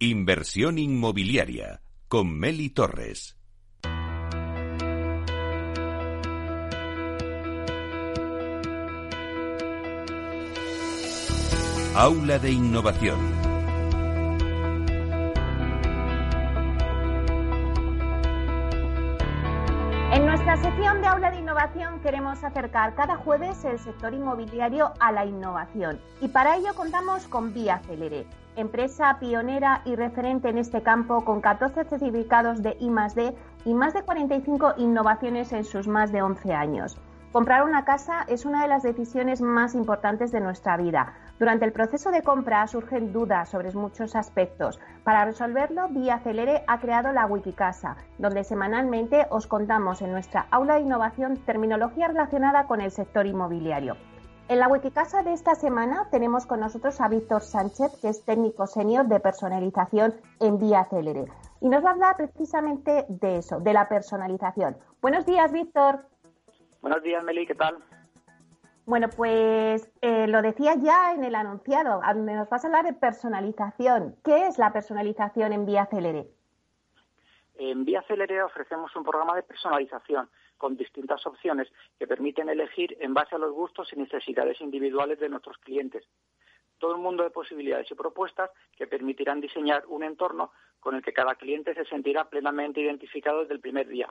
Inversión 0.00 0.78
inmobiliaria 0.78 1.80
con 2.06 2.30
Meli 2.38 2.70
Torres. 2.70 3.36
Aula 11.96 12.38
de 12.38 12.52
Innovación. 12.52 13.47
Nuestra 20.58 20.76
sección 20.76 21.00
de 21.02 21.06
Aula 21.06 21.30
de 21.30 21.38
Innovación 21.38 22.00
queremos 22.00 22.42
acercar 22.42 22.96
cada 22.96 23.14
jueves 23.14 23.64
el 23.64 23.78
sector 23.78 24.12
inmobiliario 24.12 24.92
a 24.98 25.12
la 25.12 25.24
innovación 25.24 26.00
y 26.20 26.26
para 26.26 26.56
ello 26.56 26.74
contamos 26.74 27.28
con 27.28 27.54
Vía 27.54 27.78
Celere, 27.86 28.26
empresa 28.56 29.18
pionera 29.20 29.82
y 29.84 29.94
referente 29.94 30.48
en 30.48 30.58
este 30.58 30.82
campo 30.82 31.24
con 31.24 31.40
14 31.40 31.84
certificados 31.84 32.60
de 32.60 32.76
I+D 32.80 33.36
y 33.66 33.74
más 33.74 33.94
de 33.94 34.02
45 34.02 34.74
innovaciones 34.78 35.52
en 35.52 35.62
sus 35.62 35.86
más 35.86 36.10
de 36.10 36.22
11 36.22 36.52
años. 36.52 36.98
Comprar 37.30 37.62
una 37.62 37.84
casa 37.84 38.24
es 38.26 38.44
una 38.44 38.62
de 38.62 38.68
las 38.68 38.82
decisiones 38.82 39.40
más 39.40 39.76
importantes 39.76 40.32
de 40.32 40.40
nuestra 40.40 40.76
vida. 40.76 41.14
Durante 41.38 41.64
el 41.64 41.72
proceso 41.72 42.10
de 42.10 42.22
compra 42.22 42.66
surgen 42.66 43.12
dudas 43.12 43.48
sobre 43.48 43.70
muchos 43.72 44.16
aspectos. 44.16 44.80
Para 45.04 45.24
resolverlo, 45.24 45.88
Vía 45.88 46.18
Celere 46.18 46.64
ha 46.66 46.80
creado 46.80 47.12
la 47.12 47.26
Wikicasa, 47.26 47.96
donde 48.18 48.42
semanalmente 48.42 49.24
os 49.30 49.46
contamos 49.46 50.02
en 50.02 50.10
nuestra 50.10 50.48
aula 50.50 50.74
de 50.74 50.80
innovación 50.80 51.36
terminología 51.46 52.08
relacionada 52.08 52.66
con 52.66 52.80
el 52.80 52.90
sector 52.90 53.26
inmobiliario. 53.26 53.96
En 54.48 54.58
la 54.58 54.66
Wikicasa 54.66 55.22
de 55.22 55.32
esta 55.32 55.54
semana 55.54 56.08
tenemos 56.10 56.44
con 56.44 56.58
nosotros 56.58 57.00
a 57.00 57.08
Víctor 57.08 57.42
Sánchez, 57.42 58.00
que 58.00 58.08
es 58.08 58.24
técnico 58.24 58.66
senior 58.66 59.06
de 59.06 59.20
personalización 59.20 60.14
en 60.40 60.58
Vía 60.58 60.86
Celere. 60.90 61.26
Y 61.60 61.68
nos 61.68 61.84
va 61.84 61.90
a 61.90 61.92
hablar 61.92 62.16
precisamente 62.16 63.04
de 63.08 63.36
eso, 63.36 63.60
de 63.60 63.74
la 63.74 63.88
personalización. 63.88 64.76
Buenos 65.00 65.24
días, 65.24 65.52
Víctor. 65.52 66.00
Buenos 66.80 67.02
días, 67.02 67.22
Meli, 67.22 67.46
¿qué 67.46 67.54
tal? 67.54 67.76
Bueno, 68.88 69.10
pues 69.14 69.92
eh, 70.00 70.26
lo 70.28 70.40
decía 70.40 70.74
ya 70.82 71.12
en 71.12 71.22
el 71.22 71.34
anunciado, 71.34 72.00
nos 72.14 72.48
vas 72.48 72.64
a 72.64 72.68
hablar 72.68 72.86
de 72.86 72.94
personalización. 72.94 74.16
¿Qué 74.24 74.46
es 74.46 74.56
la 74.56 74.72
personalización 74.72 75.52
en 75.52 75.66
Vía 75.66 75.84
Celere? 75.90 76.26
En 77.58 77.84
Vía 77.84 78.00
Celere 78.08 78.42
ofrecemos 78.42 78.96
un 78.96 79.04
programa 79.04 79.36
de 79.36 79.42
personalización 79.42 80.30
con 80.56 80.78
distintas 80.78 81.26
opciones 81.26 81.68
que 81.98 82.06
permiten 82.06 82.48
elegir 82.48 82.96
en 82.98 83.12
base 83.12 83.34
a 83.34 83.38
los 83.38 83.52
gustos 83.52 83.92
y 83.92 83.96
necesidades 83.96 84.58
individuales 84.62 85.20
de 85.20 85.28
nuestros 85.28 85.58
clientes. 85.58 86.08
Todo 86.78 86.94
un 86.94 87.02
mundo 87.02 87.24
de 87.24 87.30
posibilidades 87.30 87.90
y 87.90 87.94
propuestas 87.94 88.50
que 88.74 88.86
permitirán 88.86 89.42
diseñar 89.42 89.84
un 89.88 90.02
entorno 90.02 90.50
con 90.80 90.94
el 90.94 91.02
que 91.02 91.12
cada 91.12 91.34
cliente 91.34 91.74
se 91.74 91.84
sentirá 91.84 92.30
plenamente 92.30 92.80
identificado 92.80 93.40
desde 93.40 93.52
el 93.52 93.60
primer 93.60 93.86
día 93.86 94.08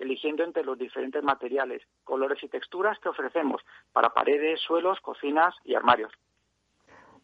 eligiendo 0.00 0.42
entre 0.42 0.64
los 0.64 0.76
diferentes 0.78 1.22
materiales, 1.22 1.82
colores 2.04 2.42
y 2.42 2.48
texturas 2.48 2.98
que 2.98 3.10
ofrecemos 3.10 3.62
para 3.92 4.10
paredes, 4.10 4.60
suelos, 4.60 4.98
cocinas 5.00 5.54
y 5.64 5.74
armarios. 5.74 6.12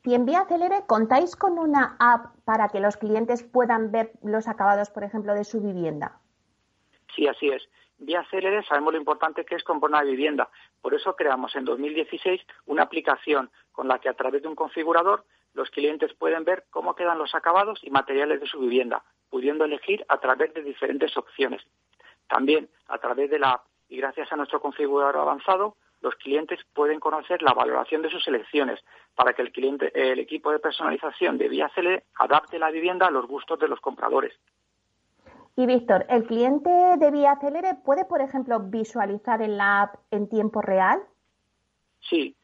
Y 0.05 0.15
en 0.15 0.25
Vía 0.25 0.45
Celere, 0.49 0.85
¿contáis 0.87 1.35
con 1.35 1.59
una 1.59 1.97
app 1.99 2.37
para 2.45 2.69
que 2.69 2.79
los 2.79 2.97
clientes 2.97 3.43
puedan 3.43 3.91
ver 3.91 4.13
los 4.23 4.47
acabados, 4.47 4.91
por 4.91 5.03
ejemplo, 5.03 5.35
de 5.35 5.43
su 5.43 5.61
vivienda? 5.61 6.21
Sí, 7.17 7.27
así 7.27 7.49
es. 7.49 7.69
Vía 7.99 8.25
Celere 8.31 8.63
sabemos 8.63 8.93
lo 8.93 9.01
importante 9.01 9.45
que 9.45 9.57
es 9.57 9.65
comprar 9.65 9.91
una 9.91 10.03
vivienda. 10.03 10.49
Por 10.81 10.95
eso 10.95 11.17
creamos 11.17 11.57
en 11.57 11.65
2016 11.65 12.41
una 12.67 12.85
aplicación 12.85 13.51
con 13.73 13.89
la 13.89 13.99
que 13.99 14.09
a 14.09 14.15
través 14.15 14.43
de 14.43 14.49
un 14.49 14.55
configurador 14.55 15.25
los 15.55 15.71
clientes 15.71 16.13
pueden 16.15 16.45
ver 16.45 16.67
cómo 16.71 16.95
quedan 16.95 17.19
los 17.19 17.35
acabados 17.35 17.81
y 17.83 17.91
materiales 17.91 18.41
de 18.41 18.47
su 18.47 18.61
vivienda, 18.61 19.03
pudiendo 19.31 19.65
elegir 19.65 20.05
a 20.09 20.19
través 20.19 20.53
de 20.55 20.63
diferentes 20.63 21.17
opciones. 21.17 21.63
También 22.29 22.69
a 22.89 22.99
través 22.99 23.31
de 23.31 23.39
la 23.39 23.53
app 23.53 23.67
y 23.89 23.99
gracias 23.99 24.33
a 24.33 24.37
nuestro 24.37 24.61
configurador 24.61 25.17
avanzado, 25.17 25.77
los 26.01 26.15
clientes 26.17 26.61
pueden 26.75 27.01
conocer 27.01 27.43
la 27.43 27.55
valoración 27.55 28.03
de 28.03 28.11
sus 28.11 28.27
elecciones 28.29 28.81
para 29.15 29.33
que 29.33 29.43
el 29.43 29.53
cliente, 29.53 29.91
el 29.95 30.19
equipo 30.19 30.53
de 30.53 30.59
personalización 30.59 31.39
de 31.39 31.49
Vía 31.49 31.71
adapte 32.19 32.59
la 32.59 32.71
vivienda 32.71 33.07
a 33.07 33.11
los 33.11 33.27
gustos 33.27 33.59
de 33.59 33.69
los 33.69 33.81
compradores. 33.81 34.35
Y 35.57 35.65
Víctor, 35.65 36.05
¿el 36.11 36.25
cliente 36.25 36.71
de 36.71 37.11
Vía 37.11 37.39
Celere 37.41 37.77
puede, 37.83 38.05
por 38.05 38.21
ejemplo, 38.21 38.61
visualizar 38.61 39.41
en 39.41 39.57
la 39.57 39.83
app 39.83 39.95
en 40.11 40.29
tiempo 40.29 40.61
real? 40.61 41.03
Sí, 42.11 42.37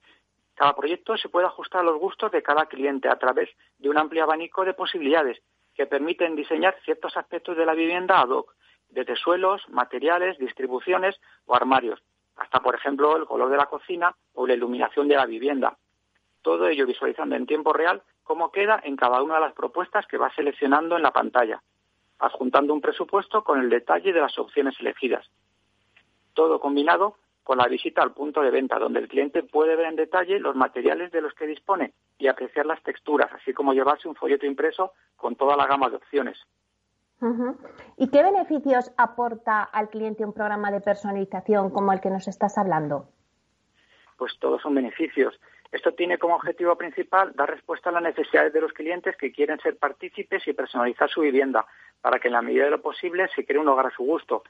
cada 0.55 0.75
proyecto 0.75 1.17
se 1.19 1.29
puede 1.29 1.47
ajustar 1.47 1.83
a 1.83 1.85
los 1.85 2.01
gustos 2.01 2.33
de 2.33 2.43
cada 2.43 2.67
cliente 2.67 3.09
a 3.09 3.19
través 3.19 3.51
de 3.79 3.91
un 3.91 3.99
amplio 3.99 4.25
abanico 4.25 4.65
de 4.65 4.73
posibilidades 4.73 5.43
que 5.75 5.87
permiten 5.87 6.37
diseñar 6.37 6.75
ciertos 6.85 7.17
aspectos 7.17 7.57
de 7.57 7.67
la 7.67 7.75
vivienda 7.75 8.21
ad 8.21 8.31
hoc 8.31 8.55
desde 8.93 9.17
suelos, 9.17 9.69
materiales, 9.69 10.39
distribuciones 10.39 11.21
o 11.47 11.55
armarios, 11.55 12.03
hasta, 12.37 12.61
por 12.61 12.75
ejemplo, 12.75 13.17
el 13.17 13.27
color 13.27 13.51
de 13.51 13.57
la 13.57 13.67
cocina 13.67 14.15
o 14.35 14.47
la 14.47 14.55
iluminación 14.55 15.09
de 15.09 15.17
la 15.17 15.27
vivienda. 15.27 15.77
Todo 16.43 16.69
ello 16.69 16.87
visualizando 16.87 17.35
en 17.35 17.47
tiempo 17.47 17.73
real 17.73 18.03
cómo 18.23 18.51
queda 18.51 18.81
en 18.85 18.97
cada 18.97 19.23
una 19.23 19.35
de 19.35 19.41
las 19.41 19.55
propuestas 19.55 20.07
que 20.07 20.19
va 20.19 20.33
seleccionando 20.35 20.97
en 20.97 21.03
la 21.03 21.13
pantalla, 21.13 21.63
adjuntando 22.19 22.75
un 22.75 22.81
presupuesto 22.81 23.43
con 23.43 23.61
el 23.61 23.71
detalle 23.71 24.13
de 24.13 24.21
las 24.21 24.39
opciones 24.39 24.75
elegidas. 24.81 25.29
Todo 26.35 26.61
combinado 26.61 27.17
con 27.43 27.59
la 27.59 27.67
visita 27.67 28.03
al 28.03 28.13
punto 28.13 28.41
de 28.41 28.51
venta, 28.51 28.79
donde 28.79 29.01
el 29.01 29.09
cliente 29.09 29.43
puede 29.43 29.75
ver 29.75 29.87
en 29.87 29.97
detalle 29.97 30.39
los 30.39 30.55
materiales 30.55 31.11
de 31.11 31.21
los 31.21 31.35
que 31.35 31.47
dispone 31.47 31.93
y 32.19 32.29
apreciar 32.29 32.67
las 32.67 32.83
texturas, 32.83 33.33
así 33.33 33.53
como 33.53 33.75
llevarse 33.75 34.09
un 34.09 34.15
folleto 34.15 34.47
impreso 34.47 34.93
con 35.17 35.35
toda 35.35 35.57
la 35.57 35.67
gama 35.67 35.91
de 35.91 35.97
opciones. 35.97 36.39
¿Y 37.97 38.09
qué 38.09 38.23
beneficios 38.23 38.91
aporta 38.97 39.63
al 39.63 39.91
cliente 39.91 40.25
un 40.25 40.33
programa 40.33 40.73
de 40.73 40.81
personalización 40.81 41.71
como 41.71 41.93
el 41.93 42.01
que 42.01 42.11
nos 42.11 42.27
estás 42.27 42.59
hablando? 42.59 43.09
Pues 44.17 44.33
todos 44.41 44.61
son 44.63 44.75
beneficios. 44.75 45.39
Esto 45.71 45.93
tiene 45.95 46.19
como 46.19 46.35
objetivo 46.35 46.77
principal 46.77 47.33
dar 47.35 47.49
respuesta 47.49 47.91
a 47.91 47.93
las 47.93 48.03
necesidades 48.03 48.53
de 48.53 48.61
los 48.61 48.73
clientes 48.73 49.17
que 49.17 49.33
quieren 49.33 49.59
ser 49.61 49.77
partícipes 49.79 50.47
y 50.47 50.53
personalizar 50.53 51.09
su 51.09 51.21
vivienda 51.21 51.65
para 52.01 52.19
que 52.19 52.29
en 52.29 52.35
la 52.35 52.43
medida 52.43 52.65
de 52.65 52.71
lo 52.73 52.83
posible 52.83 53.29
se 53.35 53.47
cree 53.47 53.59
un 53.59 53.69
hogar 53.69 53.87
a 53.87 53.97
su 53.97 54.03
gusto. 54.03 54.43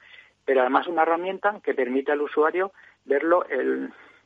Pero 0.44 0.62
además 0.62 0.88
una 0.88 1.02
herramienta 1.02 1.60
que 1.62 1.74
permite 1.74 2.10
al 2.10 2.22
usuario 2.22 2.72
verlo 3.04 3.44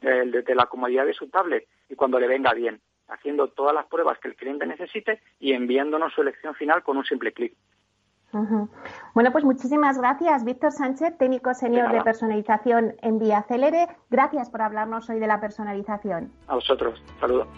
desde 0.01 0.55
la 0.55 0.67
comodidad 0.67 1.05
de 1.05 1.15
su 1.15 1.29
tablet 1.29 1.67
y 1.89 1.97
cuando 1.97 2.21
le 2.21 2.29
venga 2.29 2.55
bien, 2.55 2.81
haciendo 3.09 3.49
todas 3.49 3.75
las 3.75 3.87
pruebas 3.87 4.19
que 4.19 4.29
el 4.29 4.37
cliente 4.37 4.67
necesite 4.67 5.21
y 5.41 5.53
enviándonos 5.53 6.15
su 6.15 6.23
elección 6.23 6.55
final 6.55 6.83
con 6.83 6.97
un 6.97 7.05
simple 7.05 7.33
clic. 7.33 7.55
Bueno, 9.15 9.33
pues 9.33 9.45
muchísimas 9.45 9.99
gracias, 9.99 10.45
Víctor 10.45 10.73
Sánchez, 10.73 11.17
técnico 11.19 11.55
senior 11.55 11.91
de, 11.93 12.03
personalización 12.03 12.95
en 13.03 13.19
Vía 13.19 13.43
Celere. 13.49 13.89
Gracias 14.11 14.51
por 14.51 14.63
hablarnos 14.63 15.09
hoy 15.09 15.19
de 15.19 15.27
la 15.27 15.41
personalización. 15.41 16.33
A 16.49 16.55
vosotros, 16.57 17.03
saludos. 17.21 17.49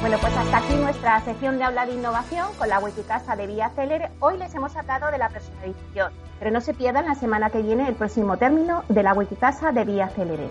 Bueno, 0.00 0.18
pues 0.20 0.36
hasta 0.36 0.58
aquí 0.58 0.74
nuestra 0.76 1.20
sección 1.20 1.58
de 1.58 1.64
hablar 1.64 1.88
de 1.88 1.94
innovación 1.94 2.46
con 2.58 2.68
la 2.68 2.78
Wikicasa 2.78 3.34
de 3.34 3.46
Vía 3.46 3.70
Celere. 3.70 4.10
Hoy 4.20 4.38
les 4.38 4.54
hemos 4.54 4.76
hablado 4.76 5.10
de 5.10 5.18
la 5.18 5.28
personalización, 5.28 6.12
pero 6.38 6.50
no 6.50 6.60
se 6.60 6.74
pierdan 6.74 7.06
la 7.06 7.14
semana 7.14 7.50
que 7.50 7.62
viene 7.62 7.88
el 7.88 7.94
próximo 7.94 8.36
término 8.36 8.84
de 8.88 9.02
la 9.02 9.14
Wikicasa 9.14 9.72
de 9.72 9.84
Vía 9.84 10.08
Celere. 10.08 10.48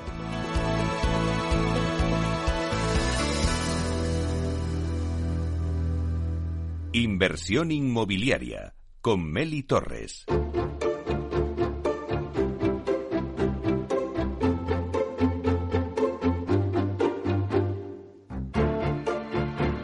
Inversión 6.92 7.72
inmobiliaria 7.72 8.74
con 9.06 9.32
Meli 9.32 9.62
Torres. 9.62 10.26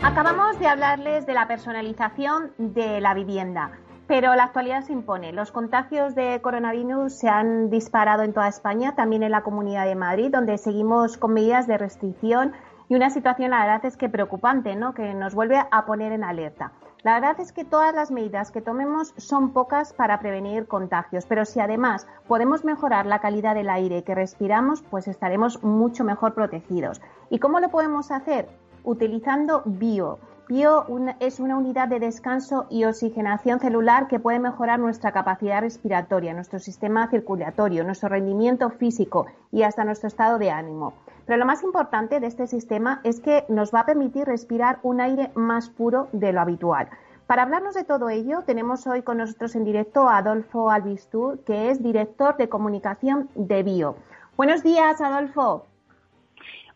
Acabamos 0.01 0.57
de 0.57 0.65
hablarles 0.65 1.27
de 1.27 1.33
la 1.35 1.47
personalización 1.47 2.53
de 2.57 2.99
la 2.99 3.13
vivienda, 3.13 3.73
pero 4.07 4.33
la 4.33 4.45
actualidad 4.45 4.81
se 4.81 4.93
impone. 4.93 5.33
Los 5.33 5.51
contagios 5.51 6.15
de 6.15 6.41
coronavirus 6.41 7.13
se 7.13 7.29
han 7.29 7.69
disparado 7.69 8.23
en 8.23 8.33
toda 8.33 8.47
España, 8.47 8.95
también 8.95 9.21
en 9.21 9.29
la 9.29 9.43
Comunidad 9.43 9.85
de 9.85 9.93
Madrid, 9.93 10.31
donde 10.31 10.57
seguimos 10.57 11.17
con 11.17 11.35
medidas 11.35 11.67
de 11.67 11.77
restricción 11.77 12.53
y 12.89 12.95
una 12.95 13.11
situación, 13.11 13.51
la 13.51 13.59
verdad 13.59 13.85
es 13.85 13.97
que 13.97 14.09
preocupante, 14.09 14.75
¿no? 14.75 14.95
que 14.95 15.13
nos 15.13 15.35
vuelve 15.35 15.61
a 15.69 15.85
poner 15.85 16.11
en 16.11 16.23
alerta. 16.23 16.71
La 17.03 17.15
verdad 17.15 17.39
es 17.39 17.51
que 17.51 17.65
todas 17.65 17.95
las 17.95 18.11
medidas 18.11 18.51
que 18.51 18.61
tomemos 18.61 19.15
son 19.17 19.53
pocas 19.53 19.91
para 19.91 20.19
prevenir 20.19 20.67
contagios, 20.67 21.25
pero 21.25 21.45
si 21.45 21.59
además 21.59 22.05
podemos 22.27 22.63
mejorar 22.63 23.07
la 23.07 23.17
calidad 23.17 23.55
del 23.55 23.71
aire 23.71 24.03
que 24.03 24.13
respiramos, 24.13 24.83
pues 24.83 25.07
estaremos 25.07 25.63
mucho 25.63 26.03
mejor 26.03 26.35
protegidos. 26.35 27.01
¿Y 27.31 27.39
cómo 27.39 27.59
lo 27.59 27.69
podemos 27.69 28.11
hacer? 28.11 28.49
Utilizando 28.83 29.63
bio. 29.65 30.19
Bio 30.47 30.85
es 31.19 31.39
una 31.39 31.57
unidad 31.57 31.87
de 31.87 31.99
descanso 31.99 32.67
y 32.69 32.83
oxigenación 32.83 33.59
celular 33.59 34.07
que 34.07 34.19
puede 34.19 34.37
mejorar 34.37 34.79
nuestra 34.79 35.11
capacidad 35.11 35.61
respiratoria, 35.61 36.33
nuestro 36.33 36.59
sistema 36.59 37.07
circulatorio, 37.07 37.83
nuestro 37.83 38.09
rendimiento 38.09 38.69
físico 38.69 39.25
y 39.51 39.63
hasta 39.63 39.85
nuestro 39.85 40.07
estado 40.07 40.37
de 40.37 40.51
ánimo. 40.51 40.93
Pero 41.25 41.37
lo 41.37 41.45
más 41.45 41.63
importante 41.63 42.19
de 42.19 42.27
este 42.27 42.47
sistema 42.47 43.01
es 43.03 43.19
que 43.19 43.45
nos 43.47 43.73
va 43.73 43.81
a 43.81 43.85
permitir 43.85 44.25
respirar 44.25 44.79
un 44.83 45.01
aire 45.01 45.31
más 45.35 45.69
puro 45.69 46.09
de 46.11 46.33
lo 46.33 46.41
habitual. 46.41 46.89
Para 47.27 47.43
hablarnos 47.43 47.75
de 47.75 47.85
todo 47.85 48.09
ello, 48.09 48.43
tenemos 48.45 48.85
hoy 48.87 49.03
con 49.03 49.17
nosotros 49.17 49.55
en 49.55 49.63
directo 49.63 50.09
a 50.09 50.17
Adolfo 50.17 50.69
Albistur, 50.69 51.43
que 51.45 51.69
es 51.69 51.81
director 51.81 52.35
de 52.35 52.49
comunicación 52.49 53.29
de 53.35 53.63
Bio. 53.63 53.95
Buenos 54.35 54.63
días, 54.63 54.99
Adolfo. 54.99 55.65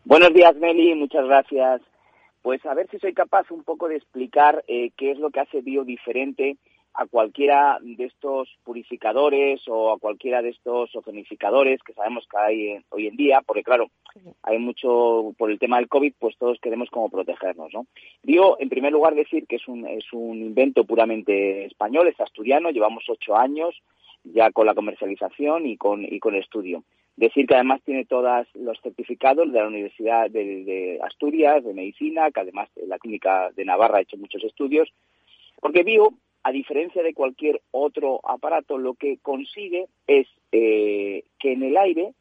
Buenos 0.04 0.32
días, 0.32 0.56
Meli, 0.56 0.94
muchas 0.94 1.26
gracias. 1.26 1.82
Pues 2.40 2.64
a 2.64 2.74
ver 2.74 2.88
si 2.90 2.98
soy 2.98 3.12
capaz 3.12 3.50
un 3.50 3.64
poco 3.64 3.88
de 3.88 3.96
explicar 3.96 4.64
eh, 4.68 4.92
qué 4.96 5.10
es 5.10 5.18
lo 5.18 5.30
que 5.30 5.40
hace 5.40 5.60
Bio 5.62 5.84
diferente 5.84 6.56
a 6.96 7.06
cualquiera 7.06 7.78
de 7.82 8.04
estos 8.04 8.48
purificadores 8.64 9.60
o 9.68 9.92
a 9.92 9.98
cualquiera 9.98 10.40
de 10.40 10.50
estos 10.50 10.94
ozonificadores 10.96 11.82
que 11.82 11.92
sabemos 11.92 12.26
que 12.30 12.38
hay 12.38 12.78
hoy 12.88 13.06
en 13.06 13.16
día, 13.16 13.42
porque 13.46 13.62
claro, 13.62 13.90
hay 14.42 14.58
mucho 14.58 15.34
por 15.36 15.50
el 15.50 15.58
tema 15.58 15.76
del 15.76 15.88
COVID, 15.88 16.14
pues 16.18 16.36
todos 16.38 16.58
queremos 16.60 16.88
como 16.88 17.10
protegernos, 17.10 17.72
¿no? 17.74 17.86
Bio, 18.22 18.56
en 18.60 18.70
primer 18.70 18.92
lugar, 18.92 19.14
decir 19.14 19.46
que 19.46 19.56
es 19.56 19.68
un, 19.68 19.86
es 19.86 20.10
un 20.12 20.40
invento 20.40 20.84
puramente 20.84 21.66
español, 21.66 22.08
es 22.08 22.18
asturiano, 22.18 22.70
llevamos 22.70 23.04
ocho 23.08 23.36
años 23.36 23.74
ya 24.24 24.50
con 24.50 24.66
la 24.66 24.74
comercialización 24.74 25.66
y 25.66 25.76
con, 25.76 26.04
y 26.04 26.18
con 26.18 26.34
el 26.34 26.40
estudio. 26.40 26.82
Decir 27.16 27.46
que 27.46 27.54
además 27.54 27.80
tiene 27.84 28.04
todos 28.04 28.46
los 28.54 28.80
certificados 28.80 29.52
de 29.52 29.60
la 29.60 29.68
Universidad 29.68 30.30
de, 30.30 30.64
de 30.64 30.98
Asturias, 31.02 31.64
de 31.64 31.72
Medicina, 31.74 32.30
que 32.30 32.40
además 32.40 32.68
la 32.86 32.98
Clínica 32.98 33.50
de 33.54 33.64
Navarra 33.64 33.98
ha 33.98 34.02
hecho 34.02 34.16
muchos 34.16 34.42
estudios, 34.44 34.92
porque 35.60 35.82
Bio 35.82 36.14
a 36.46 36.52
diferencia 36.52 37.02
de 37.02 37.12
cualquier 37.12 37.60
otro 37.72 38.20
aparato, 38.22 38.78
lo 38.78 38.94
que 38.94 39.18
consigue 39.18 39.86
es 40.06 40.28
eh, 40.52 41.24
que 41.40 41.54
en 41.54 41.64
el 41.64 41.76
aire, 41.76 42.12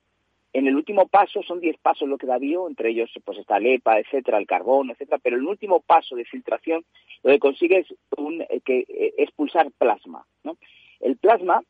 en 0.51 0.65
el 0.65 0.75
último 0.75 1.07
paso, 1.07 1.43
son 1.43 1.59
10 1.59 1.77
pasos 1.77 2.09
lo 2.09 2.17
que 2.17 2.25
da 2.25 2.39
bio, 2.39 2.67
entre 2.67 2.89
ellos 2.89 3.11
pues 3.23 3.37
está 3.37 3.57
el 3.57 3.67
EPA, 3.67 3.99
etcétera, 3.99 4.39
el 4.39 4.47
carbón, 4.47 4.89
etcétera, 4.89 5.19
pero 5.21 5.35
el 5.35 5.45
último 5.45 5.79
paso 5.79 6.15
de 6.15 6.25
filtración 6.25 6.83
lo 7.21 7.33
que 7.33 7.37
consigue 7.37 7.77
es 7.77 7.93
un, 8.17 8.41
eh, 8.41 8.61
que, 8.65 8.79
eh, 8.79 9.13
expulsar 9.19 9.69
plasma. 9.77 10.25
¿no? 10.43 10.57
El 11.01 11.17
plasma, 11.17 11.61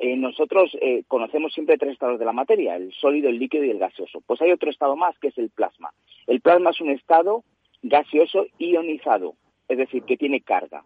nosotros 0.00 0.76
conocemos 1.08 1.52
siempre 1.52 1.76
tres 1.76 1.92
estados 1.92 2.18
de 2.18 2.24
la 2.24 2.32
materia, 2.32 2.74
el 2.74 2.90
sólido, 2.94 3.28
el 3.28 3.38
líquido 3.38 3.64
y 3.64 3.70
el 3.70 3.78
gaseoso. 3.78 4.22
Pues 4.26 4.40
hay 4.40 4.50
otro 4.50 4.70
estado 4.70 4.96
más 4.96 5.16
que 5.18 5.28
es 5.28 5.36
el 5.36 5.50
plasma. 5.50 5.92
El 6.26 6.40
plasma 6.40 6.70
es 6.70 6.80
un 6.80 6.88
estado 6.88 7.44
gaseoso 7.82 8.46
ionizado, 8.58 9.34
es 9.68 9.76
decir, 9.76 10.02
que 10.04 10.16
tiene 10.16 10.40
carga 10.40 10.82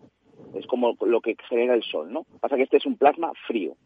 es 0.55 0.67
como 0.67 0.97
lo 1.01 1.21
que 1.21 1.37
genera 1.49 1.75
el 1.75 1.83
Sol, 1.83 2.13
¿no? 2.13 2.25
Pasa 2.41 2.57
que 2.57 2.63
este 2.63 2.77
es 2.77 2.87
un 2.87 2.97
plasma 2.97 3.33
frío. 3.47 3.77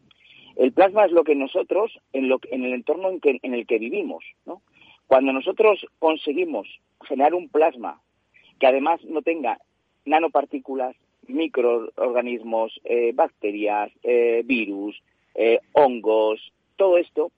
El 0.55 0.71
plasma 0.73 1.05
es 1.05 1.11
lo 1.11 1.23
que 1.23 1.35
nosotros, 1.35 1.99
en, 2.13 2.27
lo, 2.27 2.39
en 2.51 2.65
el 2.65 2.73
entorno 2.73 3.09
en, 3.09 3.19
que, 3.19 3.39
en 3.41 3.53
el 3.53 3.65
que 3.65 3.79
vivimos, 3.79 4.23
¿no? 4.45 4.61
Cuando 5.07 5.33
nosotros 5.33 5.85
conseguimos 5.97 6.67
generar 7.03 7.33
un 7.33 7.49
plasma 7.49 8.01
que 8.59 8.67
además 8.67 9.03
no 9.05 9.21
tenga 9.21 9.59
nanopartículas, 10.05 10.95
microorganismos, 11.27 12.79
eh, 12.83 13.11
bacterias, 13.13 13.91
eh, 14.03 14.43
virus, 14.45 15.01
eh, 15.35 15.59
hongos, 15.73 16.51
todo 16.75 16.97
esto, 16.97 17.31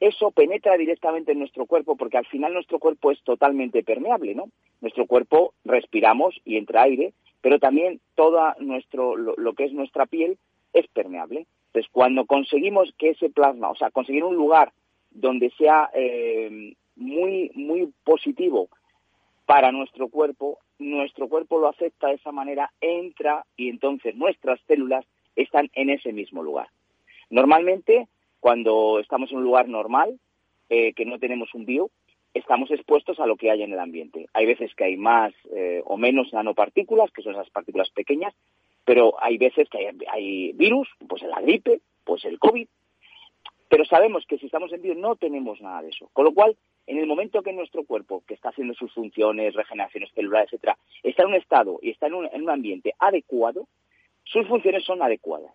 eso 0.00 0.30
penetra 0.30 0.76
directamente 0.76 1.32
en 1.32 1.38
nuestro 1.38 1.66
cuerpo 1.66 1.96
porque 1.96 2.18
al 2.18 2.26
final 2.26 2.52
nuestro 2.52 2.78
cuerpo 2.78 3.10
es 3.10 3.22
totalmente 3.22 3.82
permeable, 3.82 4.34
¿no? 4.34 4.50
Nuestro 4.80 5.06
cuerpo 5.06 5.54
respiramos 5.64 6.40
y 6.44 6.56
entra 6.56 6.82
aire, 6.82 7.12
pero 7.44 7.58
también 7.58 8.00
todo 8.14 8.40
nuestro, 8.60 9.16
lo, 9.16 9.52
que 9.52 9.64
es 9.64 9.72
nuestra 9.74 10.06
piel 10.06 10.38
es 10.72 10.88
permeable. 10.88 11.46
Entonces, 11.66 11.92
cuando 11.92 12.24
conseguimos 12.24 12.90
que 12.96 13.10
ese 13.10 13.28
plasma, 13.28 13.68
o 13.68 13.76
sea, 13.76 13.90
conseguir 13.90 14.24
un 14.24 14.34
lugar 14.34 14.72
donde 15.10 15.50
sea 15.58 15.90
eh, 15.92 16.72
muy, 16.96 17.50
muy 17.54 17.92
positivo 18.02 18.70
para 19.44 19.72
nuestro 19.72 20.08
cuerpo, 20.08 20.58
nuestro 20.78 21.28
cuerpo 21.28 21.58
lo 21.58 21.68
acepta 21.68 22.08
de 22.08 22.14
esa 22.14 22.32
manera, 22.32 22.72
entra 22.80 23.44
y 23.58 23.68
entonces 23.68 24.16
nuestras 24.16 24.58
células 24.66 25.04
están 25.36 25.68
en 25.74 25.90
ese 25.90 26.14
mismo 26.14 26.42
lugar. 26.42 26.68
Normalmente, 27.28 28.08
cuando 28.40 29.00
estamos 29.00 29.30
en 29.30 29.36
un 29.36 29.44
lugar 29.44 29.68
normal, 29.68 30.18
eh, 30.70 30.94
que 30.94 31.04
no 31.04 31.18
tenemos 31.18 31.52
un 31.52 31.66
bio, 31.66 31.90
estamos 32.34 32.70
expuestos 32.72 33.20
a 33.20 33.26
lo 33.26 33.36
que 33.36 33.50
hay 33.50 33.62
en 33.62 33.72
el 33.72 33.78
ambiente. 33.78 34.26
Hay 34.34 34.44
veces 34.44 34.74
que 34.74 34.84
hay 34.84 34.96
más 34.96 35.32
eh, 35.54 35.82
o 35.86 35.96
menos 35.96 36.32
nanopartículas, 36.32 37.10
que 37.12 37.22
son 37.22 37.34
esas 37.34 37.48
partículas 37.50 37.90
pequeñas, 37.90 38.34
pero 38.84 39.14
hay 39.22 39.38
veces 39.38 39.68
que 39.70 39.92
hay, 40.10 40.52
virus, 40.52 40.88
pues 41.08 41.22
la 41.22 41.40
gripe, 41.40 41.80
pues 42.04 42.24
el 42.24 42.38
COVID. 42.38 42.66
Pero 43.68 43.84
sabemos 43.86 44.26
que 44.26 44.36
si 44.38 44.46
estamos 44.46 44.72
en 44.72 44.82
bio 44.82 44.94
no 44.94 45.16
tenemos 45.16 45.60
nada 45.60 45.82
de 45.82 45.88
eso. 45.88 46.10
Con 46.12 46.26
lo 46.26 46.34
cual, 46.34 46.56
en 46.86 46.98
el 46.98 47.06
momento 47.06 47.42
que 47.42 47.52
nuestro 47.52 47.84
cuerpo, 47.84 48.22
que 48.26 48.34
está 48.34 48.50
haciendo 48.50 48.74
sus 48.74 48.92
funciones, 48.92 49.54
regeneraciones 49.54 50.10
celulares, 50.12 50.48
etcétera, 50.48 50.76
está 51.02 51.22
en 51.22 51.28
un 51.28 51.34
estado 51.36 51.78
y 51.80 51.90
está 51.90 52.08
en 52.08 52.14
un, 52.14 52.28
en 52.30 52.42
un 52.42 52.50
ambiente 52.50 52.94
adecuado, 52.98 53.66
sus 54.24 54.46
funciones 54.48 54.84
son 54.84 55.02
adecuadas. 55.02 55.52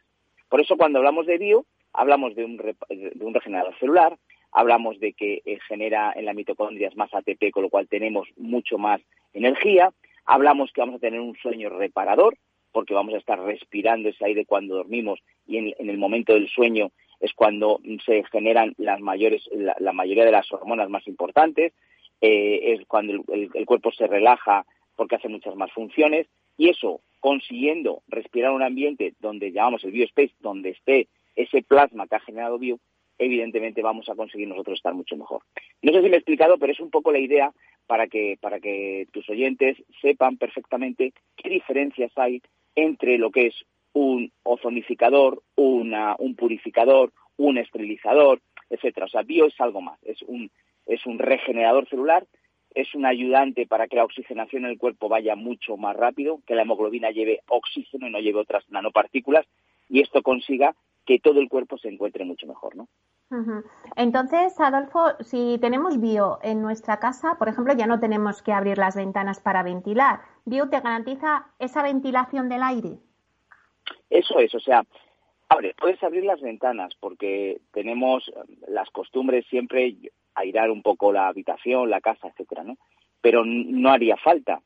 Por 0.50 0.62
eso 0.62 0.78
cuando 0.78 1.00
hablamos 1.00 1.28
de 1.28 1.38
bio, 1.38 1.66
hablamos 1.94 2.36
de 2.36 2.46
un, 2.46 2.58
de 2.58 3.26
un 3.26 3.34
regenerador 3.34 3.78
celular, 3.78 4.18
hablamos 4.52 5.00
de 5.00 5.14
que 5.14 5.42
eh, 5.46 5.60
genera 5.68 6.14
en 6.16 6.26
la 6.26 6.34
mitocondria 6.34 6.90
más 6.96 7.14
ATP, 7.14 7.52
con 7.52 7.64
lo 7.64 7.70
cual 7.70 7.88
tenemos 7.88 8.28
mucho 8.38 8.78
más 8.78 9.02
energía, 9.34 9.92
hablamos 10.26 10.72
que 10.72 10.82
vamos 10.82 10.96
a 10.96 11.00
tener 11.00 11.20
un 11.20 11.36
sueño 11.38 11.70
reparador, 11.70 12.36
porque 12.72 12.94
vamos 12.94 13.14
a 13.14 13.18
estar 13.18 13.40
respirando 13.40 14.10
ese 14.10 14.26
aire 14.26 14.46
cuando 14.46 14.76
dormimos 14.76 15.20
y 15.48 15.58
en, 15.58 15.90
el 15.90 15.98
momento 15.98 16.34
del 16.34 16.48
sueño 16.48 16.92
es 17.20 17.34
cuando 17.34 17.82
se 18.06 18.24
generan 18.32 18.74
las 18.78 19.02
mayores, 19.02 19.50
la, 19.52 19.92
mayoría 19.92 20.26
de 20.26 20.32
las 20.32 20.52
hormonas 20.52 20.90
más 20.90 21.06
importantes, 21.08 21.74
eh, 22.22 22.74
es 22.74 22.86
cuando 22.88 23.24
el, 23.34 23.66
cuerpo 23.66 23.92
se 23.92 24.08
relaja 24.08 24.66
porque 24.96 25.16
hace 25.16 25.30
muchas 25.30 25.56
más 25.56 25.72
funciones 25.72 26.28
y 26.58 26.70
eso 26.70 27.02
consiguiendo 27.20 28.04
respirar 28.08 28.52
un 28.52 28.64
ambiente 28.64 29.14
donde 29.20 29.52
llamamos 29.52 29.84
el 29.84 29.92
biospace, 29.92 30.34
donde 30.40 30.70
esté 30.70 31.08
ese 31.36 31.62
plasma 31.62 32.08
que 32.08 32.16
ha 32.16 32.20
generado 32.20 32.60
bio, 32.60 32.80
evidentemente 33.20 33.82
vamos 33.82 34.10
a 34.10 34.16
conseguir 34.16 34.48
nosotros 34.48 34.80
estar 34.80 34.94
mucho 34.96 35.16
mejor. 35.18 35.44
No 35.82 35.92
sé 35.92 36.02
si 36.02 36.10
me 36.10 36.16
he 36.16 36.20
explicado, 36.20 36.58
pero 36.58 36.72
es 36.72 36.80
un 36.80 36.90
poco 36.90 37.12
la 37.12 37.20
idea 37.20 37.52
para 37.86 38.08
que, 38.08 38.38
para 38.42 38.60
que 38.60 39.08
tus 39.12 39.30
oyentes 39.30 39.78
sepan 40.02 40.38
perfectamente 40.38 41.14
qué 41.36 41.50
diferencias 41.50 42.12
hay 42.16 42.42
entre 42.76 43.18
lo 43.18 43.30
que 43.30 43.48
es 43.48 43.56
un 43.94 44.32
ozonificador, 44.44 45.42
una, 45.56 46.16
un 46.18 46.36
purificador, 46.36 47.12
un 47.38 47.58
esterilizador, 47.58 48.42
etcétera. 48.70 49.06
O 49.06 49.10
sea, 49.10 49.24
bio 49.24 49.48
es 49.48 49.60
algo 49.60 49.82
más, 49.82 50.02
es 50.04 50.22
un, 50.24 50.50
es 50.86 51.06
un 51.06 51.20
regenerador 51.20 51.88
celular, 51.90 52.26
es 52.74 52.94
un 52.94 53.06
ayudante 53.06 53.66
para 53.66 53.88
que 53.88 53.96
la 53.96 54.06
oxigenación 54.06 54.66
en 54.66 54.72
el 54.72 54.78
cuerpo 54.78 55.10
vaya 55.10 55.36
mucho 55.36 55.76
más 55.76 55.96
rápido, 55.96 56.40
que 56.46 56.56
la 56.56 56.62
hemoglobina 56.62 57.12
lleve 57.12 57.42
oxígeno 57.48 58.08
y 58.08 58.12
no 58.12 58.20
lleve 58.20 58.40
otras 58.40 58.70
nanopartículas, 58.70 59.46
y 59.90 60.02
esto 60.02 60.22
consiga 60.22 60.76
que 61.10 61.18
todo 61.18 61.40
el 61.40 61.50
cuerpo 61.50 61.76
se 61.80 61.88
encuentre 61.88 62.24
mucho 62.24 62.46
mejor, 62.46 62.76
¿no? 62.76 62.88
Entonces, 63.96 64.60
Adolfo, 64.60 65.08
si 65.22 65.58
tenemos 65.60 66.00
bio 66.00 66.38
en 66.44 66.62
nuestra 66.62 67.00
casa, 67.00 67.36
por 67.40 67.50
ejemplo, 67.50 67.74
ya 67.76 67.88
no 67.88 68.00
tenemos 68.00 68.44
que 68.44 68.52
abrir 68.52 68.78
las 68.78 68.96
ventanas 68.96 69.40
para 69.40 69.64
ventilar. 69.64 70.20
¿Bio 70.46 70.70
te 70.70 70.80
garantiza 70.80 71.48
esa 71.58 71.82
ventilación 71.82 72.48
del 72.48 72.62
aire? 72.62 73.00
Eso 74.12 74.38
es, 74.38 74.54
o 74.54 74.60
sea, 74.60 74.84
abre, 75.48 75.74
puedes 75.80 76.02
abrir 76.04 76.26
las 76.26 76.42
ventanas 76.42 76.94
porque 77.00 77.60
tenemos 77.72 78.28
eh, 78.28 78.58
las 78.68 78.92
costumbres 78.92 79.48
siempre 79.48 79.96
airar 80.36 80.70
un 80.70 80.84
poco 80.84 81.12
la 81.12 81.28
habitación, 81.28 81.90
la 81.90 82.02
casa, 82.02 82.28
etcétera, 82.28 82.64
¿no? 82.64 82.78
Pero 83.20 83.44
no 83.46 83.90
haría 83.90 84.16
falta 84.18 84.62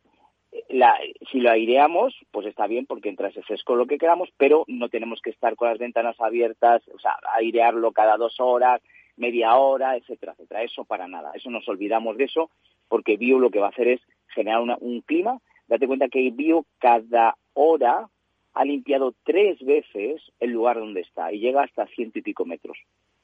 si 1.31 1.39
lo 1.39 1.49
aireamos, 1.49 2.13
pues 2.31 2.47
está 2.47 2.67
bien 2.67 2.85
porque 2.85 3.09
entra 3.09 3.29
ese 3.29 3.41
fresco 3.43 3.75
lo 3.75 3.87
que 3.87 3.97
queramos, 3.97 4.29
pero 4.37 4.65
no 4.67 4.89
tenemos 4.89 5.21
que 5.21 5.29
estar 5.29 5.55
con 5.55 5.69
las 5.69 5.79
ventanas 5.79 6.19
abiertas, 6.19 6.81
o 6.93 6.99
sea, 6.99 7.17
airearlo 7.33 7.91
cada 7.91 8.17
dos 8.17 8.39
horas, 8.39 8.81
media 9.17 9.55
hora, 9.55 9.95
etcétera, 9.95 10.33
etcétera. 10.33 10.63
Eso 10.63 10.85
para 10.85 11.07
nada. 11.07 11.31
Eso 11.33 11.49
nos 11.49 11.67
olvidamos 11.67 12.17
de 12.17 12.25
eso 12.25 12.49
porque 12.87 13.17
Bio 13.17 13.39
lo 13.39 13.49
que 13.49 13.59
va 13.59 13.67
a 13.67 13.71
hacer 13.71 13.87
es 13.87 14.01
generar 14.27 14.61
un 14.61 15.01
clima. 15.01 15.39
Date 15.67 15.87
cuenta 15.87 16.09
que 16.09 16.31
Bio 16.31 16.65
cada 16.79 17.35
hora 17.53 18.09
ha 18.53 18.65
limpiado 18.65 19.13
tres 19.23 19.59
veces 19.63 20.21
el 20.39 20.51
lugar 20.51 20.77
donde 20.77 21.01
está 21.01 21.31
y 21.31 21.39
llega 21.39 21.63
hasta 21.63 21.87
ciento 21.87 22.19
y 22.19 22.21
pico 22.21 22.45
metros 22.45 22.77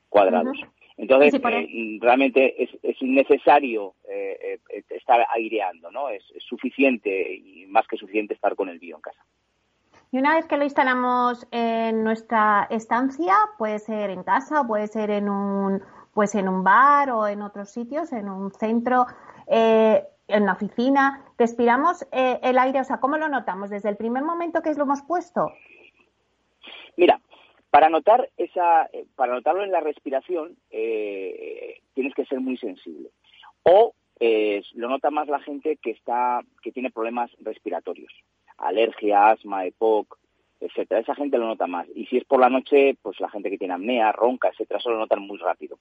cuadrados. 0.09 0.57
Entonces, 0.99 1.33
eh, 1.33 1.97
realmente 2.01 2.61
es, 2.61 2.69
es 2.83 3.01
innecesario 3.01 3.95
eh, 4.09 4.59
eh, 4.69 4.83
estar 4.89 5.25
aireando, 5.33 5.89
¿no? 5.91 6.09
Es, 6.09 6.23
suficiente 6.39 7.35
y 7.35 7.65
más 7.67 7.87
que 7.87 7.95
suficiente 7.95 8.33
estar 8.33 8.53
con 8.55 8.67
el 8.67 8.79
bio 8.79 8.97
en 8.97 9.01
casa. 9.01 9.23
Y 10.11 10.17
una 10.17 10.35
vez 10.35 10.45
que 10.45 10.57
lo 10.57 10.65
instalamos 10.65 11.47
en 11.51 12.03
nuestra 12.03 12.67
estancia, 12.69 13.33
puede 13.57 13.79
ser 13.79 14.09
en 14.09 14.23
casa, 14.23 14.65
puede 14.67 14.87
ser 14.87 15.09
en 15.11 15.29
un, 15.29 15.81
pues 16.13 16.35
en 16.35 16.49
un 16.49 16.65
bar 16.65 17.11
o 17.11 17.27
en 17.27 17.43
otros 17.43 17.69
sitios, 17.69 18.11
en 18.11 18.27
un 18.27 18.51
centro, 18.51 19.05
en 19.47 20.45
la 20.45 20.51
oficina, 20.51 21.23
respiramos 21.37 22.05
el 22.11 22.57
aire, 22.57 22.81
o 22.81 22.83
sea, 22.83 22.99
¿cómo 22.99 23.17
lo 23.17 23.29
notamos? 23.29 23.69
¿Desde 23.69 23.89
el 23.89 23.97
primer 23.97 24.23
momento 24.23 24.61
que 24.61 24.73
lo 24.73 24.83
hemos 24.83 25.01
puesto? 25.03 25.53
Mira, 26.97 27.21
para 27.69 27.89
notar 27.89 28.29
esa, 28.37 28.85
eh, 28.93 29.05
para 29.15 29.33
notarlo 29.33 29.63
en 29.63 29.71
la 29.71 29.79
respiración, 29.79 30.55
eh, 30.71 31.81
tienes 31.93 32.13
que 32.13 32.25
ser 32.25 32.39
muy 32.39 32.57
sensible. 32.57 33.09
O 33.63 33.93
eh, 34.19 34.61
lo 34.73 34.89
nota 34.89 35.11
más 35.11 35.27
la 35.27 35.39
gente 35.39 35.77
que 35.77 35.91
está, 35.91 36.41
que 36.61 36.71
tiene 36.71 36.91
problemas 36.91 37.31
respiratorios. 37.39 38.13
alergia, 38.57 39.29
asma, 39.29 39.65
EPOC, 39.65 40.17
etcétera. 40.59 40.99
Esa 40.99 41.15
gente 41.15 41.37
lo 41.37 41.47
nota 41.47 41.65
más. 41.67 41.87
Y 41.95 42.05
si 42.07 42.17
es 42.17 42.25
por 42.25 42.41
la 42.41 42.49
noche, 42.49 42.97
pues 43.01 43.19
la 43.21 43.29
gente 43.29 43.49
que 43.49 43.57
tiene 43.57 43.73
apnea, 43.73 44.11
ronca, 44.11 44.49
etcétera, 44.49 44.79
eso 44.79 44.89
lo 44.89 44.97
notan 44.97 45.21
muy 45.21 45.37
rápido. 45.37 45.79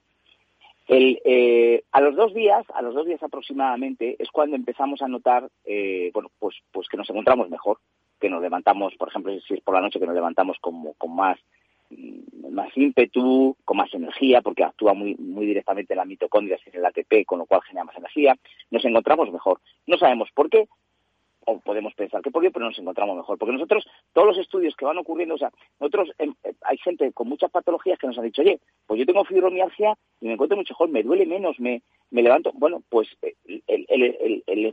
El, 0.87 1.21
eh, 1.23 1.83
a 1.91 2.01
los 2.01 2.15
dos 2.15 2.33
días, 2.33 2.65
a 2.73 2.81
los 2.81 2.95
dos 2.95 3.05
días 3.05 3.21
aproximadamente, 3.21 4.15
es 4.17 4.31
cuando 4.31 4.55
empezamos 4.55 5.01
a 5.01 5.07
notar, 5.07 5.49
eh, 5.65 6.09
bueno, 6.13 6.31
pues, 6.39 6.55
pues 6.71 6.87
que 6.87 6.97
nos 6.97 7.09
encontramos 7.09 7.49
mejor, 7.49 7.77
que 8.19 8.29
nos 8.29 8.41
levantamos, 8.41 8.95
por 8.95 9.09
ejemplo, 9.09 9.37
si 9.41 9.53
es 9.53 9.61
por 9.61 9.75
la 9.75 9.81
noche, 9.81 9.99
que 9.99 10.07
nos 10.07 10.15
levantamos 10.15 10.57
con, 10.59 10.93
con 10.93 11.15
más, 11.15 11.37
más 12.51 12.75
ímpetu, 12.75 13.55
con 13.65 13.77
más 13.77 13.93
energía, 13.93 14.41
porque 14.41 14.63
actúa 14.63 14.93
muy, 14.93 15.15
muy 15.15 15.45
directamente 15.45 15.93
en 15.93 15.97
la 15.97 16.05
mitocondria, 16.05 16.57
en 16.65 16.75
el 16.75 16.85
ATP, 16.85 17.25
con 17.25 17.39
lo 17.39 17.45
cual 17.45 17.61
genera 17.63 17.85
más 17.85 17.97
energía, 17.97 18.35
nos 18.71 18.83
encontramos 18.85 19.31
mejor. 19.31 19.59
No 19.87 19.97
sabemos 19.97 20.29
por 20.33 20.49
qué, 20.49 20.67
o 21.45 21.59
podemos 21.59 21.93
pensar 21.95 22.21
que 22.21 22.31
por 22.31 22.43
qué, 22.43 22.51
pero 22.51 22.65
nos 22.65 22.77
encontramos 22.77 23.17
mejor. 23.17 23.37
Porque 23.37 23.53
nosotros, 23.53 23.87
todos 24.13 24.27
los 24.27 24.37
estudios 24.37 24.75
que 24.75 24.85
van 24.85 24.97
ocurriendo, 24.97 25.35
o 25.35 25.37
sea, 25.37 25.51
nosotros, 25.79 26.11
em, 26.17 26.33
eh, 26.43 26.53
hay 26.61 26.77
gente 26.77 27.11
con 27.13 27.27
muchas 27.27 27.51
patologías 27.51 27.97
que 27.97 28.07
nos 28.07 28.17
han 28.17 28.25
dicho, 28.25 28.41
oye, 28.41 28.59
pues 28.85 28.99
yo 28.99 29.05
tengo 29.05 29.25
fibromialgia 29.25 29.95
y 30.21 30.27
me 30.27 30.33
encuentro 30.33 30.57
mucho 30.57 30.73
mejor, 30.73 30.89
me 30.89 31.03
duele 31.03 31.25
menos, 31.25 31.59
me, 31.59 31.81
me 32.11 32.21
levanto. 32.21 32.51
Bueno, 32.53 32.83
pues 32.89 33.07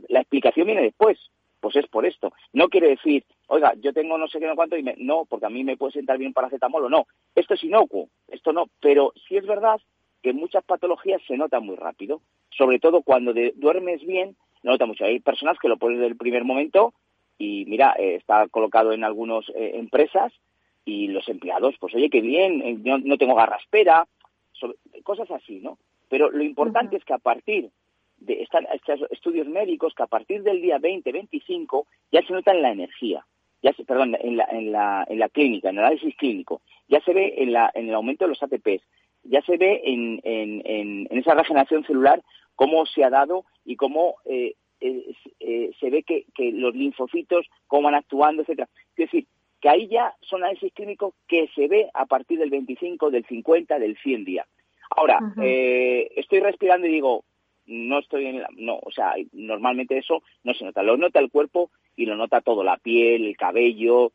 la 0.09 0.19
explicación 0.19 0.67
viene 0.67 0.81
después. 0.81 1.17
Pues 1.59 1.75
es 1.75 1.87
por 1.87 2.05
esto. 2.05 2.33
No 2.53 2.69
quiere 2.69 2.89
decir, 2.89 3.23
oiga, 3.47 3.73
yo 3.79 3.93
tengo 3.93 4.17
no 4.17 4.27
sé 4.27 4.39
qué, 4.39 4.47
no 4.47 4.55
cuánto, 4.55 4.77
y 4.77 4.83
me, 4.83 4.95
no, 4.97 5.25
porque 5.25 5.47
a 5.47 5.49
mí 5.49 5.63
me 5.63 5.77
puede 5.77 5.93
sentar 5.93 6.17
bien 6.17 6.33
paracetamol 6.33 6.85
o 6.85 6.89
no. 6.89 7.07
Esto 7.35 7.55
es 7.55 7.63
inocuo, 7.63 8.09
esto 8.27 8.53
no. 8.53 8.67
Pero 8.79 9.13
sí 9.27 9.37
es 9.37 9.45
verdad 9.45 9.79
que 10.21 10.33
muchas 10.33 10.63
patologías 10.63 11.21
se 11.27 11.37
notan 11.37 11.65
muy 11.65 11.75
rápido, 11.75 12.21
sobre 12.49 12.79
todo 12.79 13.01
cuando 13.01 13.33
duermes 13.55 14.05
bien 14.05 14.35
no 14.63 14.71
nota 14.71 14.85
mucho. 14.85 15.05
Hay 15.05 15.19
personas 15.19 15.57
que 15.59 15.69
lo 15.69 15.77
ponen 15.77 15.99
desde 15.99 16.11
el 16.11 16.17
primer 16.17 16.43
momento 16.43 16.93
y 17.37 17.65
mira, 17.65 17.95
eh, 17.97 18.15
está 18.15 18.47
colocado 18.47 18.91
en 18.91 19.03
algunas 19.03 19.47
eh, 19.49 19.73
empresas 19.75 20.33
y 20.85 21.07
los 21.07 21.27
empleados, 21.29 21.75
pues 21.79 21.93
oye, 21.95 22.09
qué 22.09 22.21
bien, 22.21 22.61
eh, 22.61 22.77
no, 23.03 23.17
tengo 23.17 23.35
garraspera, 23.35 24.07
cosas 25.03 25.29
así, 25.31 25.59
¿no? 25.59 25.77
Pero 26.09 26.31
lo 26.31 26.43
importante 26.43 26.95
es 26.95 27.05
que 27.05 27.13
a 27.13 27.19
partir 27.19 27.69
de 28.17 28.43
estos 28.43 29.01
estudios 29.11 29.47
médicos, 29.47 29.93
que 29.95 30.03
a 30.03 30.07
partir 30.07 30.43
del 30.43 30.61
día 30.61 30.77
20, 30.79 31.11
25, 31.11 31.87
ya 32.11 32.21
se 32.21 32.33
nota 32.33 32.51
en 32.51 32.61
la 32.61 32.71
energía, 32.71 33.25
ya 33.61 33.73
se, 33.73 33.83
perdón, 33.83 34.15
en 34.19 34.37
la, 34.37 34.45
en, 34.51 34.71
la, 34.71 35.05
en 35.07 35.19
la 35.19 35.29
clínica, 35.29 35.69
en 35.69 35.77
el 35.77 35.85
análisis 35.85 36.15
clínico, 36.15 36.61
ya 36.87 37.01
se 37.01 37.13
ve 37.13 37.35
en, 37.37 37.53
la, 37.53 37.71
en 37.73 37.89
el 37.89 37.95
aumento 37.95 38.25
de 38.25 38.29
los 38.29 38.43
ATPs, 38.43 38.83
ya 39.23 39.41
se 39.41 39.57
ve 39.57 39.81
en, 39.83 40.21
en, 40.23 40.61
en 41.09 41.17
esa 41.17 41.33
regeneración 41.33 41.83
celular 41.83 42.21
cómo 42.57 42.85
se 42.85 43.03
ha 43.03 43.09
dado 43.09 43.45
y 43.63 43.75
cómo 43.75 44.15
eh, 44.25 44.55
eh, 44.81 45.13
eh, 45.39 45.71
se 45.79 45.89
ve 45.89 46.03
que, 46.03 46.25
los 46.51 46.75
linfocitos, 46.75 47.45
cómo 47.67 47.83
van 47.83 47.95
actuando, 47.95 48.41
etcétera. 48.41 48.67
Es 48.91 49.11
decir, 49.11 49.27
que 49.61 49.69
ahí 49.69 49.87
ya 49.87 50.13
son 50.21 50.43
análisis 50.43 50.73
clínicos 50.73 51.13
que 51.27 51.49
se 51.55 51.67
ve 51.67 51.89
a 51.93 52.05
partir 52.05 52.39
del 52.39 52.49
25, 52.49 53.11
del 53.11 53.25
50, 53.25 53.79
del 53.79 53.97
100 53.97 54.25
días. 54.25 54.47
Ahora, 54.89 55.19
estoy 56.15 56.39
respirando 56.39 56.87
y 56.87 56.91
digo, 56.91 57.25
no 57.67 57.99
estoy 57.99 58.25
en 58.25 58.41
la, 58.41 58.49
no, 58.55 58.79
o 58.81 58.91
sea, 58.91 59.13
normalmente 59.33 59.97
eso 59.97 60.23
no 60.43 60.53
se 60.53 60.65
nota, 60.65 60.83
lo 60.83 60.97
nota 60.97 61.19
el 61.19 61.29
cuerpo 61.29 61.69
y 61.95 62.05
lo 62.05 62.15
nota 62.15 62.41
todo, 62.41 62.63
la 62.63 62.77
piel, 62.77 63.25
el 63.25 63.37
cabello, 63.37 64.11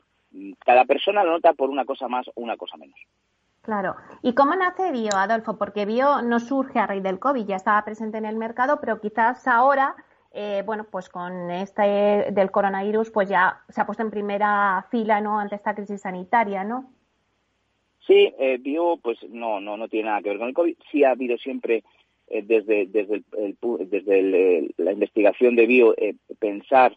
cada 0.64 0.84
persona 0.84 1.24
lo 1.24 1.32
nota 1.32 1.52
por 1.52 1.70
una 1.70 1.84
cosa 1.84 2.08
más 2.08 2.26
o 2.28 2.32
una 2.36 2.56
cosa 2.56 2.76
menos. 2.76 2.98
Claro. 3.62 3.94
¿Y 4.22 4.34
cómo 4.34 4.56
nace 4.56 4.90
Bio, 4.90 5.14
Adolfo? 5.14 5.56
Porque 5.56 5.86
Bio 5.86 6.20
no 6.22 6.40
surge 6.40 6.80
a 6.80 6.86
raíz 6.86 7.02
del 7.02 7.20
COVID, 7.20 7.46
ya 7.46 7.56
estaba 7.56 7.84
presente 7.84 8.18
en 8.18 8.24
el 8.24 8.36
mercado, 8.36 8.78
pero 8.80 9.00
quizás 9.00 9.46
ahora, 9.46 9.94
eh, 10.32 10.64
bueno, 10.66 10.84
pues 10.90 11.08
con 11.08 11.48
este 11.50 12.32
del 12.32 12.50
coronavirus, 12.50 13.10
pues 13.10 13.28
ya 13.28 13.60
se 13.68 13.80
ha 13.80 13.86
puesto 13.86 14.02
en 14.02 14.10
primera 14.10 14.84
fila, 14.90 15.20
¿no? 15.20 15.38
Ante 15.38 15.54
esta 15.54 15.76
crisis 15.76 16.00
sanitaria, 16.00 16.64
¿no? 16.64 16.90
Sí, 18.04 18.34
eh, 18.36 18.58
Bio, 18.58 18.96
pues 18.96 19.18
no, 19.28 19.60
no, 19.60 19.76
no 19.76 19.86
tiene 19.86 20.08
nada 20.08 20.22
que 20.22 20.30
ver 20.30 20.38
con 20.38 20.48
el 20.48 20.54
COVID. 20.54 20.76
Sí 20.90 21.04
ha 21.04 21.10
habido 21.10 21.38
siempre 21.38 21.84
eh, 22.32 22.42
desde 22.42 22.86
desde 22.86 23.22
el, 23.36 23.56
desde 23.88 24.70
la 24.78 24.92
investigación 24.92 25.54
de 25.56 25.66
Bio 25.66 25.94
pensar 26.38 26.96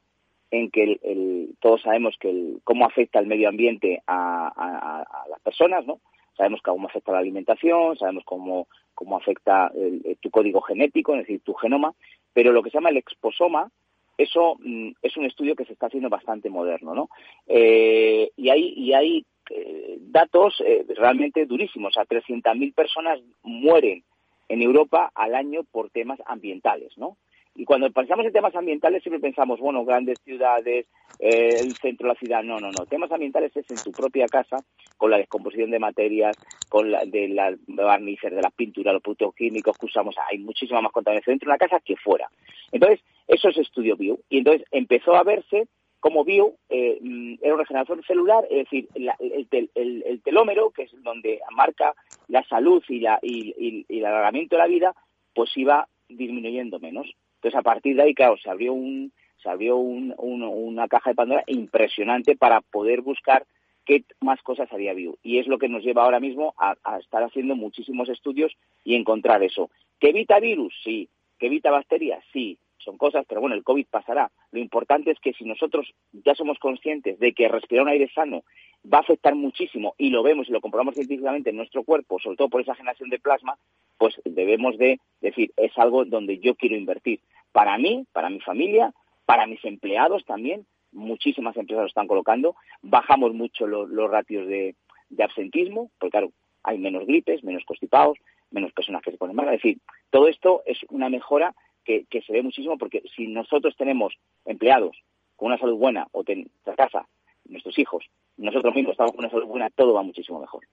en 0.52 0.72
que 0.72 1.00
el, 1.02 1.56
todos 1.60 1.82
sabemos 1.82 2.16
que 2.20 2.30
el, 2.30 2.60
cómo 2.64 2.86
afecta 2.86 3.20
el 3.20 3.28
medio 3.28 3.50
ambiente 3.50 4.02
a, 4.08 5.06
las 5.30 5.42
personas, 5.42 5.86
¿no? 5.86 6.00
sabemos 6.38 6.62
cómo 6.62 6.88
afecta 6.88 7.12
la 7.12 7.20
alimentación, 7.20 7.98
sabemos 7.98 8.24
cómo, 8.26 8.68
cómo 8.94 9.18
afecta 9.18 9.72
tu 10.20 10.30
código 10.30 10.62
genético, 10.62 11.14
es 11.14 11.20
decir, 11.20 11.42
tu 11.42 11.54
genoma, 11.54 11.94
pero 12.34 12.52
lo 12.52 12.62
que 12.62 12.70
se 12.70 12.78
llama 12.78 12.90
el 12.90 12.98
exposoma, 12.98 13.72
eso 14.18 14.58
mm, 14.60 14.92
es 15.02 15.18
un 15.18 15.26
estudio 15.26 15.56
que 15.56 15.66
se 15.66 15.74
está 15.74 15.88
haciendo 15.88 16.10
bastante 16.10 16.50
moderno, 16.50 16.94
¿no? 16.94 17.10
Eh, 17.48 18.32
y 18.36 18.50
hay, 18.50 18.74
y 18.76 18.94
hay 18.94 19.26
eh, 19.50 19.98
datos 20.00 20.62
eh, 20.66 20.86
realmente 20.96 21.46
durísimos, 21.46 21.92
o 21.92 21.94
sea, 21.94 22.06
300.000 22.06 22.74
personas 22.74 23.20
mueren 23.44 24.04
en 24.50 24.62
Europa 24.62 25.12
al 25.16 25.36
año 25.36 25.64
por 25.64 25.90
temas 25.90 26.20
ambientales, 26.26 26.98
¿no? 26.98 27.18
Y 27.58 27.64
cuando 27.64 27.90
pensamos 27.90 28.26
en 28.26 28.34
temas 28.34 28.54
ambientales 28.54 29.02
siempre 29.02 29.22
pensamos, 29.22 29.62
bueno, 29.62 29.86
grandes 29.86 30.20
ciudades, 30.26 30.88
eh, 31.20 31.50
el 31.62 31.74
centro 31.78 32.08
de 32.08 32.14
la 32.14 32.20
ciudad. 32.20 32.44
No, 32.44 32.60
no, 32.60 32.70
no. 32.70 32.86
Temas 32.86 33.10
ambientales 33.14 33.56
es 33.56 33.72
en 33.72 33.78
tu 33.78 33.94
propia 33.94 34.28
casa, 34.28 34.58
con 34.98 35.10
la 35.10 35.18
descomposición 35.18 35.72
de 35.72 35.80
materias, 35.80 36.36
con 36.68 36.92
la, 36.92 37.06
de 37.06 37.30
las 37.30 37.56
barnices, 37.66 38.36
de 38.36 38.42
las 38.42 38.54
pinturas, 38.54 38.94
los 38.94 39.02
productos 39.02 39.34
químicos 39.36 39.78
que 39.78 39.86
usamos. 39.86 40.16
Hay 40.30 40.40
muchísima 40.40 40.82
más 40.82 40.92
contaminación 40.92 41.36
dentro 41.36 41.48
de 41.48 41.52
una 41.52 41.58
casa 41.58 41.80
que 41.80 41.96
fuera. 41.96 42.30
Entonces, 42.74 43.00
eso 43.26 43.48
es 43.48 43.58
estudio 43.58 43.96
bio. 43.96 44.20
Y 44.30 44.40
entonces 44.40 44.68
empezó 44.72 45.16
a 45.16 45.24
verse 45.24 45.70
como 46.00 46.24
bio 46.24 46.56
eh, 46.70 47.00
era 47.42 47.54
un 47.54 47.60
regenerador 47.60 48.06
celular, 48.06 48.46
es 48.50 48.66
decir, 48.66 48.88
el, 48.94 50.22
telómero, 50.24 50.72
que 50.72 50.84
es 50.84 50.92
donde 51.04 51.40
marca 51.52 51.94
la 52.28 52.44
salud 52.44 52.84
y, 52.88 53.00
la, 53.00 53.20
y 53.22 53.86
el 53.90 54.06
alargamiento 54.06 54.56
de 54.56 54.62
la 54.62 54.68
vida, 54.68 54.96
pues 55.34 55.56
iba 55.58 55.88
disminuyendo 56.08 56.80
menos. 56.80 57.08
Entonces, 57.36 57.60
a 57.60 57.64
partir 57.64 57.96
de 57.96 58.04
ahí, 58.04 58.14
claro, 58.16 58.38
se 58.38 58.50
abrió 58.50 58.74
un, 58.74 59.12
se 59.42 59.50
abrió 59.50 59.78
una 59.78 60.88
caja 60.88 61.12
de 61.12 61.16
Pandora 61.16 61.44
impresionante 61.48 62.36
para 62.36 62.62
poder 62.62 63.02
buscar 63.02 63.46
qué 63.86 64.04
más 64.20 64.42
cosas 64.42 64.72
había 64.74 64.94
vivo. 64.94 65.18
Y 65.22 65.38
es 65.38 65.48
lo 65.48 65.60
que 65.60 65.70
nos 65.70 65.84
lleva 65.84 66.04
ahora 66.04 66.20
mismo 66.20 66.56
a, 66.58 66.76
estar 67.00 67.22
haciendo 67.22 67.56
muchísimos 67.56 68.10
estudios 68.10 68.52
y 68.84 68.96
encontrar 68.96 69.44
eso. 69.44 69.70
¿Que 70.00 70.10
evita 70.10 70.40
virus? 70.40 70.74
Sí. 70.84 71.08
¿Que 71.38 71.46
evita 71.48 71.70
bacterias? 71.70 72.24
Sí. 72.34 72.58
Son 72.86 72.98
cosas, 72.98 73.26
pero 73.28 73.42
bueno, 73.42 73.56
el 73.56 73.64
COVID 73.64 73.88
pasará. 73.90 74.32
Lo 74.52 74.60
importante 74.60 75.10
es 75.10 75.20
que 75.20 75.34
si 75.34 75.44
nosotros 75.44 75.92
ya 76.14 76.36
somos 76.36 76.60
conscientes 76.60 77.20
de 77.20 77.34
que 77.34 77.48
respirar 77.48 77.84
un 77.84 77.90
aire 77.90 78.10
sano 78.14 78.44
va 78.86 79.00
a 79.00 79.02
afectar 79.02 79.34
muchísimo 79.34 79.96
y 79.98 80.12
lo 80.12 80.22
vemos 80.22 80.48
y 80.48 80.52
lo 80.52 80.62
comprobamos 80.62 80.94
científicamente 80.94 81.50
en 81.50 81.58
nuestro 81.58 81.84
cuerpo, 81.84 82.20
sobre 82.20 82.38
todo 82.38 82.50
por 82.50 82.62
esa 82.62 82.76
generación 82.76 83.10
de 83.10 83.18
plasma, 83.18 83.58
pues 83.98 84.22
debemos 84.24 84.78
de 84.78 85.00
decir, 85.20 85.52
es 85.58 85.76
algo 85.78 86.06
donde 86.06 86.38
yo 86.38 86.54
quiero 86.54 86.76
invertir 86.76 87.22
para 87.52 87.78
mí, 87.80 88.06
para 88.14 88.30
mi 88.30 88.40
familia, 88.40 88.94
para 89.26 89.48
mis 89.48 89.64
empleados 89.66 90.24
también. 90.26 90.68
Muchísimas 90.92 91.58
empresas 91.58 91.82
lo 91.82 91.88
están 91.88 92.08
colocando. 92.08 92.56
Bajamos 92.84 93.34
mucho 93.34 93.66
los, 93.66 93.90
ratios 94.12 94.48
de, 94.48 94.76
absentismo, 95.18 95.90
porque 95.98 96.12
claro, 96.12 96.32
hay 96.64 96.78
menos 96.78 97.08
gripes, 97.08 97.44
menos 97.44 97.64
constipados, 97.66 98.18
menos 98.52 98.72
personas 98.74 99.02
que 99.02 99.12
se 99.12 99.18
ponen 99.18 99.36
mal. 99.36 99.48
Es 99.48 99.62
decir, 99.64 99.80
todo 100.12 100.28
esto 100.28 100.62
es 100.66 100.78
una 100.90 101.10
mejora 101.10 101.56
que, 101.86 102.22
se 102.26 102.34
ve 102.34 102.44
muchísimo 102.44 102.78
porque 102.78 103.04
si 103.16 103.28
nosotros 103.28 103.76
tenemos 103.78 104.14
empleados 104.46 104.98
con 105.36 105.48
una 105.48 105.58
salud 105.58 105.78
buena 105.78 106.08
o 106.12 106.24
en 106.28 106.42
nuestra 106.42 106.76
casa, 106.76 107.08
nuestros 107.46 107.78
hijos, 107.78 108.06
nosotros 108.38 108.74
mismos 108.76 108.94
estamos 108.94 109.12
con 109.12 109.20
una 109.24 109.32
salud 109.32 109.46
buena, 109.46 109.70
todo 109.70 109.94
va 109.94 110.04
muchísimo 110.04 110.40
mejor. 110.40 110.64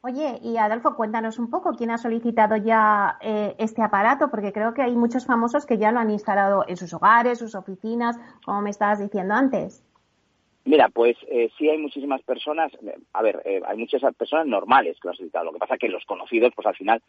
Oye, 0.00 0.38
y 0.42 0.56
Adolfo, 0.56 0.94
cuéntanos 0.94 1.40
un 1.40 1.50
poco 1.50 1.74
quién 1.74 1.90
ha 1.90 1.98
solicitado 1.98 2.56
ya 2.56 3.18
eh, 3.20 3.56
este 3.58 3.82
aparato, 3.82 4.30
porque 4.30 4.52
creo 4.52 4.72
que 4.72 4.82
hay 4.82 4.94
muchos 4.94 5.26
famosos 5.26 5.66
que 5.66 5.76
ya 5.76 5.90
lo 5.90 5.98
han 5.98 6.10
instalado 6.10 6.64
en 6.68 6.76
sus 6.76 6.94
hogares, 6.94 7.40
sus 7.40 7.56
oficinas, 7.56 8.16
como 8.44 8.62
me 8.62 8.70
estabas 8.70 9.00
diciendo 9.00 9.34
antes. 9.34 9.84
Mira, 10.68 10.90
pues 10.90 11.16
eh, 11.30 11.48
sí 11.56 11.66
hay 11.70 11.78
muchísimas 11.78 12.20
personas, 12.20 12.70
a 13.14 13.22
ver, 13.22 13.40
eh, 13.46 13.62
hay 13.66 13.78
muchas 13.78 14.02
personas 14.14 14.46
normales 14.46 14.98
que 15.00 15.08
lo 15.08 15.12
han 15.12 15.16
solicitado. 15.16 15.46
Lo 15.46 15.52
que 15.54 15.60
pasa 15.60 15.74
es 15.74 15.80
que 15.80 15.88
los 15.88 16.04
conocidos, 16.04 16.52
pues 16.54 16.66
al 16.66 16.76
final, 16.76 17.00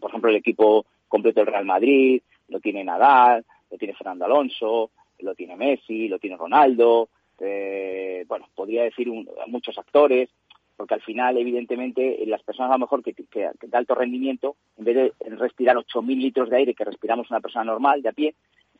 por 0.00 0.08
ejemplo, 0.10 0.30
el 0.30 0.36
equipo 0.36 0.86
completo 1.06 1.40
del 1.40 1.48
Real 1.48 1.66
Madrid, 1.66 2.22
lo 2.48 2.60
tiene 2.60 2.82
Nadal, 2.82 3.44
lo 3.70 3.76
tiene 3.76 3.92
Fernando 3.92 4.24
Alonso, 4.24 4.90
lo 5.18 5.34
tiene 5.34 5.54
Messi, 5.54 6.08
lo 6.08 6.18
tiene 6.18 6.38
Ronaldo, 6.38 7.10
bueno, 7.38 8.48
podría 8.54 8.84
decir 8.84 9.06
muchos 9.48 9.76
actores, 9.76 10.30
porque 10.74 10.94
al 10.94 11.02
final, 11.02 11.36
evidentemente, 11.36 12.24
las 12.24 12.42
personas 12.42 12.70
a 12.70 12.74
lo 12.76 12.86
mejor 12.86 13.02
que, 13.02 13.12
de 13.12 13.76
alto 13.76 13.94
rendimiento, 13.94 14.56
en 14.78 14.84
vez 14.86 14.96
de 14.96 15.12
respirar 15.36 15.76
8.000 15.76 16.16
litros 16.16 16.48
de 16.48 16.56
aire 16.56 16.74
que 16.74 16.84
respiramos 16.84 17.28
una 17.30 17.40
persona 17.40 17.66
normal, 17.66 18.00
de 18.00 18.08
a 18.08 18.12
pie, 18.12 18.34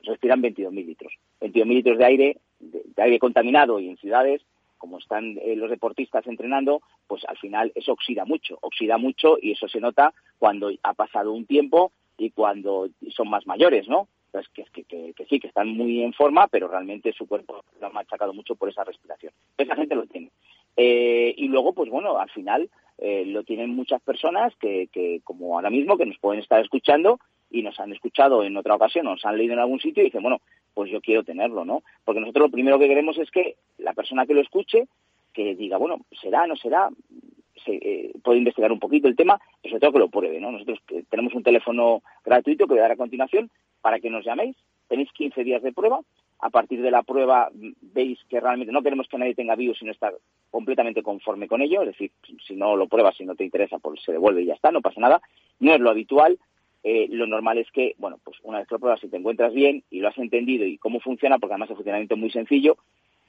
respiran 0.07 0.43
22.000 0.43 0.87
litros. 0.87 1.13
22.000 1.41 1.67
litros 1.67 1.99
de 1.99 2.05
aire, 2.05 2.39
de, 2.71 3.03
aire 3.03 3.19
contaminado 3.19 3.79
y 3.81 3.89
en 3.89 3.97
ciudades, 3.97 4.43
como 4.79 4.99
están 4.99 5.39
eh, 5.43 5.57
los 5.57 5.71
deportistas 5.71 6.27
entrenando, 6.27 6.83
pues 7.07 7.25
al 7.27 7.39
final 7.39 7.73
eso 7.75 7.93
oxida 7.93 8.25
mucho, 8.25 8.59
oxida 8.61 8.99
mucho 8.99 9.37
y 9.41 9.53
eso 9.53 9.69
se 9.69 9.81
nota 9.81 10.13
cuando 10.39 10.71
ha 10.83 10.95
pasado 10.95 11.33
un 11.33 11.47
tiempo 11.47 11.93
y 12.19 12.31
cuando 12.31 12.89
son 13.11 13.29
más 13.31 13.47
mayores, 13.47 13.89
¿no? 13.89 14.09
pues 14.35 14.49
que, 14.49 14.65
que, 14.85 15.15
que, 15.15 15.27
sí, 15.27 15.39
que 15.39 15.47
están 15.47 15.69
muy 15.69 16.03
en 16.03 16.13
forma, 16.13 16.49
pero 16.49 16.67
realmente 16.67 17.13
su 17.13 17.25
cuerpo 17.29 17.63
lo 17.81 17.87
ha 17.87 17.91
machacado 17.91 18.35
mucho 18.35 18.57
por 18.57 18.69
esa 18.69 18.83
respiración. 18.83 19.33
Esa 19.57 19.77
gente 19.77 19.95
lo 19.95 20.07
tiene. 20.07 20.33
Eh, 20.77 21.33
y 21.37 21.47
luego, 21.47 21.73
pues 21.73 21.89
bueno, 21.89 22.19
al 22.19 22.29
final 22.31 22.69
eh, 22.99 23.25
lo 23.27 23.45
tienen 23.45 23.71
muchas 23.77 24.03
personas 24.03 24.53
que, 24.57 24.89
que, 24.91 25.21
como 25.23 25.55
ahora 25.55 25.71
mismo, 25.71 25.97
que 25.97 26.07
nos 26.07 26.19
pueden 26.19 26.43
estar 26.43 26.61
escuchando 26.61 27.21
y 27.49 27.63
nos 27.63 27.79
han 27.79 27.93
escuchado 27.93 28.43
en 28.43 28.57
otra 28.57 28.75
ocasión, 28.75 29.05
nos 29.05 29.25
han 29.25 29.39
leído 29.39 29.53
en 29.53 29.61
algún 29.61 29.79
sitio 29.79 30.03
y 30.03 30.07
dicen, 30.07 30.23
bueno, 30.23 30.41
pues 30.75 30.91
yo 30.91 31.01
quiero 31.01 31.25
tenerlo, 31.25 31.65
¿no? 31.65 31.83
Porque 32.05 32.21
nosotros 32.21 32.49
lo 32.49 32.53
primero 32.53 32.79
que 32.79 32.89
queremos 32.89 33.17
es 33.19 33.31
que 33.31 33.57
la 33.79 33.95
persona 33.95 34.27
que 34.27 34.35
lo 34.35 34.41
escuche, 34.41 34.89
que 35.33 35.55
diga, 35.55 35.79
bueno, 35.79 35.99
será, 36.21 36.47
no 36.47 36.57
será, 36.57 36.91
se, 37.65 37.75
eh, 37.75 38.13
puede 38.23 38.39
investigar 38.39 38.73
un 38.73 38.81
poquito 38.81 39.09
el 39.09 39.17
tema, 39.17 39.41
sobre 39.63 39.81
todo 39.81 39.93
que 39.93 39.99
lo 40.01 40.09
pruebe, 40.09 40.41
¿no? 40.41 40.53
Nosotros 40.53 40.79
tenemos 41.09 41.35
un 41.35 41.43
teléfono 41.43 42.03
gratuito 42.25 42.67
que 42.67 42.75
voy 42.75 42.79
a 42.81 42.83
dar 42.83 42.93
a 42.93 42.97
continuación 42.97 43.51
para 43.81 44.01
que 44.01 44.11
nos 44.11 44.25
llaméis. 44.25 44.57
Tenéis 44.89 45.11
15 45.13 45.45
días 45.45 45.63
de 45.63 45.73
prueba. 45.73 46.01
A 46.41 46.51
partir 46.51 46.83
de 46.83 46.91
la 46.91 47.03
prueba 47.03 47.51
veis 47.81 48.19
que 48.29 48.41
realmente 48.41 48.73
no 48.73 48.83
queremos 48.83 49.09
que 49.09 49.17
nadie 49.17 49.35
tenga 49.35 49.55
virus 49.55 49.79
sino 49.79 49.93
estar 49.93 50.13
completamente 50.51 51.03
conforme 51.03 51.49
con 51.49 51.63
ello. 51.63 51.83
Es 51.83 51.89
decir, 51.89 52.11
si 52.47 52.55
no 52.55 52.77
lo 52.77 52.87
pruebas, 52.87 53.17
si 53.17 53.25
no 53.25 53.35
te 53.35 53.45
interesa, 53.45 53.79
pues 53.79 54.03
se 54.03 54.13
devuelve 54.13 54.43
y 54.43 54.47
ya 54.47 54.55
está, 54.55 54.71
no 54.71 54.83
pasa 54.83 55.01
nada. 55.01 55.23
No 55.61 55.73
es 55.73 55.81
lo 55.81 55.91
habitual. 55.91 56.39
Eh, 56.87 57.07
lo 57.11 57.27
normal 57.27 57.57
es 57.57 57.71
que, 57.71 57.95
bueno, 57.97 58.19
pues 58.23 58.37
una 58.43 58.59
vez 58.59 58.69
que 58.69 58.75
lo 58.75 58.79
pruebas, 58.79 59.01
si 59.01 59.09
te 59.09 59.17
encuentras 59.17 59.55
bien 59.55 59.83
y 59.91 60.01
lo 60.01 60.09
has 60.09 60.19
entendido 60.19 60.67
y 60.67 60.77
cómo 60.77 61.01
funciona, 61.01 61.39
porque 61.39 61.55
además 61.55 61.71
el 61.71 61.77
funcionamiento 61.77 62.15
es 62.15 62.21
muy 62.21 62.31
sencillo, 62.31 62.77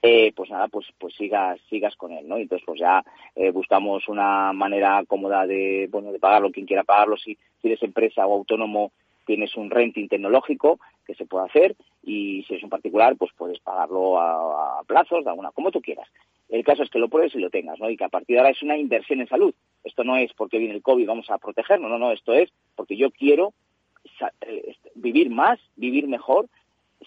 eh, 0.02 0.34
pues 0.36 0.50
nada, 0.50 0.68
pues, 0.68 0.86
pues 1.00 1.16
sigas, 1.16 1.60
sigas 1.70 1.96
con 1.96 2.12
él, 2.12 2.28
¿no? 2.28 2.38
Entonces, 2.38 2.66
pues 2.66 2.80
ya 2.80 3.04
eh, 3.34 3.52
buscamos 3.52 4.08
una 4.10 4.52
manera 4.54 5.04
cómoda 5.08 5.48
de, 5.48 5.88
bueno, 5.90 6.12
de 6.12 6.20
pagarlo 6.20 6.52
quien 6.52 6.66
quiera 6.66 6.84
pagarlo, 6.84 7.18
si, 7.18 7.38
eres 7.64 7.82
empresa 7.82 8.28
o 8.28 8.34
autónomo, 8.34 8.92
tienes 9.26 9.56
un 9.56 9.72
renting 9.72 10.08
tecnológico 10.08 10.80
que 11.08 11.16
se 11.16 11.26
puede 11.26 11.46
hacer 11.46 11.76
y 12.04 12.44
si 12.48 12.54
es 12.56 12.64
un 12.64 12.70
particular, 12.70 13.16
pues 13.16 13.32
puedes 13.36 13.60
pagarlo 13.62 14.20
a, 14.20 14.84
plazos, 14.86 15.24
de 15.24 15.32
alguna, 15.32 15.50
como 15.52 15.72
tú 15.72 15.82
quieras. 15.82 16.08
El 16.50 16.64
caso 16.64 16.84
es 16.84 16.90
que 16.90 17.00
lo 17.00 17.10
pruebes 17.10 17.34
y 17.36 17.40
lo 17.40 17.50
tengas, 17.50 17.80
¿no? 17.80 17.90
Y 17.90 17.98
que 17.98 18.04
a 18.04 18.10
partir 18.10 18.36
de 18.36 18.40
ahora 18.40 18.52
es 18.52 18.62
una 18.62 18.78
inversión 18.78 19.20
en 19.20 19.28
salud. 19.28 19.54
Esto 19.84 20.04
no 20.04 20.16
es 20.18 20.32
porque 20.34 20.60
viene 20.60 20.76
el 20.76 20.82
COVID 20.82 21.08
vamos 21.08 21.30
a 21.30 21.38
protegernos, 21.38 21.90
no, 21.90 21.98
no, 21.98 22.12
esto 22.12 22.34
es 22.34 22.52
porque 22.76 22.98
yo 22.98 23.12
quiero 23.12 23.54
eh, 24.42 24.76
vivir 24.96 25.30
más, 25.30 25.60
vivir 25.76 26.08
mejor, 26.08 26.48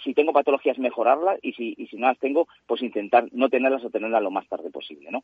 si 0.03 0.15
tengo 0.15 0.33
patologías 0.33 0.79
mejorarlas 0.79 1.39
y 1.43 1.53
si, 1.53 1.75
y 1.77 1.87
si 1.87 1.97
no 1.97 2.07
las 2.07 2.19
tengo, 2.19 2.47
pues 2.67 2.83
intentar 2.83 3.27
no 3.33 3.49
tenerlas 3.49 3.85
o 3.85 3.91
tenerlas 3.91 4.23
lo 4.23 4.31
más 4.31 4.47
tarde 4.49 4.71
posible, 4.71 5.11
¿no? 5.11 5.23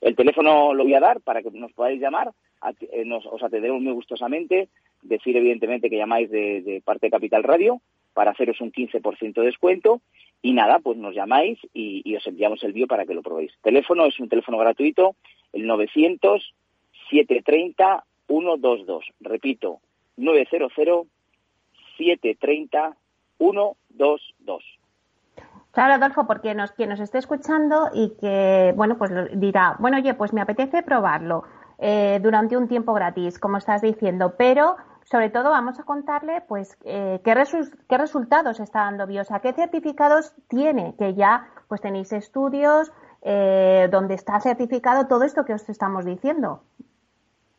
El 0.00 0.16
teléfono 0.16 0.74
lo 0.74 0.82
voy 0.82 0.94
a 0.94 1.00
dar 1.00 1.20
para 1.20 1.42
que 1.42 1.50
nos 1.52 1.72
podáis 1.72 2.00
llamar, 2.00 2.32
eh, 2.80 3.04
nos, 3.04 3.24
os 3.26 3.42
atenderemos 3.42 3.82
muy 3.82 3.92
gustosamente, 3.92 4.68
decir 5.02 5.36
evidentemente 5.36 5.88
que 5.88 5.96
llamáis 5.96 6.30
de, 6.30 6.82
parte 6.84 7.06
de 7.06 7.10
Capital 7.10 7.42
Radio 7.42 7.80
para 8.12 8.32
haceros 8.32 8.60
un 8.60 8.72
15% 8.72 9.34
de 9.34 9.46
descuento 9.46 10.00
y 10.42 10.52
nada, 10.52 10.80
pues 10.80 10.98
nos 10.98 11.14
llamáis 11.14 11.58
y, 11.72 12.14
os 12.16 12.26
enviamos 12.26 12.62
el 12.64 12.72
bio 12.72 12.88
para 12.88 13.06
que 13.06 13.14
lo 13.14 13.22
probéis. 13.22 13.52
Teléfono 13.62 14.06
es 14.06 14.18
un 14.18 14.28
teléfono 14.28 14.58
gratuito, 14.58 15.14
el 15.52 15.66
900 15.66 16.54
730 17.10 18.04
122. 18.26 19.04
Repito, 19.20 19.78
900 20.16 20.72
730 21.96 22.96
122. 23.38 24.62
Claro, 25.70 25.94
Adolfo, 25.94 26.26
porque 26.26 26.54
nos, 26.54 26.72
quien 26.72 26.90
nos 26.90 27.00
esté 27.00 27.18
escuchando 27.18 27.88
y 27.94 28.12
que, 28.20 28.74
bueno, 28.76 28.98
pues 28.98 29.10
dirá, 29.34 29.76
bueno, 29.78 29.96
oye, 29.96 30.12
pues 30.14 30.32
me 30.32 30.42
apetece 30.42 30.82
probarlo 30.82 31.44
eh, 31.78 32.20
durante 32.22 32.56
un 32.56 32.68
tiempo 32.68 32.92
gratis, 32.92 33.38
como 33.38 33.56
estás 33.56 33.80
diciendo, 33.80 34.34
pero 34.36 34.76
sobre 35.12 35.28
todo 35.28 35.50
vamos 35.50 35.78
a 35.78 35.84
contarle, 35.84 36.40
pues, 36.48 36.78
eh, 36.86 37.20
qué, 37.22 37.34
qué 37.86 37.98
resultados 37.98 38.60
está 38.60 38.84
dando 38.84 39.06
Biosa, 39.06 39.40
qué 39.40 39.52
certificados 39.52 40.32
tiene, 40.48 40.94
que 40.98 41.12
ya, 41.12 41.50
pues, 41.68 41.82
tenéis 41.82 42.12
estudios 42.12 42.90
eh, 43.20 43.88
donde 43.92 44.14
está 44.14 44.40
certificado 44.40 45.06
todo 45.06 45.24
esto 45.24 45.44
que 45.44 45.52
os 45.52 45.68
estamos 45.68 46.06
diciendo. 46.06 46.62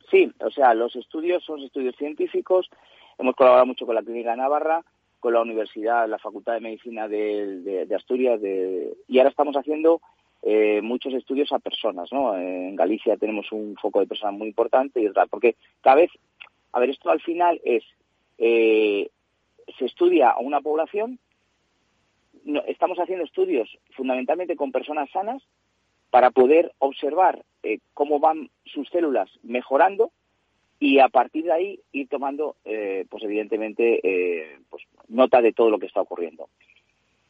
Sí, 0.10 0.34
o 0.40 0.50
sea, 0.50 0.74
los 0.74 0.96
estudios 0.96 1.44
son 1.44 1.62
estudios 1.62 1.96
científicos. 1.96 2.72
Hemos 3.20 3.36
colaborado 3.36 3.68
mucho 3.68 3.86
con 3.86 3.94
la 3.94 4.02
Clínica 4.02 4.36
Navarra 4.36 4.82
con 5.20 5.34
la 5.34 5.42
Universidad, 5.42 6.10
la 6.10 6.18
Facultad 6.18 6.54
de 6.54 6.60
Medicina 6.60 7.08
de, 7.08 7.88
Asturias, 7.96 8.42
y 9.08 9.18
ahora 9.18 9.30
estamos 9.30 9.56
haciendo 9.56 10.02
eh, 10.46 10.82
muchos 10.82 11.14
estudios 11.14 11.54
a 11.54 11.60
personas, 11.60 12.12
¿no? 12.12 12.36
En 12.36 12.76
Galicia 12.76 13.16
tenemos 13.16 13.50
un 13.54 13.78
foco 13.82 14.02
de 14.02 14.08
personas 14.08 14.34
muy 14.34 14.50
importante 14.50 15.02
y 15.02 15.10
tal, 15.14 15.30
porque 15.30 15.56
cada 15.80 15.96
vez, 15.96 16.12
a 16.74 16.80
ver, 16.80 16.90
esto 16.90 17.10
al 17.10 17.22
final 17.22 17.62
es, 17.64 17.84
eh, 18.38 19.10
se 19.78 19.86
estudia 19.86 20.30
a 20.30 20.40
una 20.40 20.62
población, 20.62 21.20
estamos 22.68 22.98
haciendo 22.98 23.24
estudios 23.24 23.70
fundamentalmente 23.92 24.56
con 24.56 24.72
personas 24.72 25.10
sanas 25.12 25.42
para 26.10 26.32
poder 26.32 26.74
observar 26.80 27.44
eh, 27.64 27.80
cómo 27.94 28.20
van 28.20 28.50
sus 28.66 28.90
células 28.90 29.30
mejorando 29.44 30.12
y 30.80 31.00
a 31.00 31.08
partir 31.08 31.46
de 31.46 31.54
ahí 31.54 31.80
ir 31.92 32.10
tomando, 32.10 32.58
eh, 32.66 33.06
pues 33.10 33.24
evidentemente, 33.24 34.02
eh, 34.04 34.60
pues 34.70 34.84
nota 35.08 35.42
de 35.42 35.54
todo 35.54 35.70
lo 35.70 35.80
que 35.80 35.86
está 35.86 36.02
ocurriendo. 36.02 36.50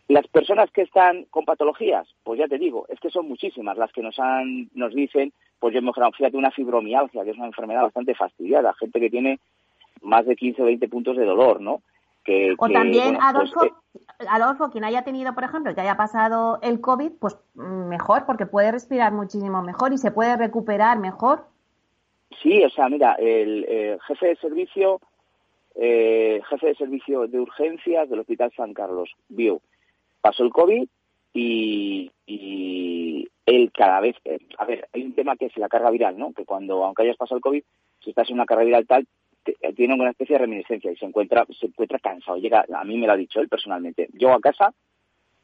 Las 0.08 0.28
personas 0.28 0.72
que 0.72 0.82
están 0.82 1.26
con 1.26 1.46
patologías, 1.46 2.08
pues 2.24 2.40
ya 2.40 2.48
te 2.48 2.58
digo, 2.58 2.88
es 2.90 3.00
que 3.00 3.10
son 3.10 3.28
muchísimas 3.28 3.78
las 3.78 3.92
que 3.92 4.02
nos 4.02 4.18
han, 4.20 4.70
nos 4.74 4.94
dicen, 4.94 5.34
pues 5.64 5.74
yo 5.74 5.82
mejorado, 5.82 6.12
fíjate, 6.12 6.36
una 6.36 6.52
fibromialgia, 6.52 7.24
que 7.24 7.30
es 7.30 7.38
una 7.38 7.46
enfermedad 7.46 7.84
bastante 7.84 8.14
fastidiada, 8.14 8.74
gente 8.74 9.00
que 9.00 9.10
tiene 9.10 9.40
más 10.02 10.26
de 10.26 10.36
15 10.36 10.62
o 10.62 10.66
20 10.66 10.90
puntos 10.90 11.16
de 11.16 11.24
dolor, 11.24 11.62
¿no? 11.62 11.82
Que, 12.26 12.54
o 12.58 12.68
también, 12.68 13.14
pues, 13.14 13.24
Adolfo, 13.24 13.66
eh, 13.68 13.72
Adolfo, 14.28 14.70
quien 14.72 14.84
haya 14.84 15.06
tenido, 15.06 15.34
por 15.34 15.46
ejemplo, 15.46 15.74
que 15.74 15.80
haya 15.80 15.96
pasado 15.96 16.60
el 16.64 16.82
COVID, 16.82 17.14
pues 17.18 17.38
mm, 17.54 17.88
mejor, 17.88 18.26
porque 18.26 18.46
puede 18.46 18.74
respirar 18.74 19.14
muchísimo 19.14 19.62
mejor 19.62 19.94
y 19.94 19.98
se 19.98 20.12
puede 20.12 20.36
recuperar 20.36 21.00
mejor. 21.00 21.46
Sí, 22.42 22.62
o 22.62 22.70
sea, 22.70 22.90
mira, 22.90 23.14
el, 23.14 23.66
eh, 23.70 23.98
jefe 24.06 24.28
de 24.28 24.36
servicio, 24.36 25.00
eh, 25.76 26.42
jefe 26.50 26.68
de 26.68 26.76
servicio 26.76 27.26
de 27.26 27.40
urgencias 27.40 28.10
del 28.10 28.20
Hospital 28.20 28.52
San 28.58 28.74
Carlos, 28.74 29.16
vio, 29.30 29.62
pasó 30.20 30.44
el 30.44 30.52
COVID 30.52 30.86
y, 31.34 32.12
y 32.26 33.30
él 33.46 33.72
cada 33.74 34.00
vez, 34.00 34.16
eh, 34.26 34.40
a 34.58 34.66
ver, 34.66 34.88
hay 34.94 35.04
un 35.04 35.14
tema 35.14 35.36
que 35.36 35.48
es 35.48 35.58
la 35.58 35.70
carga 35.70 35.90
viral, 35.92 36.18
¿no? 36.18 36.34
Que 36.34 36.46
cuando, 36.46 36.84
aunque 36.84 37.04
hayas 37.04 37.18
pasado 37.18 37.38
el 37.38 37.44
COVID, 37.44 37.64
si 38.04 38.10
estás 38.10 38.30
en 38.30 38.36
una 38.36 38.46
carga 38.46 38.64
viral 38.64 38.88
tal, 38.88 39.08
tiene 39.76 39.94
una 39.94 40.12
especie 40.12 40.36
de 40.36 40.40
reminiscencia 40.40 40.92
y 40.92 40.96
se 40.96 41.06
encuentra, 41.06 41.46
se 41.60 41.66
encuentra 41.66 42.00
cansado. 42.00 42.38
Llega, 42.38 42.66
a 42.74 42.84
mí 42.86 42.98
me 42.98 43.08
lo 43.08 43.14
ha 43.14 43.18
dicho 43.18 43.42
él 43.42 43.50
personalmente. 43.50 44.08
Yo 44.14 44.32
a 44.32 44.40
casa 44.40 44.74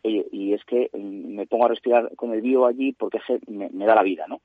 y, 0.01 0.53
es 0.53 0.63
que 0.63 0.89
mm, 0.93 1.35
me 1.35 1.47
pongo 1.47 1.65
a 1.65 1.69
respirar 1.69 2.15
con 2.15 2.33
el 2.33 2.41
bio 2.41 2.65
allí 2.65 2.93
porque 2.93 3.19
me, 3.47 3.69
me 3.69 3.85
da 3.85 3.95
la 3.95 4.03
vida, 4.03 4.25
¿no? 4.27 4.39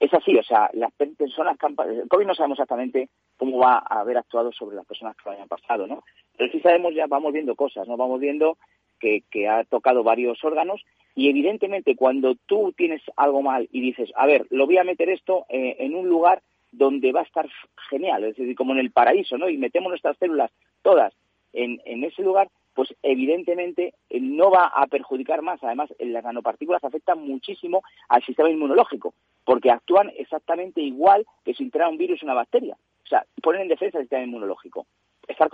es 0.00 0.12
así, 0.14 0.34
o 0.36 0.42
sea, 0.42 0.70
las 0.72 0.90
personas 0.92 1.58
que 1.58 1.66
han, 1.66 1.76
el 1.90 2.08
COVID 2.08 2.26
no 2.26 2.34
sabemos 2.34 2.56
exactamente 2.56 3.10
cómo 3.36 3.58
va 3.58 3.84
a 3.86 4.00
haber 4.00 4.16
actuado 4.16 4.50
sobre 4.50 4.74
las 4.76 4.86
personas 4.86 5.14
que 5.14 5.22
lo 5.26 5.32
hayan 5.32 5.46
pasado, 5.46 5.86
¿no? 5.86 6.02
Pero 6.38 6.50
sí 6.50 6.58
sabemos, 6.60 6.94
ya 6.94 7.06
vamos 7.06 7.34
viendo 7.34 7.54
cosas, 7.54 7.86
¿no? 7.86 7.98
Vamos 7.98 8.18
viendo 8.18 8.56
que, 8.98 9.22
ha 9.46 9.62
tocado 9.64 10.02
varios 10.02 10.42
órganos 10.42 10.82
y 11.14 11.28
evidentemente 11.28 11.96
cuando 11.96 12.34
tú 12.46 12.72
tienes 12.76 13.02
algo 13.16 13.42
mal 13.42 13.68
y 13.72 13.80
dices, 13.80 14.10
a 14.16 14.26
ver, 14.26 14.46
lo 14.50 14.66
voy 14.66 14.78
a 14.78 14.84
meter 14.84 15.08
esto 15.10 15.46
eh, 15.48 15.76
en 15.80 15.94
un 15.94 16.08
lugar 16.08 16.42
donde 16.72 17.12
va 17.12 17.20
a 17.20 17.24
estar 17.24 17.48
genial, 17.88 18.24
es 18.24 18.36
decir, 18.36 18.54
como 18.54 18.72
en 18.72 18.78
el 18.78 18.92
paraíso, 18.92 19.36
¿no? 19.36 19.48
Y 19.48 19.58
metemos 19.58 19.90
nuestras 19.90 20.16
células 20.18 20.50
todas 20.82 21.12
en, 21.52 21.80
en 21.84 22.04
ese 22.04 22.22
lugar, 22.22 22.48
pues 22.74 22.94
evidentemente 23.02 23.94
eh, 24.08 24.20
no 24.20 24.50
va 24.50 24.66
a 24.66 24.86
perjudicar 24.86 25.42
más. 25.42 25.62
Además, 25.62 25.92
las 25.98 26.24
nanopartículas 26.24 26.84
afectan 26.84 27.20
muchísimo 27.20 27.82
al 28.08 28.24
sistema 28.24 28.50
inmunológico, 28.50 29.14
porque 29.44 29.70
actúan 29.70 30.12
exactamente 30.16 30.80
igual 30.80 31.26
que 31.44 31.54
si 31.54 31.64
entrara 31.64 31.88
un 31.88 31.98
virus 31.98 32.22
o 32.22 32.26
una 32.26 32.34
bacteria. 32.34 32.76
O 33.04 33.06
sea, 33.06 33.24
ponen 33.42 33.62
en 33.62 33.68
defensa 33.68 33.98
al 33.98 34.04
sistema 34.04 34.22
inmunológico. 34.22 34.86
Estar, 35.26 35.48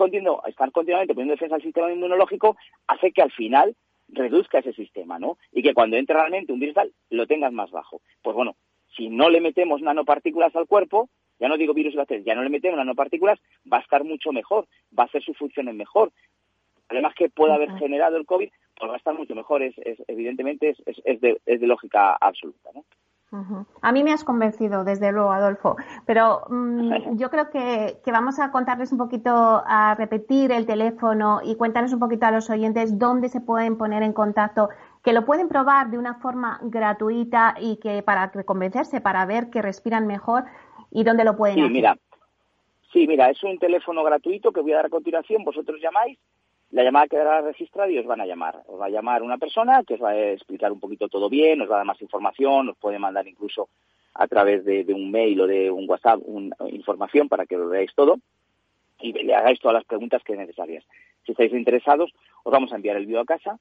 estar 0.47 0.71
continuamente 0.71 1.13
poniendo 1.13 1.33
en 1.33 1.37
defensa 1.37 1.55
al 1.55 1.61
sistema 1.61 1.91
inmunológico 1.91 2.55
hace 2.87 3.11
que 3.11 3.21
al 3.21 3.31
final 3.31 3.75
reduzca 4.09 4.59
ese 4.59 4.73
sistema, 4.73 5.19
¿no? 5.19 5.37
Y 5.51 5.63
que 5.63 5.73
cuando 5.73 5.97
entre 5.97 6.15
realmente 6.15 6.53
un 6.53 6.59
virus 6.59 6.75
tal, 6.75 6.91
lo 7.09 7.27
tengas 7.27 7.51
más 7.51 7.71
bajo. 7.71 8.01
Pues 8.21 8.35
bueno, 8.35 8.55
si 8.95 9.09
no 9.09 9.29
le 9.29 9.41
metemos 9.41 9.81
nanopartículas 9.81 10.55
al 10.55 10.67
cuerpo, 10.67 11.09
ya 11.39 11.47
no 11.47 11.57
digo 11.57 11.73
virus 11.73 11.93
y 11.93 11.97
bacterias, 11.97 12.25
ya 12.25 12.35
no 12.35 12.43
le 12.43 12.49
metemos 12.49 12.77
nanopartículas, 12.77 13.39
va 13.71 13.77
a 13.77 13.81
estar 13.81 14.03
mucho 14.03 14.31
mejor, 14.31 14.67
va 14.97 15.03
a 15.03 15.05
hacer 15.05 15.21
sus 15.23 15.37
funciones 15.37 15.75
mejor, 15.75 16.11
además 16.89 17.13
que 17.15 17.29
pueda 17.29 17.55
haber 17.55 17.71
generado 17.77 18.17
el 18.17 18.25
COVID, 18.25 18.49
pues 18.79 18.89
va 18.89 18.95
a 18.95 18.97
estar 18.97 19.13
mucho 19.13 19.35
mejor. 19.35 19.63
Es, 19.63 19.75
evidentemente 20.07 20.69
es, 20.69 21.01
es, 21.03 21.21
de, 21.21 21.39
es, 21.45 21.59
de, 21.59 21.67
lógica 21.67 22.17
absoluta. 22.19 22.69
¿no? 22.73 22.85
A 23.81 23.91
mí 23.91 24.03
me 24.05 24.13
has 24.13 24.23
convencido, 24.23 24.85
desde 24.85 25.11
luego, 25.11 25.31
Adolfo. 25.31 25.75
Pero 26.05 26.43
mm, 26.49 26.89
yo 27.17 27.29
creo 27.29 27.49
que, 27.49 27.97
que, 28.03 28.11
vamos 28.11 28.39
a 28.39 28.51
contarles 28.51 28.91
un 28.91 28.97
poquito, 28.97 29.31
a 29.65 29.95
repetir 29.95 30.51
el 30.51 30.65
teléfono 30.65 31.41
y 31.43 31.55
cuéntanos 31.55 31.91
un 31.91 31.99
poquito 31.99 32.25
a 32.25 32.31
los 32.31 32.49
oyentes 32.49 32.97
dónde 32.97 33.27
se 33.29 33.41
pueden 33.41 33.77
poner 33.77 34.01
en 34.03 34.13
contacto, 34.13 34.69
que 35.03 35.13
lo 35.13 35.25
pueden 35.25 35.49
probar 35.49 35.89
de 35.89 35.97
una 35.97 36.15
forma 36.15 36.59
gratuita 36.63 37.55
y 37.59 37.77
que 37.77 38.01
para 38.01 38.31
convencerse, 38.31 39.01
para 39.01 39.25
ver 39.25 39.49
que 39.49 39.61
respiran 39.61 40.07
mejor 40.07 40.45
y 40.91 41.03
dónde 41.03 41.25
lo 41.25 41.35
pueden 41.35 41.55
sí, 41.55 41.61
hacer. 41.61 41.71
Mira, 41.71 41.97
sí, 42.93 43.07
mira, 43.07 43.29
es 43.29 43.43
un 43.43 43.59
teléfono 43.59 44.03
gratuito 44.03 44.53
que 44.53 44.61
voy 44.61 44.71
a 44.71 44.77
dar 44.77 44.85
a 44.85 44.89
continuación. 44.89 45.43
Vosotros 45.43 45.79
llamáis 45.81 46.17
La 46.71 46.83
llamada 46.83 47.07
quedará 47.07 47.41
registrada 47.41 47.89
y 47.89 47.97
os 47.97 48.05
van 48.05 48.21
a 48.21 48.25
llamar. 48.25 48.61
Os 48.67 48.79
va 48.79 48.87
a 48.87 48.89
llamar 48.89 49.23
una 49.23 49.37
persona 49.37 49.83
que 49.83 49.95
os 49.95 50.03
va 50.03 50.09
a 50.09 50.31
explicar 50.31 50.71
un 50.71 50.79
poquito 50.79 51.07
todo 51.07 51.29
bien, 51.29 51.61
os 51.61 51.69
va 51.69 51.75
a 51.75 51.77
dar 51.77 51.85
más 51.85 52.01
información, 52.01 52.69
os 52.69 52.77
puede 52.77 52.99
mandar 52.99 53.27
incluso 53.27 53.69
a 54.13 54.27
través 54.27 54.65
de, 54.65 54.85
un 54.93 55.11
mail 55.11 55.39
o 55.41 55.47
de 55.47 55.69
un 55.71 55.89
WhatsApp 55.89 56.19
información 56.71 57.29
para 57.29 57.45
que 57.45 57.55
lo 57.55 57.69
veáis 57.69 57.93
todo 57.93 58.17
y 58.99 59.13
le 59.13 59.35
hagáis 59.35 59.59
todas 59.59 59.75
las 59.75 59.85
preguntas 59.85 60.23
que 60.23 60.35
necesarias. 60.35 60.83
Si 61.25 61.31
estáis 61.31 61.53
interesados, 61.53 62.11
os 62.43 62.51
vamos 62.51 62.71
a 62.73 62.75
enviar 62.75 62.97
el 62.97 63.05
vídeo 63.05 63.21
a 63.21 63.25
casa 63.25 63.59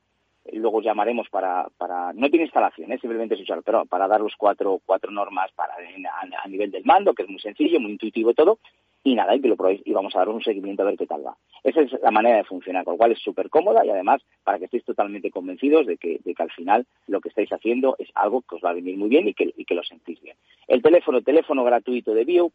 luego 0.53 0.81
llamaremos 0.81 1.29
para, 1.29 1.69
para 1.77 2.13
no 2.13 2.29
tiene 2.29 2.45
instalación, 2.45 2.93
¿eh? 2.93 2.99
simplemente 2.99 3.35
es 3.35 3.41
usar, 3.41 3.63
pero 3.63 3.85
para 3.87 4.07
dar 4.07 4.21
los 4.21 4.35
cuatro, 4.37 4.81
cuatro 4.85 5.11
normas 5.11 5.51
para 5.53 5.75
a, 5.75 6.49
nivel 6.49 6.71
del 6.71 6.85
mando, 6.85 7.15
que 7.15 7.23
es 7.23 7.29
muy 7.29 7.41
sencillo, 7.41 7.81
muy 7.81 7.93
intuitivo 7.93 8.35
todo, 8.35 8.59
y 9.07 9.15
nada, 9.15 9.37
y 9.37 9.41
que 9.41 9.47
lo 9.47 9.57
probéis 9.57 9.83
y 9.85 9.93
vamos 9.93 10.17
a 10.17 10.19
dar 10.19 10.29
un 10.29 10.43
seguimiento 10.43 10.83
a 10.83 10.87
ver 10.87 10.97
qué 10.97 11.07
tal 11.07 11.25
va. 11.25 11.37
Esa 11.63 11.81
es 11.81 11.93
la 12.03 12.11
manera 12.11 12.39
de 12.39 12.45
funcionar, 12.45 12.85
con 12.85 12.95
lo 12.95 12.99
cual 12.99 13.13
es 13.13 13.21
súper 13.21 13.49
cómoda 13.49 13.87
y 13.87 13.91
además 13.91 14.21
para 14.43 14.59
que 14.59 14.65
estéis 14.65 14.85
totalmente 14.85 15.31
convencidos 15.31 15.87
de 15.87 15.97
que, 15.97 16.19
de 16.25 16.35
que 16.35 16.43
al 16.43 16.51
final 16.51 16.87
lo 17.07 17.21
que 17.21 17.29
estáis 17.29 17.53
haciendo 17.53 17.95
es 18.01 18.09
algo 18.17 18.43
que 18.43 18.57
os 18.57 18.65
va 18.65 18.71
a 18.71 18.75
venir 18.75 18.97
muy 18.97 19.09
bien 19.09 19.29
y 19.29 19.35
que, 19.35 19.55
y 19.57 19.65
que 19.65 19.77
lo 19.77 19.85
sentís 19.85 20.21
bien. 20.21 20.37
El 20.67 20.83
teléfono, 20.83 21.23
teléfono 21.23 21.63
gratuito 21.63 22.15
de 22.15 22.25
Bio, 22.25 22.51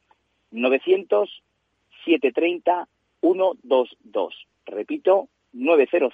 900 0.52 1.42
730 2.04 2.88
122. 3.22 4.48
Repito, 4.66 5.30
900 5.54 6.14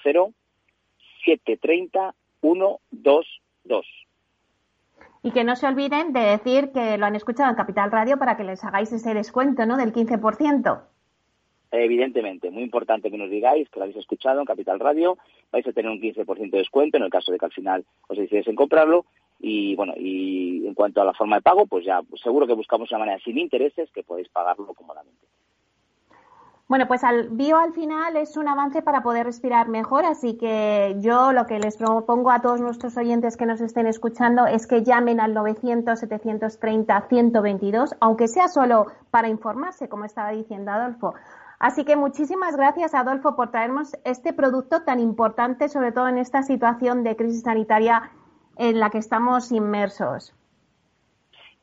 730 1.24 2.14
122. 2.40 3.86
Y 5.22 5.32
que 5.32 5.44
no 5.44 5.56
se 5.56 5.66
olviden 5.66 6.12
de 6.12 6.20
decir 6.20 6.70
que 6.72 6.96
lo 6.98 7.06
han 7.06 7.16
escuchado 7.16 7.50
en 7.50 7.56
Capital 7.56 7.90
Radio 7.90 8.18
para 8.18 8.36
que 8.36 8.44
les 8.44 8.62
hagáis 8.64 8.92
ese 8.92 9.14
descuento, 9.14 9.66
¿no? 9.66 9.76
Del 9.76 9.92
15%. 9.92 10.82
Evidentemente, 11.70 12.50
muy 12.50 12.62
importante 12.62 13.10
que 13.10 13.18
nos 13.18 13.28
digáis 13.28 13.68
que 13.68 13.78
lo 13.78 13.84
habéis 13.84 13.98
escuchado 13.98 14.40
en 14.40 14.46
Capital 14.46 14.80
Radio. 14.80 15.18
Vais 15.52 15.66
a 15.66 15.72
tener 15.72 15.90
un 15.90 16.00
15% 16.00 16.50
de 16.50 16.58
descuento 16.58 16.96
en 16.96 17.02
el 17.02 17.10
caso 17.10 17.30
de 17.30 17.38
que 17.38 17.44
al 17.44 17.52
final 17.52 17.84
os 18.08 18.16
decidáis 18.16 18.48
en 18.48 18.54
comprarlo. 18.54 19.04
Y 19.38 19.76
bueno, 19.76 19.92
y 19.96 20.66
en 20.66 20.74
cuanto 20.74 21.00
a 21.00 21.04
la 21.04 21.12
forma 21.12 21.36
de 21.36 21.42
pago, 21.42 21.66
pues 21.66 21.84
ya 21.84 22.00
seguro 22.22 22.46
que 22.46 22.54
buscamos 22.54 22.90
una 22.90 23.00
manera 23.00 23.18
sin 23.22 23.38
intereses 23.38 23.90
que 23.92 24.02
podéis 24.02 24.28
pagarlo 24.30 24.72
cómodamente. 24.74 25.26
Bueno, 26.68 26.86
pues 26.86 27.02
al 27.02 27.30
bio 27.30 27.56
al 27.56 27.72
final 27.72 28.14
es 28.18 28.36
un 28.36 28.46
avance 28.46 28.82
para 28.82 29.02
poder 29.02 29.24
respirar 29.24 29.68
mejor, 29.68 30.04
así 30.04 30.36
que 30.36 30.96
yo 30.98 31.32
lo 31.32 31.46
que 31.46 31.58
les 31.58 31.78
propongo 31.78 32.30
a 32.30 32.42
todos 32.42 32.60
nuestros 32.60 32.98
oyentes 32.98 33.38
que 33.38 33.46
nos 33.46 33.62
estén 33.62 33.86
escuchando 33.86 34.46
es 34.46 34.66
que 34.66 34.84
llamen 34.84 35.18
al 35.18 35.34
900-730-122, 35.34 37.96
aunque 38.00 38.28
sea 38.28 38.48
solo 38.48 38.88
para 39.10 39.28
informarse, 39.28 39.88
como 39.88 40.04
estaba 40.04 40.32
diciendo 40.32 40.70
Adolfo. 40.70 41.14
Así 41.58 41.86
que 41.86 41.96
muchísimas 41.96 42.54
gracias, 42.54 42.94
Adolfo, 42.94 43.34
por 43.34 43.50
traernos 43.50 43.96
este 44.04 44.34
producto 44.34 44.82
tan 44.82 45.00
importante, 45.00 45.70
sobre 45.70 45.92
todo 45.92 46.08
en 46.08 46.18
esta 46.18 46.42
situación 46.42 47.02
de 47.02 47.16
crisis 47.16 47.44
sanitaria 47.44 48.10
en 48.58 48.78
la 48.78 48.90
que 48.90 48.98
estamos 48.98 49.52
inmersos. 49.52 50.34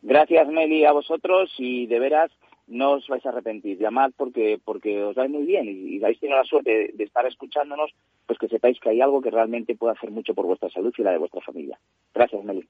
Gracias, 0.02 0.48
Meli, 0.48 0.84
a 0.84 0.94
vosotros 0.94 1.54
y 1.60 1.86
de 1.86 2.00
veras 2.00 2.32
no 2.68 2.94
os 2.94 3.08
vais 3.08 3.26
a 3.26 3.30
arrepentir. 3.30 3.78
Llamad 3.78 4.12
porque, 4.18 4.60
porque 4.64 5.04
os 5.04 5.18
va 5.18 5.28
muy 5.28 5.46
bien 5.46 5.66
y, 5.68 6.00
vais 6.00 6.20
tenido 6.20 6.38
la 6.38 6.46
suerte 6.46 6.92
de, 6.94 7.04
estar 7.04 7.26
escuchándonos, 7.26 7.92
pues 8.26 8.40
que 8.40 8.48
sepáis 8.48 8.80
que 8.80 8.90
hay 8.90 9.02
algo 9.02 9.22
que 9.22 9.32
realmente 9.32 9.76
puede 9.76 9.94
hacer 9.94 10.12
mucho 10.12 10.34
por 10.34 10.46
vuestra 10.46 10.70
salud 10.70 10.94
y 10.98 11.04
la 11.04 11.12
de 11.12 11.18
vuestra 11.18 11.42
familia. 11.42 11.78
Gracias, 12.14 12.44
Meli. 12.44 12.68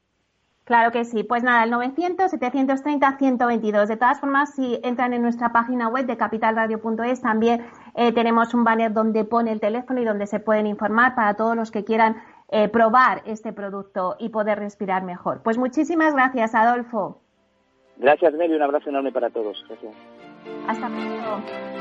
Claro 0.65 0.91
que 0.91 1.05
sí. 1.05 1.23
Pues 1.23 1.43
nada, 1.43 1.63
el 1.63 1.71
900-730-122. 1.71 3.85
De 3.85 3.97
todas 3.97 4.19
formas, 4.19 4.55
si 4.55 4.79
entran 4.83 5.13
en 5.13 5.21
nuestra 5.21 5.53
página 5.53 5.89
web 5.89 6.07
de 6.07 6.17
capitalradio.es, 6.17 7.21
también 7.21 7.67
eh, 7.95 8.11
tenemos 8.11 8.55
un 8.55 8.63
banner 8.63 8.91
donde 8.91 9.25
pone 9.25 9.51
el 9.51 9.59
teléfono 9.59 10.01
y 10.01 10.05
donde 10.05 10.25
se 10.25 10.39
pueden 10.39 10.65
informar 10.65 11.13
para 11.13 11.35
todos 11.35 11.55
los 11.55 11.69
que 11.69 11.85
quieran 11.85 12.15
eh, 12.49 12.67
probar 12.67 13.21
este 13.25 13.53
producto 13.53 14.15
y 14.17 14.29
poder 14.29 14.57
respirar 14.57 15.03
mejor. 15.03 15.43
Pues 15.43 15.59
muchísimas 15.59 16.15
gracias, 16.15 16.55
Adolfo. 16.55 17.21
Gracias, 17.97 18.33
Meli. 18.33 18.53
Un 18.55 18.61
abrazo 18.61 18.89
enorme 18.89 19.11
para 19.11 19.29
todos. 19.29 19.63
Gracias. 19.67 19.93
Hasta 20.67 20.87
pronto. 20.87 21.74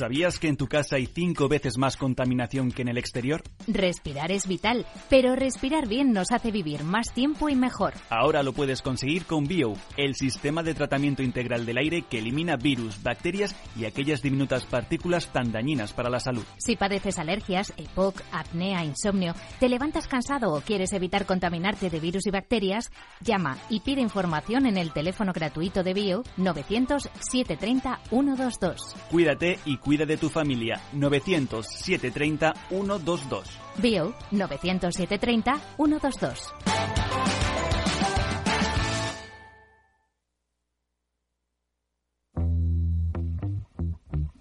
¿Sabías 0.00 0.38
que 0.38 0.48
en 0.48 0.56
tu 0.56 0.66
casa 0.66 0.96
hay 0.96 1.04
cinco 1.04 1.46
veces 1.46 1.76
más 1.76 1.98
contaminación 1.98 2.72
que 2.72 2.80
en 2.80 2.88
el 2.88 2.96
exterior? 2.96 3.42
Respirar 3.68 4.32
es 4.32 4.48
vital, 4.48 4.86
pero 5.10 5.36
respirar 5.36 5.86
bien 5.86 6.14
nos 6.14 6.32
hace 6.32 6.50
vivir 6.50 6.84
más 6.84 7.12
tiempo 7.12 7.50
y 7.50 7.54
mejor. 7.54 7.92
Ahora 8.08 8.42
lo 8.42 8.54
puedes 8.54 8.80
conseguir 8.80 9.26
con 9.26 9.44
Bio, 9.44 9.74
el 9.98 10.14
sistema 10.14 10.62
de 10.62 10.72
tratamiento 10.72 11.22
integral 11.22 11.66
del 11.66 11.76
aire 11.76 12.06
que 12.08 12.20
elimina 12.20 12.56
virus, 12.56 13.02
bacterias 13.02 13.54
y 13.76 13.84
aquellas 13.84 14.22
diminutas 14.22 14.64
partículas 14.64 15.30
tan 15.34 15.52
dañinas 15.52 15.92
para 15.92 16.08
la 16.08 16.18
salud. 16.18 16.44
Si 16.56 16.76
padeces 16.76 17.18
alergias, 17.18 17.74
EPOC, 17.76 18.22
apnea, 18.32 18.82
insomnio, 18.86 19.34
te 19.58 19.68
levantas 19.68 20.08
cansado 20.08 20.54
o 20.54 20.62
quieres 20.62 20.94
evitar 20.94 21.26
contaminarte 21.26 21.90
de 21.90 22.00
virus 22.00 22.26
y 22.26 22.30
bacterias, 22.30 22.90
llama 23.20 23.58
y 23.68 23.80
pide 23.80 24.00
información 24.00 24.64
en 24.64 24.78
el 24.78 24.94
teléfono 24.94 25.34
gratuito 25.34 25.82
de 25.82 25.92
Bio 25.92 26.22
900 26.38 27.02
730 27.02 28.00
122. 28.08 28.96
Cuídate 29.10 29.58
y 29.66 29.76
cuídate 29.76 29.89
Cuida 29.90 30.06
de 30.06 30.16
tu 30.16 30.28
familia 30.28 30.80
900 30.92 31.66
730 31.66 32.54
122. 32.68 33.58
Bio 33.78 34.14
900 34.30 34.94
730 34.94 35.60
122. 35.78 36.54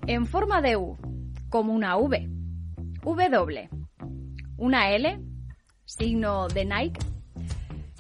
En 0.06 0.28
forma 0.28 0.62
de 0.62 0.78
U, 0.78 1.00
como 1.50 1.74
una 1.74 1.98
V. 1.98 2.30
W. 3.02 3.70
Una 4.58 4.92
L, 4.92 5.20
signo 5.84 6.48
de 6.48 6.66
Nike 6.66 7.00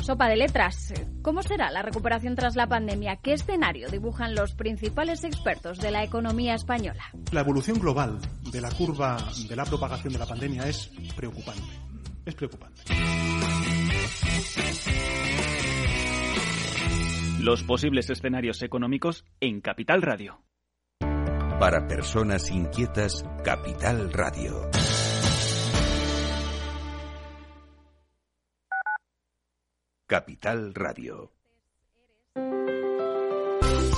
Sopa 0.09 0.27
de 0.27 0.37
letras. 0.37 0.91
¿Cómo 1.21 1.43
será 1.43 1.69
la 1.69 1.83
recuperación 1.83 2.33
tras 2.33 2.55
la 2.55 2.65
pandemia? 2.65 3.17
¿Qué 3.17 3.33
escenario 3.33 3.89
dibujan 3.89 4.33
los 4.33 4.55
principales 4.55 5.23
expertos 5.23 5.77
de 5.77 5.91
la 5.91 6.03
economía 6.03 6.55
española? 6.55 7.03
La 7.31 7.41
evolución 7.41 7.77
global 7.77 8.17
de 8.51 8.59
la 8.59 8.71
curva 8.71 9.23
de 9.47 9.55
la 9.55 9.65
propagación 9.65 10.11
de 10.11 10.17
la 10.17 10.25
pandemia 10.25 10.63
es 10.63 10.89
preocupante. 11.15 11.61
Es 12.25 12.33
preocupante. 12.33 12.81
Los 17.39 17.61
posibles 17.61 18.09
escenarios 18.09 18.63
económicos 18.63 19.25
en 19.39 19.61
Capital 19.61 20.01
Radio. 20.01 20.41
Para 21.59 21.85
personas 21.87 22.49
inquietas, 22.49 23.23
Capital 23.43 24.11
Radio. 24.11 24.71
Capital 30.09 30.73
Radio. 30.73 31.38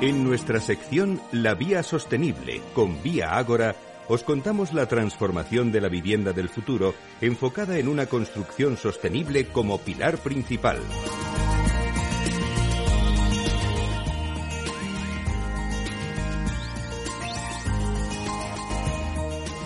En 0.00 0.22
nuestra 0.22 0.60
sección 0.60 1.20
La 1.32 1.54
Vía 1.54 1.82
Sostenible 1.82 2.62
con 2.72 3.02
Vía 3.02 3.36
Ágora, 3.36 3.74
os 4.06 4.22
contamos 4.22 4.72
la 4.72 4.86
transformación 4.86 5.72
de 5.72 5.80
la 5.80 5.88
vivienda 5.88 6.32
del 6.32 6.48
futuro 6.48 6.94
enfocada 7.20 7.78
en 7.78 7.88
una 7.88 8.06
construcción 8.06 8.76
sostenible 8.76 9.48
como 9.48 9.78
pilar 9.78 10.18
principal. 10.18 10.78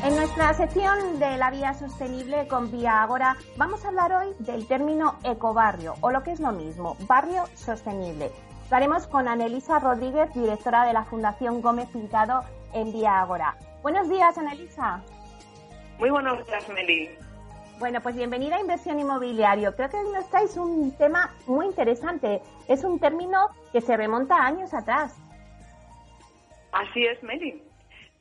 En 0.03 0.17
nuestra 0.17 0.55
sección 0.55 1.19
de 1.19 1.37
la 1.37 1.51
vía 1.51 1.75
sostenible 1.75 2.49
con 2.49 2.73
Vía 2.73 3.03
Agora 3.03 3.37
vamos 3.59 3.85
a 3.85 3.89
hablar 3.89 4.13
hoy 4.15 4.29
del 4.39 4.67
término 4.67 5.19
ecobarrio 5.25 5.95
o 6.01 6.11
lo 6.11 6.23
que 6.23 6.33
es 6.33 6.41
lo 6.41 6.53
mismo, 6.53 6.97
barrio 7.07 7.45
sostenible. 7.55 8.33
Lo 8.73 8.77
haremos 8.77 9.07
con 9.07 9.29
Anelisa 9.29 9.81
Rodríguez, 9.81 10.33
directora 10.33 10.87
de 10.87 10.95
la 10.95 11.05
Fundación 11.05 11.61
Gómez 11.61 11.91
Pintado 11.93 12.41
en 12.73 12.91
Vía 12.91 13.21
Agora. 13.21 13.55
Buenos 13.83 14.09
días, 14.09 14.39
Anelisa. 14.39 15.05
Muy 15.99 16.09
buenos 16.09 16.47
días, 16.47 16.67
Meli. 16.71 17.11
Bueno, 17.79 18.01
pues 18.01 18.17
bienvenida 18.17 18.57
a 18.57 18.61
Inversión 18.63 18.99
Inmobiliario. 18.99 19.77
Creo 19.77 19.91
que 19.91 19.99
hoy 19.99 20.11
nos 20.15 20.27
traes 20.31 20.57
un 20.57 20.97
tema 20.97 21.35
muy 21.47 21.67
interesante. 21.67 22.41
Es 22.67 22.83
un 22.83 22.99
término 22.99 23.51
que 23.73 23.83
se 23.83 23.95
remonta 23.95 24.39
a 24.39 24.47
años 24.47 24.73
atrás. 24.73 25.21
Así 26.73 27.05
es, 27.05 27.23
Meli. 27.23 27.63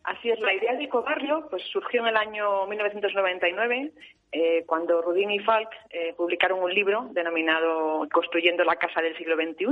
Así 0.04 0.32
es, 0.32 0.40
la 0.42 0.54
idea 0.54 0.74
de 0.74 0.84
ecobarrio 0.84 1.48
pues, 1.50 1.64
surgió 1.72 2.02
en 2.02 2.08
el 2.08 2.18
año 2.18 2.68
1999 2.68 3.94
eh, 4.34 4.64
cuando 4.66 5.02
Rudin 5.02 5.30
y 5.32 5.40
Falk 5.40 5.70
eh, 5.90 6.14
publicaron 6.16 6.64
un 6.64 6.74
libro 6.74 7.08
denominado 7.12 8.08
Construyendo 8.12 8.64
la 8.64 8.78
Casa 8.78 9.02
del 9.02 9.16
siglo 9.18 9.36
XXI. 9.36 9.66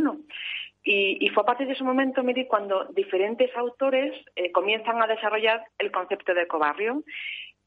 Y, 0.83 1.29
fue 1.29 1.43
a 1.43 1.45
partir 1.45 1.67
de 1.67 1.73
ese 1.73 1.83
momento, 1.83 2.23
Miri, 2.23 2.47
cuando 2.47 2.85
diferentes 2.85 3.55
autores 3.55 4.13
eh, 4.35 4.51
comienzan 4.51 5.01
a 5.01 5.07
desarrollar 5.07 5.63
el 5.77 5.91
concepto 5.91 6.33
de 6.33 6.43
ecobarrio. 6.43 7.03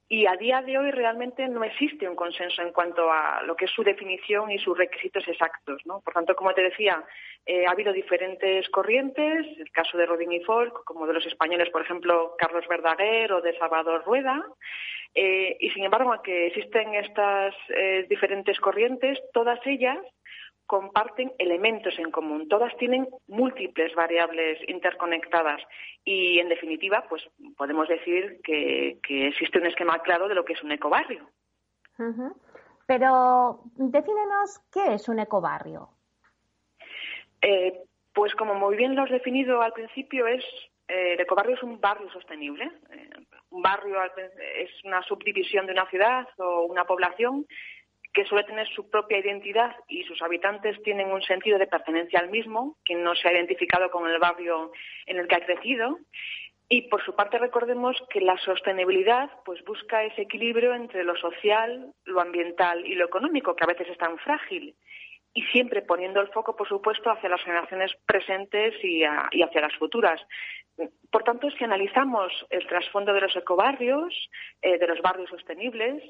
Y 0.08 0.26
a 0.26 0.36
día 0.36 0.60
de 0.60 0.76
hoy 0.76 0.90
realmente 0.90 1.48
no 1.48 1.64
existe 1.64 2.08
un 2.08 2.16
consenso 2.16 2.60
en 2.60 2.72
cuanto 2.72 3.10
a 3.10 3.42
lo 3.44 3.56
que 3.56 3.64
es 3.64 3.70
su 3.70 3.82
definición 3.82 4.50
y 4.50 4.58
sus 4.58 4.76
requisitos 4.76 5.26
exactos. 5.26 5.80
¿no? 5.86 6.00
Por 6.00 6.12
tanto, 6.12 6.34
como 6.34 6.52
te 6.52 6.62
decía, 6.62 7.02
ha 7.66 7.70
habido 7.70 7.94
diferentes 7.94 8.68
corrientes, 8.68 9.46
el 9.58 9.70
caso 9.70 9.96
de 9.96 10.04
Rodin 10.04 10.32
y 10.32 10.40
Falk, 10.40 10.84
como 10.84 11.06
de 11.06 11.14
los 11.14 11.24
españoles, 11.24 11.70
por 11.70 11.80
ejemplo, 11.80 12.34
Carlos 12.36 12.66
Verdaguer 12.68 13.32
o 13.32 13.40
de 13.40 13.56
Salvador 13.56 14.04
Rueda. 14.04 14.44
Eh, 15.14 15.56
y 15.60 15.70
sin 15.70 15.84
embargo, 15.84 16.12
aunque 16.12 16.46
existen 16.46 16.94
estas 16.94 17.54
eh, 17.68 18.06
diferentes 18.08 18.58
corrientes, 18.60 19.18
todas 19.32 19.60
ellas 19.66 19.98
comparten 20.72 21.30
elementos 21.36 21.92
en 21.98 22.10
común. 22.10 22.48
Todas 22.48 22.74
tienen 22.78 23.06
múltiples 23.28 23.94
variables 23.94 24.58
interconectadas 24.68 25.60
y, 26.02 26.38
en 26.38 26.48
definitiva, 26.48 27.04
pues 27.10 27.22
podemos 27.58 27.88
decir 27.88 28.40
que, 28.42 28.98
existe 29.06 29.58
un 29.58 29.66
esquema 29.66 29.98
claro 29.98 30.28
de 30.28 30.34
lo 30.34 30.46
que 30.46 30.54
es 30.54 30.62
un 30.62 30.72
ecobarrio. 30.72 31.28
Pero, 32.86 33.60
defínenos 33.74 34.62
qué 34.72 34.94
es 34.94 35.10
un 35.10 35.18
ecobarrio. 35.18 35.90
Eh, 37.42 37.78
pues 38.14 38.34
como 38.34 38.54
muy 38.54 38.74
bien 38.74 38.94
lo 38.94 39.02
has 39.02 39.10
definido 39.10 39.60
al 39.60 39.74
principio, 39.74 40.26
es 40.26 40.42
el 40.88 41.20
ecobarrio 41.20 41.54
es 41.54 41.62
un 41.62 41.80
barrio 41.82 42.10
sostenible 42.10 42.70
un 43.52 43.62
barrio 43.62 43.96
es 44.04 44.70
una 44.84 45.02
subdivisión 45.02 45.66
de 45.66 45.72
una 45.72 45.88
ciudad 45.88 46.26
o 46.38 46.64
una 46.64 46.84
población 46.84 47.46
que 48.12 48.24
suele 48.24 48.44
tener 48.44 48.68
su 48.68 48.90
propia 48.90 49.18
identidad 49.18 49.74
y 49.88 50.04
sus 50.04 50.20
habitantes 50.22 50.82
tienen 50.82 51.10
un 51.10 51.22
sentido 51.22 51.58
de 51.58 51.66
pertenencia 51.66 52.20
al 52.20 52.30
mismo, 52.30 52.76
que 52.84 52.94
no 52.94 53.14
se 53.14 53.28
ha 53.28 53.32
identificado 53.32 53.90
con 53.90 54.08
el 54.08 54.18
barrio 54.18 54.72
en 55.06 55.18
el 55.18 55.28
que 55.28 55.36
ha 55.36 55.44
crecido. 55.46 55.98
Y 56.68 56.82
por 56.88 57.04
su 57.04 57.14
parte 57.14 57.38
recordemos 57.38 57.96
que 58.08 58.20
la 58.20 58.36
sostenibilidad 58.38 59.30
pues 59.44 59.62
busca 59.64 60.04
ese 60.04 60.22
equilibrio 60.22 60.74
entre 60.74 61.04
lo 61.04 61.16
social, 61.16 61.92
lo 62.04 62.20
ambiental 62.20 62.86
y 62.86 62.94
lo 62.94 63.06
económico, 63.06 63.54
que 63.54 63.64
a 63.64 63.66
veces 63.66 63.88
es 63.88 63.98
tan 63.98 64.18
frágil 64.18 64.74
y 65.34 65.42
siempre 65.44 65.82
poniendo 65.82 66.20
el 66.20 66.28
foco, 66.28 66.56
por 66.56 66.68
supuesto, 66.68 67.10
hacia 67.10 67.28
las 67.28 67.42
generaciones 67.42 67.92
presentes 68.06 68.74
y, 68.82 69.02
hacia 69.04 69.60
las 69.60 69.74
futuras. 69.76 70.20
Por 71.10 71.24
tanto, 71.24 71.50
si 71.50 71.64
analizamos 71.64 72.32
el 72.50 72.66
trasfondo 72.66 73.12
de 73.12 73.22
los 73.22 73.36
ecobarrios, 73.36 74.14
eh, 74.60 74.78
de 74.78 74.86
los 74.86 75.00
barrios 75.00 75.30
sostenibles, 75.30 76.02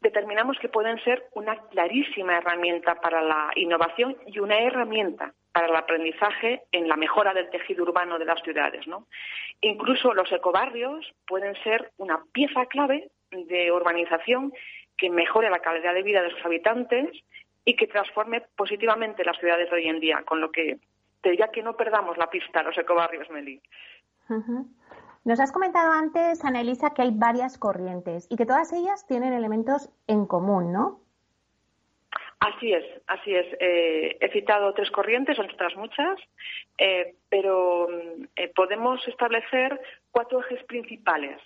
determinamos 0.00 0.58
que 0.58 0.68
pueden 0.68 0.98
ser 1.04 1.24
una 1.34 1.56
clarísima 1.68 2.38
herramienta 2.38 2.94
para 2.96 3.22
la 3.22 3.50
innovación 3.54 4.16
y 4.26 4.38
una 4.38 4.58
herramienta 4.58 5.34
para 5.52 5.66
el 5.66 5.76
aprendizaje 5.76 6.62
en 6.72 6.88
la 6.88 6.96
mejora 6.96 7.34
del 7.34 7.50
tejido 7.50 7.82
urbano 7.82 8.18
de 8.18 8.24
las 8.24 8.42
ciudades. 8.42 8.84
Incluso 9.60 10.14
los 10.14 10.30
ecobarrios 10.32 11.12
pueden 11.26 11.54
ser 11.62 11.90
una 11.98 12.22
pieza 12.32 12.66
clave 12.66 13.10
de 13.30 13.70
urbanización 13.72 14.52
que 14.96 15.10
mejore 15.10 15.50
la 15.50 15.60
calidad 15.60 15.94
de 15.94 16.02
vida 16.02 16.22
de 16.22 16.30
sus 16.30 16.44
habitantes 16.44 17.10
y 17.64 17.74
que 17.74 17.86
transforme 17.86 18.42
positivamente 18.56 19.24
las 19.24 19.38
ciudades 19.38 19.70
de 19.70 19.76
hoy 19.76 19.88
en 19.88 20.00
día, 20.00 20.22
con 20.24 20.40
lo 20.40 20.50
que 20.50 20.78
te 21.20 21.30
diría 21.30 21.48
que 21.48 21.62
no 21.62 21.76
perdamos 21.76 22.16
la 22.16 22.30
pista 22.30 22.60
a 22.60 22.62
los 22.62 22.78
ecobarrios, 22.78 23.28
Meli. 23.30 23.60
Nos 25.24 25.38
has 25.38 25.52
comentado 25.52 25.92
antes, 25.92 26.44
Anelisa, 26.44 26.94
que 26.94 27.02
hay 27.02 27.10
varias 27.12 27.58
corrientes 27.58 28.26
y 28.30 28.36
que 28.36 28.46
todas 28.46 28.72
ellas 28.72 29.06
tienen 29.06 29.34
elementos 29.34 29.90
en 30.06 30.26
común, 30.26 30.72
¿no? 30.72 31.00
Así 32.40 32.72
es, 32.72 32.84
así 33.06 33.34
es. 33.34 33.46
Eh, 33.60 34.16
he 34.18 34.32
citado 34.32 34.72
tres 34.72 34.90
corrientes, 34.90 35.36
son 35.36 35.50
otras 35.50 35.76
muchas, 35.76 36.18
eh, 36.78 37.14
pero 37.28 37.86
eh, 38.34 38.48
podemos 38.54 39.06
establecer 39.06 39.78
cuatro 40.10 40.40
ejes 40.40 40.64
principales 40.64 41.40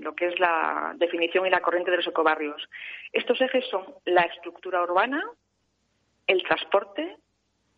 lo 0.00 0.16
que 0.16 0.26
es 0.26 0.40
la 0.40 0.92
definición 0.96 1.46
y 1.46 1.50
la 1.50 1.60
corriente 1.60 1.92
de 1.92 1.98
los 1.98 2.06
ecobarrios. 2.08 2.68
Estos 3.12 3.40
ejes 3.40 3.64
son 3.70 3.84
la 4.04 4.22
estructura 4.22 4.82
urbana, 4.82 5.22
el 6.26 6.42
transporte, 6.42 7.16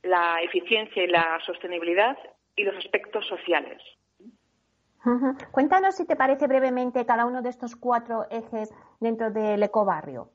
la 0.02 0.40
eficiencia 0.40 1.04
y 1.04 1.08
la 1.08 1.38
sostenibilidad 1.44 2.16
y 2.56 2.62
los 2.64 2.74
aspectos 2.76 3.26
sociales. 3.26 3.82
Cuéntanos, 5.50 5.96
si 5.96 6.06
te 6.06 6.16
parece 6.16 6.46
brevemente, 6.46 7.04
cada 7.04 7.26
uno 7.26 7.42
de 7.42 7.50
estos 7.50 7.76
cuatro 7.76 8.26
ejes 8.30 8.72
dentro 9.00 9.30
del 9.30 9.62
ecobarrio. 9.62 10.30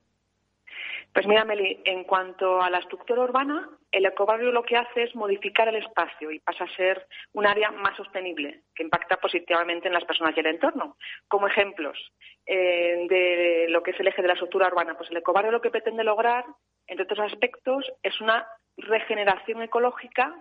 Pues 1.13 1.25
mira, 1.25 1.43
Meli, 1.43 1.81
en 1.85 2.03
cuanto 2.03 2.61
a 2.61 2.69
la 2.69 2.77
estructura 2.77 3.23
urbana, 3.23 3.67
el 3.91 4.05
ecobarrio 4.05 4.51
lo 4.51 4.63
que 4.63 4.77
hace 4.77 5.03
es 5.03 5.15
modificar 5.15 5.67
el 5.67 5.77
espacio 5.77 6.29
y 6.29 6.39
pasa 6.39 6.65
a 6.65 6.75
ser 6.75 7.07
un 7.33 7.47
área 7.47 7.71
más 7.71 7.97
sostenible, 7.97 8.61
que 8.75 8.83
impacta 8.83 9.17
positivamente 9.17 9.87
en 9.87 9.95
las 9.95 10.05
personas 10.05 10.37
y 10.37 10.41
el 10.41 10.45
entorno. 10.45 10.97
Como 11.27 11.47
ejemplos 11.47 11.97
eh, 12.45 13.07
de 13.09 13.65
lo 13.69 13.81
que 13.81 13.91
es 13.91 13.99
el 13.99 14.07
eje 14.07 14.21
de 14.21 14.27
la 14.27 14.35
estructura 14.35 14.67
urbana, 14.67 14.95
pues 14.95 15.09
el 15.09 15.17
ecobarrio 15.17 15.51
lo 15.51 15.61
que 15.61 15.71
pretende 15.71 16.03
lograr, 16.03 16.45
entre 16.85 17.05
otros 17.05 17.31
aspectos, 17.31 17.91
es 18.03 18.21
una 18.21 18.47
regeneración 18.77 19.63
ecológica 19.63 20.35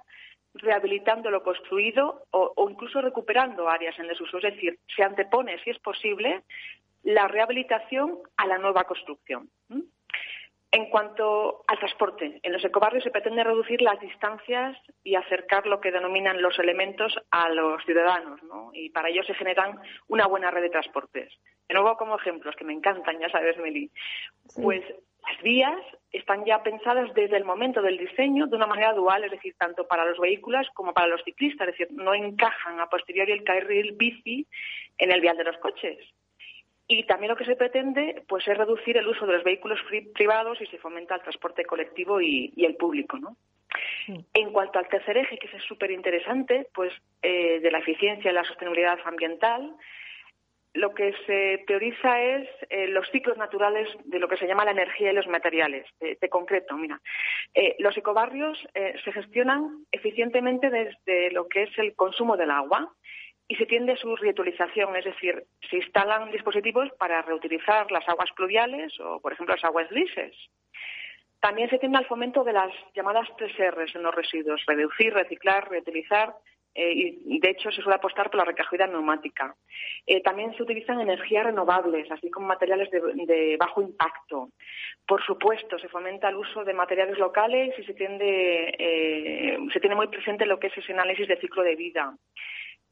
rehabilitando 0.54 1.30
lo 1.30 1.42
construido 1.42 2.24
o, 2.30 2.68
incluso 2.68 3.00
recuperando 3.00 3.68
áreas 3.68 3.98
en 3.98 4.08
desuso. 4.08 4.38
Es 4.38 4.54
decir, 4.54 4.78
se 4.94 5.02
antepone, 5.02 5.58
si 5.62 5.70
es 5.70 5.78
posible, 5.78 6.42
la 7.02 7.28
rehabilitación 7.28 8.18
a 8.36 8.46
la 8.46 8.58
nueva 8.58 8.84
construcción. 8.84 9.48
En 10.70 10.90
cuanto 10.90 11.64
al 11.66 11.78
transporte, 11.78 12.40
en 12.42 12.52
los 12.52 12.62
ecobarrios 12.62 13.02
se 13.02 13.10
pretende 13.10 13.42
reducir 13.42 13.80
las 13.80 13.98
distancias 14.00 14.76
y 15.02 15.14
acercar 15.14 15.66
lo 15.66 15.80
que 15.80 15.90
denominan 15.90 16.42
los 16.42 16.58
elementos 16.58 17.18
a 17.30 17.48
los 17.48 17.82
ciudadanos, 17.84 18.42
¿no? 18.42 18.70
Y 18.74 18.90
para 18.90 19.08
ello 19.08 19.22
se 19.22 19.32
generan 19.32 19.80
una 20.08 20.26
buena 20.26 20.50
red 20.50 20.60
de 20.60 20.68
transportes. 20.68 21.32
De 21.66 21.74
nuevo, 21.74 21.96
como 21.96 22.16
ejemplos 22.16 22.54
que 22.54 22.64
me 22.64 22.74
encantan, 22.74 23.18
ya 23.18 23.30
sabes, 23.30 23.56
Meli, 23.56 23.90
pues 24.56 24.82
las 25.26 25.42
vías 25.42 25.80
están 26.12 26.44
ya 26.44 26.62
pensadas 26.62 27.12
desde 27.14 27.36
el 27.36 27.44
momento 27.44 27.82
del 27.82 27.98
diseño 27.98 28.46
de 28.46 28.56
una 28.56 28.66
manera 28.66 28.92
dual, 28.94 29.24
es 29.24 29.30
decir, 29.30 29.54
tanto 29.58 29.86
para 29.86 30.04
los 30.04 30.18
vehículos 30.18 30.66
como 30.74 30.94
para 30.94 31.08
los 31.08 31.22
ciclistas, 31.22 31.68
es 31.68 31.78
decir, 31.78 31.88
no 31.96 32.14
encajan 32.14 32.80
a 32.80 32.88
posteriori 32.88 33.32
el 33.32 33.44
carril 33.44 33.92
bici 33.92 34.46
en 34.96 35.12
el 35.12 35.20
vial 35.20 35.36
de 35.36 35.44
los 35.44 35.58
coches. 35.58 35.98
Y 36.90 37.04
también 37.04 37.30
lo 37.30 37.36
que 37.36 37.44
se 37.44 37.56
pretende 37.56 38.22
pues, 38.26 38.48
es 38.48 38.56
reducir 38.56 38.96
el 38.96 39.06
uso 39.06 39.26
de 39.26 39.34
los 39.34 39.44
vehículos 39.44 39.78
privados 40.14 40.58
y 40.62 40.66
se 40.66 40.78
fomenta 40.78 41.16
el 41.16 41.20
transporte 41.20 41.64
colectivo 41.66 42.20
y, 42.22 42.54
el 42.56 42.76
público. 42.76 43.18
¿no? 43.18 43.36
En 44.32 44.50
cuanto 44.52 44.78
al 44.78 44.88
tercer 44.88 45.18
eje, 45.18 45.38
que 45.38 45.54
es 45.54 45.62
súper 45.64 45.90
interesante, 45.90 46.66
pues 46.74 46.90
de 47.20 47.70
la 47.70 47.80
eficiencia 47.80 48.30
y 48.30 48.34
la 48.34 48.44
sostenibilidad 48.44 48.98
ambiental, 49.04 49.76
lo 50.74 50.94
que 50.94 51.14
se 51.26 51.62
prioriza 51.66 52.20
es 52.20 52.48
eh, 52.68 52.88
los 52.88 53.08
ciclos 53.10 53.36
naturales 53.36 53.88
de 54.04 54.18
lo 54.18 54.28
que 54.28 54.36
se 54.36 54.46
llama 54.46 54.64
la 54.64 54.72
energía 54.72 55.10
y 55.10 55.14
los 55.14 55.26
materiales. 55.26 55.86
De, 56.00 56.28
concreto, 56.28 56.76
mira, 56.76 57.00
eh, 57.54 57.76
los 57.78 57.96
ecobarrios 57.96 58.58
eh, 58.74 58.94
se 59.04 59.12
gestionan 59.12 59.84
eficientemente 59.90 60.70
desde 60.70 61.30
lo 61.32 61.48
que 61.48 61.64
es 61.64 61.78
el 61.78 61.94
consumo 61.94 62.36
del 62.36 62.50
agua 62.50 62.92
y 63.48 63.56
se 63.56 63.66
tiende 63.66 63.92
a 63.92 63.96
su 63.96 64.14
reutilización, 64.14 64.94
es 64.94 65.06
decir, 65.06 65.42
se 65.70 65.76
instalan 65.76 66.30
dispositivos 66.30 66.90
para 66.98 67.22
reutilizar 67.22 67.90
las 67.90 68.06
aguas 68.06 68.30
pluviales 68.36 68.92
o, 69.00 69.20
por 69.20 69.32
ejemplo, 69.32 69.54
las 69.54 69.64
aguas 69.64 69.88
grises. 69.88 70.36
También 71.40 71.70
se 71.70 71.78
tiende 71.78 71.98
al 71.98 72.06
fomento 72.06 72.44
de 72.44 72.52
las 72.52 72.72
llamadas 72.94 73.28
tres 73.38 73.52
R's 73.56 73.94
en 73.94 74.02
los 74.02 74.14
residuos, 74.14 74.62
reducir, 74.66 75.14
reciclar, 75.14 75.70
reutilizar 75.70 76.34
eh, 76.80 77.18
y 77.26 77.40
de 77.40 77.50
hecho 77.50 77.72
se 77.72 77.82
suele 77.82 77.96
apostar 77.96 78.30
por 78.30 78.38
la 78.38 78.44
recogida 78.44 78.86
neumática. 78.86 79.52
Eh, 80.06 80.22
también 80.22 80.54
se 80.56 80.62
utilizan 80.62 81.00
energías 81.00 81.46
renovables, 81.46 82.08
así 82.08 82.30
como 82.30 82.46
materiales 82.46 82.88
de, 82.92 83.56
bajo 83.58 83.82
impacto. 83.82 84.50
Por 85.04 85.20
supuesto, 85.24 85.76
se 85.80 85.88
fomenta 85.88 86.28
el 86.28 86.36
uso 86.36 86.64
de 86.64 86.74
materiales 86.74 87.18
locales 87.18 87.76
y 87.76 87.82
se, 87.82 87.94
tiende, 87.94 88.76
eh, 88.78 89.58
se 89.72 89.80
tiene 89.80 89.96
muy 89.96 90.06
presente 90.06 90.46
lo 90.46 90.60
que 90.60 90.68
es 90.68 90.78
ese 90.78 90.92
análisis 90.92 91.26
de 91.26 91.40
ciclo 91.40 91.64
de 91.64 91.74
vida. 91.74 92.14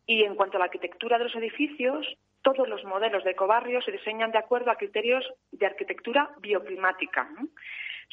Y 0.05 0.25
en 0.25 0.35
cuanto 0.35 0.57
a 0.57 0.59
la 0.59 0.64
arquitectura 0.64 1.16
de 1.16 1.25
los 1.25 1.37
edificios, 1.37 2.12
todos 2.46 2.68
los 2.68 2.85
modelos 2.85 3.24
de 3.24 3.32
ecobarrio 3.32 3.82
se 3.82 3.90
diseñan 3.90 4.30
de 4.30 4.38
acuerdo 4.38 4.70
a 4.70 4.76
criterios 4.76 5.24
de 5.50 5.66
arquitectura 5.66 6.30
bioclimática 6.38 7.28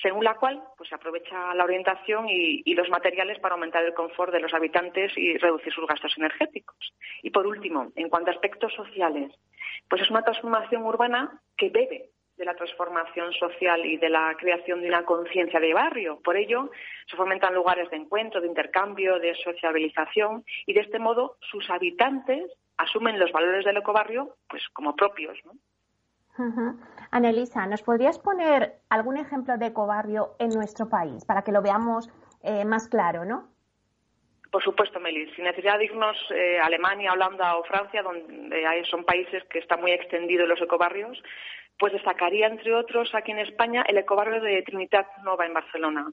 según 0.02 0.24
la 0.24 0.34
cual 0.34 0.60
pues, 0.76 0.90
se 0.90 0.96
aprovecha 0.96 1.54
la 1.54 1.64
orientación 1.64 2.26
y, 2.28 2.74
los 2.74 2.90
materiales 2.90 3.38
para 3.38 3.54
aumentar 3.54 3.84
el 3.84 3.94
confort 3.94 4.34
de 4.34 4.40
los 4.40 4.52
habitantes 4.52 5.16
y 5.16 5.38
reducir 5.38 5.72
sus 5.72 5.86
gastos 5.86 6.18
energéticos. 6.18 6.96
Y 7.22 7.30
por 7.30 7.46
último, 7.46 7.92
en 7.96 8.10
cuanto 8.10 8.32
a 8.32 8.34
aspectos 8.34 8.74
sociales, 8.74 9.32
pues 9.88 10.02
es 10.02 10.10
una 10.10 10.24
transformación 10.24 10.84
urbana 10.84 11.40
que 11.56 11.70
bebe 11.70 12.10
de 12.36 12.46
la 12.46 12.56
transformación 12.56 13.32
social 13.34 13.86
y 13.86 13.98
de 13.98 14.10
la 14.10 14.36
creación 14.40 14.82
de 14.82 14.88
una 14.88 15.06
conciencia 15.06 15.60
de 15.60 15.76
barrio. 15.76 16.20
Por 16.24 16.38
ello, 16.38 16.72
se 17.08 17.16
fomentan 17.16 17.54
lugares 17.54 17.88
de 17.92 17.98
encuentro, 17.98 18.42
de 18.42 18.48
intercambio, 18.48 19.20
de 19.20 19.36
sociabilización 19.36 20.44
y 20.66 20.74
de 20.74 20.80
este 20.80 20.98
modo 20.98 21.38
sus 21.52 21.70
habitantes 21.70 22.52
asumen 22.78 23.20
los 23.20 23.32
valores 23.32 23.66
del 23.66 23.78
ecobarrio 23.78 24.36
pues 24.50 24.64
como 24.74 24.96
propios. 24.96 25.38
¿no? 25.46 25.54
Anelisa, 27.12 27.68
¿nos 27.68 27.84
podrías 27.84 28.18
poner 28.20 28.80
algún 28.90 29.18
ejemplo 29.18 29.58
de 29.58 29.68
ecobarrio 29.68 30.36
en 30.40 30.50
nuestro 30.50 30.90
país 30.90 31.26
para 31.26 31.44
que 31.44 31.52
lo 31.52 31.62
veamos 31.62 32.10
eh, 32.42 32.66
más 32.66 32.88
claro, 32.88 33.24
no? 33.26 33.50
Por 34.52 34.64
supuesto, 34.64 35.00
Melis. 35.00 35.34
Sin 35.36 35.46
necesidad 35.46 35.80
de 35.80 35.86
irnos 35.86 36.16
eh, 36.30 36.60
Alemania, 36.60 37.14
Holanda 37.14 37.58
o 37.58 37.64
Francia, 37.64 38.04
donde 38.04 38.66
hay, 38.68 38.86
son 38.86 39.04
países 39.04 39.44
que 39.46 39.60
están 39.60 39.82
muy 39.82 39.92
extendidos 39.92 40.48
los 40.48 40.62
ecobarrios, 40.62 41.22
pues 41.80 41.94
destacaría, 41.94 42.48
entre 42.48 42.74
otros, 42.76 43.14
aquí 43.16 43.32
en 43.32 43.40
España, 43.40 43.84
el 43.88 43.98
ecobarrio 43.98 44.42
de 44.42 44.62
Trinitat 44.62 45.08
Nova 45.24 45.46
en 45.46 45.54
Barcelona. 45.54 46.06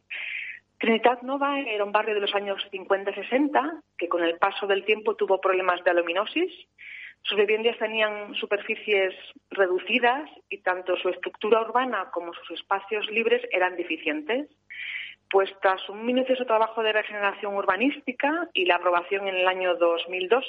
Trinitat 0.81 1.23
Nova 1.23 1.61
era 1.61 1.85
un 1.85 1.93
barrio 1.93 2.15
de 2.15 2.23
los 2.23 2.35
años 2.35 2.61
50-60 2.73 3.83
que 3.97 4.09
con 4.09 4.25
el 4.25 4.39
paso 4.39 4.67
del 4.67 4.85
tiempo 4.85 5.15
tuvo 5.15 5.41
problemas 5.41 5.85
de 5.85 5.91
aluminosis 5.93 6.51
sus 7.23 7.37
viviendas 7.37 7.79
tenían 7.79 8.35
superficies 8.35 9.15
reducidas 9.51 10.29
y 10.49 10.59
tanto 10.59 10.97
su 10.97 11.09
estructura 11.11 11.61
urbana 11.61 12.11
como 12.13 12.33
sus 12.33 12.59
espacios 12.59 13.09
libres 13.11 13.43
eran 13.53 13.77
deficientes. 13.77 14.49
Pues 15.29 15.49
tras 15.61 15.89
un 15.89 16.05
minucioso 16.05 16.45
trabajo 16.45 16.83
de 16.83 16.93
regeneración 16.93 17.55
urbanística 17.55 18.49
y 18.53 18.65
la 18.65 18.77
aprobación 18.77 19.29
en 19.29 19.37
el 19.37 19.47
año 19.47 19.77
2002 19.77 20.45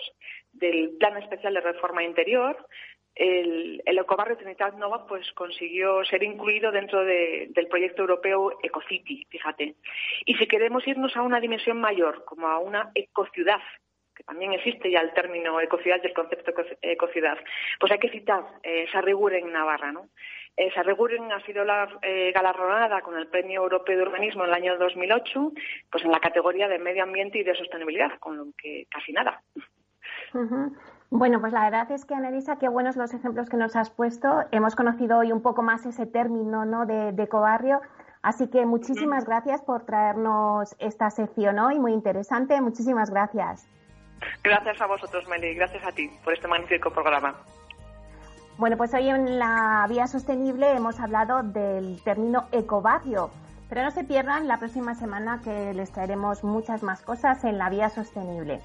del 0.54 0.92
Plan 0.98 1.18
Especial 1.18 1.54
de 1.54 1.62
Reforma 1.62 2.04
Interior, 2.04 2.58
el, 3.16 3.82
el 3.86 3.98
ecobarrio 3.98 4.38
Trinitat 4.38 4.76
Nova 4.76 5.06
pues 5.06 5.32
consiguió 5.34 6.04
ser 6.06 6.24
incluido 6.24 6.72
dentro 6.72 7.04
del 7.04 7.68
proyecto 7.70 8.02
europeo 8.02 8.58
EcoCity, 8.64 9.26
fíjate. 9.30 9.76
Y 10.26 10.36
si 10.36 10.48
queremos 10.48 10.88
irnos 10.88 11.16
a 11.16 11.22
una 11.22 11.40
dimensión 11.40 11.80
mayor, 11.80 12.24
como 12.26 12.48
a 12.48 12.60
una 12.60 12.92
ecociudad, 12.96 13.62
también 14.26 14.54
existe 14.54 14.92
ya 14.92 15.00
el 15.00 15.14
término 15.14 15.60
ecociudad 15.60 16.00
y 16.04 16.08
el 16.08 16.14
concepto 16.14 16.54
ecociudad, 16.82 17.38
pues 17.80 17.92
hay 17.92 18.00
que 18.00 18.10
citar 18.10 18.44
eh, 18.64 18.86
Navarra, 19.46 19.92
¿no? 19.92 20.10
Eh, 20.58 20.70
Sarriguren 20.74 21.32
ha 21.32 21.44
sido 21.46 21.64
la, 21.64 21.88
eh, 22.02 22.32
galardonada 22.34 23.02
con 23.02 23.18
el 23.18 23.28
Premio 23.28 23.62
Europeo 23.64 23.98
de 23.98 24.04
Urbanismo 24.04 24.44
en 24.44 24.50
el 24.50 24.56
año 24.56 24.78
2008, 24.78 25.52
pues 25.90 26.04
en 26.04 26.12
la 26.12 26.20
categoría 26.20 26.68
de 26.68 26.78
medio 26.78 27.04
ambiente 27.04 27.40
y 27.40 27.44
de 27.44 27.56
sostenibilidad, 27.56 28.20
con 28.20 28.38
lo 28.38 28.46
que 28.58 28.86
casi 28.90 29.14
nada. 29.14 29.42
Bueno, 31.12 31.42
pues 31.42 31.52
la 31.52 31.66
verdad 31.66 31.92
es 31.92 32.06
que, 32.06 32.16
Annelisa, 32.16 32.56
qué 32.56 32.70
buenos 32.70 32.96
los 32.96 33.14
ejemplos 33.14 33.50
que 33.50 33.58
nos 33.58 33.76
has 33.76 33.90
puesto. 33.90 34.46
Hemos 34.52 34.78
conocido 34.78 35.18
hoy 35.18 35.34
un 35.34 35.42
poco 35.42 35.62
más 35.62 35.86
ese 35.86 36.06
término 36.06 36.64
¿no? 36.64 36.86
de, 36.86 37.12
de 37.12 37.24
ecobarrio. 37.24 37.82
Así 38.22 38.48
que 38.48 38.66
muchísimas 38.66 39.26
gracias 39.26 39.62
por 39.62 39.86
traernos 39.86 40.74
esta 40.80 41.10
sección 41.10 41.60
hoy, 41.60 41.80
muy 41.80 41.92
interesante. 41.92 42.62
Muchísimas 42.62 43.10
gracias. 43.10 43.68
Gracias 44.42 44.80
a 44.80 44.86
vosotros, 44.86 45.28
Meli, 45.28 45.54
gracias 45.54 45.86
a 45.86 45.92
ti 45.92 46.10
por 46.24 46.34
este 46.34 46.48
magnífico 46.48 46.92
programa. 46.92 47.36
Bueno, 48.58 48.78
pues 48.78 48.94
hoy 48.94 49.10
en 49.10 49.38
la 49.38 49.86
vía 49.90 50.08
sostenible 50.08 50.72
hemos 50.72 51.00
hablado 51.02 51.44
del 51.44 52.02
término 52.04 52.48
ecobarrio, 52.54 53.32
pero 53.68 53.84
no 53.84 53.92
se 53.92 54.06
pierdan 54.06 54.48
la 54.48 54.60
próxima 54.60 54.96
semana 54.96 55.42
que 55.44 55.74
les 55.74 55.92
traeremos 55.92 56.46
muchas 56.46 56.84
más 56.84 57.02
cosas 57.02 57.44
en 57.44 57.58
la 57.58 57.70
vía 57.70 57.90
sostenible. 57.90 58.62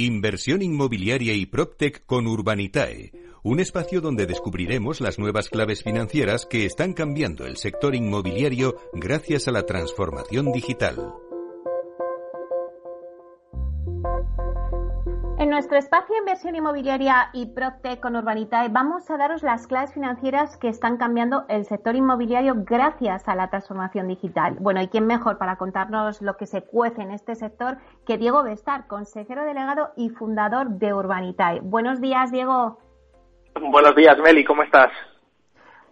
Inversión 0.00 0.62
inmobiliaria 0.62 1.34
y 1.34 1.44
PropTech 1.46 2.06
con 2.06 2.28
Urbanitae 2.28 3.10
un 3.42 3.58
espacio 3.58 4.00
donde 4.00 4.26
descubriremos 4.26 5.00
las 5.00 5.18
nuevas 5.18 5.48
claves 5.48 5.82
financieras 5.82 6.46
que 6.46 6.66
están 6.66 6.92
cambiando 6.92 7.46
el 7.46 7.56
sector 7.56 7.96
inmobiliario 7.96 8.76
gracias 8.92 9.48
a 9.48 9.50
la 9.50 9.66
transformación 9.66 10.52
digital. 10.52 11.14
Nuestro 15.58 15.76
espacio 15.76 16.14
de 16.14 16.20
inversión 16.20 16.54
inmobiliaria 16.54 17.30
y 17.32 17.46
PropTech 17.46 17.98
con 17.98 18.14
Urbanitae 18.14 18.68
vamos 18.68 19.10
a 19.10 19.16
daros 19.16 19.42
las 19.42 19.66
claves 19.66 19.92
financieras 19.92 20.56
que 20.56 20.68
están 20.68 20.98
cambiando 20.98 21.46
el 21.48 21.64
sector 21.64 21.96
inmobiliario 21.96 22.54
gracias 22.58 23.28
a 23.28 23.34
la 23.34 23.50
transformación 23.50 24.06
digital. 24.06 24.56
Bueno, 24.60 24.80
¿y 24.80 24.86
quién 24.86 25.08
mejor 25.08 25.36
para 25.36 25.56
contarnos 25.56 26.22
lo 26.22 26.36
que 26.36 26.46
se 26.46 26.62
cuece 26.62 27.02
en 27.02 27.10
este 27.10 27.34
sector 27.34 27.78
que 28.06 28.18
Diego 28.18 28.44
Bestar, 28.44 28.86
consejero 28.86 29.44
delegado 29.44 29.90
y 29.96 30.10
fundador 30.10 30.68
de 30.68 30.94
Urbanitae? 30.94 31.58
Buenos 31.58 32.00
días, 32.00 32.30
Diego. 32.30 32.78
Buenos 33.60 33.96
días, 33.96 34.16
Meli, 34.20 34.44
¿cómo 34.44 34.62
estás? 34.62 34.92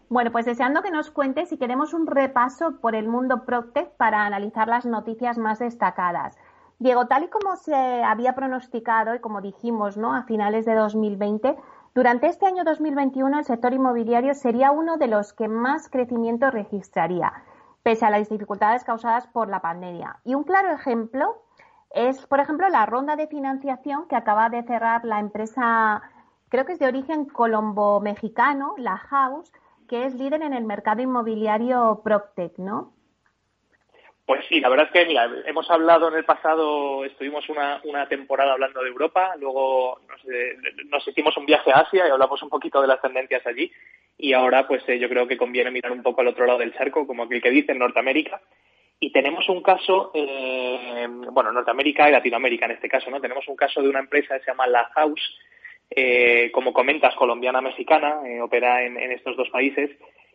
Bueno, 0.08 0.30
pues 0.30 0.46
deseando 0.46 0.82
que 0.82 0.92
nos 0.92 1.10
cuentes 1.10 1.48
si 1.48 1.58
queremos 1.58 1.92
un 1.92 2.06
repaso 2.06 2.80
por 2.80 2.94
el 2.94 3.08
mundo 3.08 3.44
Proctec 3.44 3.96
para 3.96 4.24
analizar 4.24 4.68
las 4.68 4.86
noticias 4.86 5.36
más 5.36 5.58
destacadas. 5.58 6.38
Diego, 6.78 7.06
tal 7.06 7.24
y 7.24 7.28
como 7.28 7.56
se 7.56 7.74
había 7.74 8.34
pronosticado 8.34 9.14
y 9.14 9.20
como 9.20 9.40
dijimos 9.40 9.96
¿no? 9.96 10.14
a 10.14 10.24
finales 10.24 10.66
de 10.66 10.74
2020, 10.74 11.56
durante 11.94 12.26
este 12.26 12.44
año 12.44 12.64
2021 12.64 13.38
el 13.38 13.44
sector 13.46 13.72
inmobiliario 13.72 14.34
sería 14.34 14.72
uno 14.72 14.98
de 14.98 15.06
los 15.06 15.32
que 15.32 15.48
más 15.48 15.88
crecimiento 15.88 16.50
registraría, 16.50 17.32
pese 17.82 18.04
a 18.04 18.10
las 18.10 18.28
dificultades 18.28 18.84
causadas 18.84 19.26
por 19.26 19.48
la 19.48 19.62
pandemia. 19.62 20.20
Y 20.24 20.34
un 20.34 20.44
claro 20.44 20.70
ejemplo 20.70 21.42
es, 21.94 22.26
por 22.26 22.40
ejemplo, 22.40 22.68
la 22.68 22.84
ronda 22.84 23.16
de 23.16 23.26
financiación 23.26 24.06
que 24.06 24.16
acaba 24.16 24.50
de 24.50 24.62
cerrar 24.64 25.06
la 25.06 25.18
empresa 25.18 26.02
creo 26.50 26.66
que 26.66 26.74
es 26.74 26.78
de 26.78 26.88
origen 26.88 27.24
colombo-mexicano, 27.24 28.74
la 28.76 28.98
House, 28.98 29.50
que 29.88 30.04
es 30.04 30.14
líder 30.14 30.42
en 30.42 30.52
el 30.52 30.64
mercado 30.64 31.00
inmobiliario 31.00 32.02
PropTech, 32.04 32.58
¿no? 32.58 32.92
Pues 34.26 34.44
sí, 34.48 34.58
la 34.60 34.68
verdad 34.68 34.86
es 34.86 34.92
que 34.92 35.06
mira, 35.06 35.30
hemos 35.46 35.70
hablado 35.70 36.08
en 36.08 36.16
el 36.16 36.24
pasado, 36.24 37.04
estuvimos 37.04 37.48
una, 37.48 37.80
una 37.84 38.08
temporada 38.08 38.54
hablando 38.54 38.82
de 38.82 38.88
Europa, 38.88 39.36
luego 39.38 40.00
nos, 40.90 41.06
hicimos 41.06 41.36
un 41.36 41.46
viaje 41.46 41.70
a 41.70 41.80
Asia 41.80 42.08
y 42.08 42.10
hablamos 42.10 42.42
un 42.42 42.48
poquito 42.48 42.82
de 42.82 42.88
las 42.88 43.00
tendencias 43.00 43.46
allí 43.46 43.70
y 44.18 44.32
ahora 44.32 44.66
pues 44.66 44.82
eh, 44.88 44.98
yo 44.98 45.08
creo 45.08 45.28
que 45.28 45.36
conviene 45.36 45.70
mirar 45.70 45.92
un 45.92 46.02
poco 46.02 46.22
al 46.22 46.26
otro 46.26 46.44
lado 46.44 46.58
del 46.58 46.74
charco, 46.74 47.06
como 47.06 47.22
aquel 47.22 47.40
que 47.40 47.50
dice, 47.50 47.70
en 47.70 47.78
Norteamérica. 47.78 48.40
Y 48.98 49.12
tenemos 49.12 49.48
un 49.48 49.62
caso, 49.62 50.10
eh, 50.14 51.06
bueno, 51.08 51.52
Norteamérica 51.52 52.08
y 52.08 52.12
Latinoamérica 52.12 52.64
en 52.64 52.72
este 52.72 52.88
caso, 52.88 53.10
¿no? 53.10 53.20
Tenemos 53.20 53.46
un 53.46 53.54
caso 53.54 53.82
de 53.82 53.88
una 53.88 54.00
empresa 54.00 54.38
que 54.38 54.44
se 54.44 54.50
llama 54.50 54.66
La 54.66 54.84
House, 54.94 55.38
eh, 55.90 56.50
como 56.52 56.72
comentas, 56.72 57.14
colombiana-mexicana, 57.14 58.20
eh, 58.26 58.40
opera 58.40 58.82
en, 58.84 58.96
estos 59.12 59.36
dos 59.36 59.50
países 59.50 59.90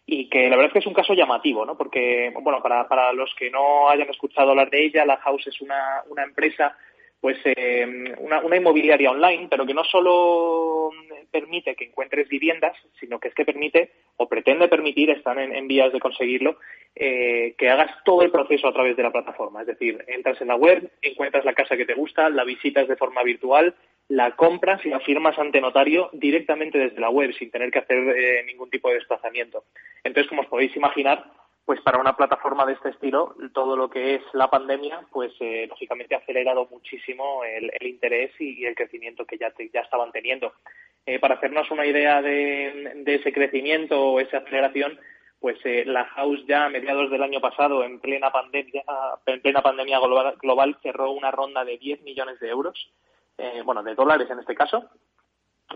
y 0.05 0.29
que 0.29 0.49
la 0.49 0.55
verdad 0.55 0.67
es 0.67 0.73
que 0.73 0.79
es 0.79 0.87
un 0.87 0.93
caso 0.93 1.13
llamativo, 1.13 1.65
¿no? 1.65 1.77
Porque, 1.77 2.33
bueno, 2.41 2.61
para, 2.61 2.87
para 2.87 3.13
los 3.13 3.33
que 3.35 3.49
no 3.49 3.89
hayan 3.89 4.09
escuchado 4.09 4.51
hablar 4.51 4.69
de 4.69 4.85
ella, 4.85 5.05
la 5.05 5.17
House 5.17 5.47
es 5.47 5.61
una, 5.61 6.03
una 6.09 6.23
empresa 6.23 6.75
pues 7.21 7.37
eh, 7.45 8.15
una, 8.17 8.41
una, 8.41 8.57
inmobiliaria 8.57 9.11
online, 9.11 9.47
pero 9.49 9.65
que 9.65 9.75
no 9.75 9.83
solo 9.83 10.89
permite 11.31 11.75
que 11.75 11.85
encuentres 11.85 12.27
viviendas, 12.27 12.75
sino 12.99 13.19
que 13.19 13.29
es 13.29 13.33
que 13.33 13.45
permite 13.45 13.91
o 14.17 14.27
pretende 14.27 14.67
permitir, 14.67 15.09
están 15.09 15.39
en, 15.39 15.67
vías 15.67 15.91
de 15.93 15.99
conseguirlo, 15.99 16.57
eh, 16.95 17.55
que 17.57 17.69
hagas 17.69 17.91
todo 18.03 18.21
el 18.21 18.31
proceso 18.31 18.67
a 18.67 18.73
través 18.73 18.97
de 18.97 19.03
la 19.03 19.11
plataforma. 19.11 19.61
Es 19.61 19.67
decir, 19.67 20.03
entras 20.07 20.39
en 20.41 20.49
la 20.49 20.55
web, 20.55 20.91
encuentras 21.01 21.45
la 21.45 21.53
casa 21.53 21.77
que 21.77 21.85
te 21.85 21.93
gusta, 21.93 22.29
la 22.29 22.43
visitas 22.43 22.87
de 22.87 22.97
forma 22.97 23.23
virtual, 23.23 23.73
la 24.09 24.35
compras 24.35 24.85
y 24.85 24.89
la 24.89 24.99
firmas 24.99 25.39
ante 25.39 25.61
notario 25.61 26.09
directamente 26.13 26.77
desde 26.77 26.99
la 26.99 27.09
web, 27.09 27.33
sin 27.33 27.49
tener 27.49 27.71
que 27.71 27.79
hacer 27.79 27.97
eh, 27.97 28.43
ningún 28.45 28.69
tipo 28.69 28.89
de 28.89 28.95
desplazamiento. 28.95 29.63
Entonces, 30.03 30.27
como 30.27 30.41
os 30.41 30.47
podéis 30.47 30.75
imaginar, 30.75 31.23
pues 31.65 31.79
para 31.81 31.99
una 31.99 32.15
plataforma 32.15 32.65
de 32.65 32.73
este 32.73 32.89
estilo, 32.89 33.35
todo 33.53 33.75
lo 33.75 33.89
que 33.89 34.15
es 34.15 34.21
la 34.33 34.49
pandemia, 34.49 35.05
pues 35.11 35.31
eh, 35.39 35.67
lógicamente 35.69 36.15
ha 36.15 36.19
acelerado 36.19 36.67
muchísimo 36.71 37.43
el, 37.43 37.71
interés 37.81 38.31
y, 38.39 38.65
el 38.65 38.75
crecimiento 38.75 39.25
que 39.25 39.37
ya, 39.37 39.53
ya 39.73 39.81
estaban 39.81 40.11
teniendo. 40.11 40.53
Eh, 41.05 41.19
para 41.19 41.35
hacernos 41.35 41.69
una 41.71 41.85
idea 41.85 42.21
de, 42.21 43.03
ese 43.05 43.33
crecimiento 43.33 43.99
o 43.99 44.19
esa 44.19 44.37
aceleración, 44.37 44.99
pues 45.39 45.57
eh, 45.65 45.83
la 45.85 46.05
House 46.05 46.45
ya 46.47 46.65
a 46.65 46.69
mediados 46.69 47.09
del 47.09 47.23
año 47.23 47.41
pasado, 47.41 47.83
en 47.83 47.99
plena 47.99 48.31
pandemia, 48.31 48.83
en 49.25 49.41
plena 49.41 49.61
pandemia 49.61 49.99
global, 50.39 50.77
cerró 50.83 51.11
una 51.11 51.31
ronda 51.31 51.65
de 51.65 51.77
10 51.79 52.03
millones 52.03 52.39
de 52.39 52.49
euros, 52.49 52.91
eh, 53.39 53.63
bueno, 53.65 53.81
de 53.81 53.95
dólares 53.95 54.29
en 54.29 54.39
este 54.39 54.53
caso, 54.53 54.89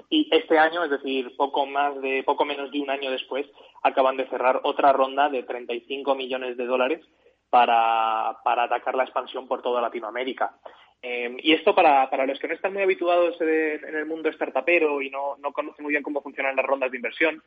y 0.10 0.28
este 0.32 0.58
año, 0.58 0.84
es 0.84 0.92
decir, 0.92 1.36
poco 1.36 1.66
más 1.66 2.00
de 2.02 2.24
poco 2.24 2.46
menos 2.46 2.72
de 2.72 2.82
un 2.82 2.90
año 2.90 3.12
después, 3.12 3.46
acaban 3.84 4.18
de 4.18 4.28
cerrar 4.28 4.62
otra 4.64 4.92
ronda 4.94 5.30
de 5.30 5.44
35 5.44 6.16
millones 6.16 6.58
de 6.58 6.66
dólares 6.66 7.06
para, 7.50 8.38
para 8.44 8.64
atacar 8.64 8.96
la 8.96 9.04
expansión 9.04 9.48
por 9.48 9.62
toda 9.62 9.82
Latinoamérica. 9.82 10.58
Eh, 11.02 11.36
y 11.40 11.54
esto 11.54 11.76
para, 11.76 12.10
para 12.10 12.26
los 12.26 12.40
que 12.40 12.48
no 12.48 12.54
están 12.54 12.74
muy 12.74 12.82
habituados 12.82 13.40
en 13.40 13.96
el 13.96 14.06
mundo 14.06 14.32
startupero 14.32 15.02
y 15.02 15.10
no, 15.10 15.38
no 15.38 15.54
conocen 15.54 15.84
muy 15.84 15.92
bien 15.92 16.04
cómo 16.04 16.22
funcionan 16.22 16.56
las 16.56 16.66
rondas 16.66 16.92
de 16.92 16.98
inversión, 16.98 17.44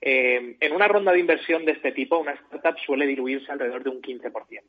eh, 0.00 0.56
en 0.60 0.72
una 0.72 0.86
ronda 0.86 1.12
de 1.12 1.20
inversión 1.20 1.64
de 1.64 1.72
este 1.72 1.92
tipo, 1.92 2.18
una 2.18 2.32
startup 2.32 2.78
suele 2.84 3.06
diluirse 3.06 3.50
alrededor 3.50 3.82
de 3.82 3.90
un 3.90 4.02
15%. 4.02 4.62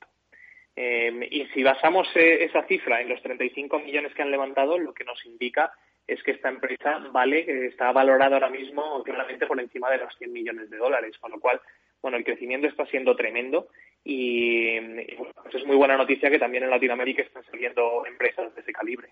Eh, 0.78 1.28
y 1.32 1.46
si 1.48 1.64
basamos 1.64 2.08
eh, 2.16 2.46
esa 2.46 2.64
cifra 2.64 3.02
en 3.02 3.10
los 3.10 3.22
35 3.22 3.80
millones 3.80 4.14
que 4.14 4.22
han 4.22 4.32
levantado, 4.32 4.78
lo 4.78 4.94
que 4.94 5.04
nos 5.04 5.26
indica 5.26 5.74
es 6.08 6.22
que 6.24 6.32
esta 6.32 6.50
empresa 6.50 7.00
vale, 7.12 7.68
está 7.68 7.92
valorada 7.92 8.36
ahora 8.36 8.50
mismo 8.50 9.04
claramente 9.04 9.48
por 9.48 9.60
encima 9.60 9.90
de 9.90 9.98
los 9.98 10.16
100 10.18 10.32
millones 10.32 10.70
de 10.70 10.78
dólares, 10.78 11.18
con 11.20 11.32
lo 11.32 11.40
cual, 11.40 11.60
bueno, 12.02 12.18
el 12.18 12.24
crecimiento 12.24 12.68
está 12.68 12.86
siendo 12.86 13.16
tremendo 13.16 13.68
y, 14.04 14.80
pues 15.18 15.56
es 15.56 15.66
muy 15.66 15.76
buena 15.76 15.98
noticia 15.98 16.30
que 16.30 16.40
también 16.40 16.64
en 16.64 16.70
Latinoamérica 16.70 17.24
están 17.24 17.44
saliendo 17.46 18.06
empresas 18.06 18.54
de 18.54 18.62
ese 18.62 18.72
calibre. 18.72 19.10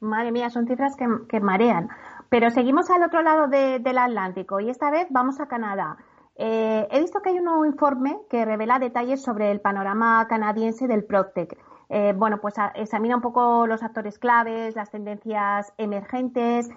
Madre 0.00 0.32
mía, 0.32 0.50
son 0.50 0.66
cifras 0.66 0.96
que, 0.96 1.40
marean. 1.40 1.88
Pero 2.30 2.50
seguimos 2.50 2.90
al 2.90 3.02
otro 3.02 3.22
lado 3.22 3.48
del 3.48 3.98
Atlántico 3.98 4.60
y 4.60 4.68
esta 4.68 4.90
vez 4.90 5.06
vamos 5.10 5.40
a 5.40 5.48
Canadá. 5.48 5.96
Eh, 6.38 6.86
he 6.90 7.00
visto 7.00 7.20
que 7.20 7.30
hay 7.30 7.38
un 7.38 7.44
nuevo 7.44 7.64
informe 7.64 8.18
que 8.28 8.44
revela 8.44 8.78
detalles 8.78 9.22
sobre 9.22 9.50
el 9.50 9.60
panorama 9.60 10.26
canadiense 10.28 10.86
del 10.86 11.04
PropTech. 11.04 11.56
Eh, 11.88 12.12
bueno, 12.16 12.40
pues 12.40 12.54
examina 12.74 13.16
un 13.16 13.22
poco 13.22 13.66
los 13.66 13.82
actores 13.82 14.18
claves, 14.18 14.74
las 14.74 14.90
tendencias 14.90 15.72
emergentes 15.78 16.68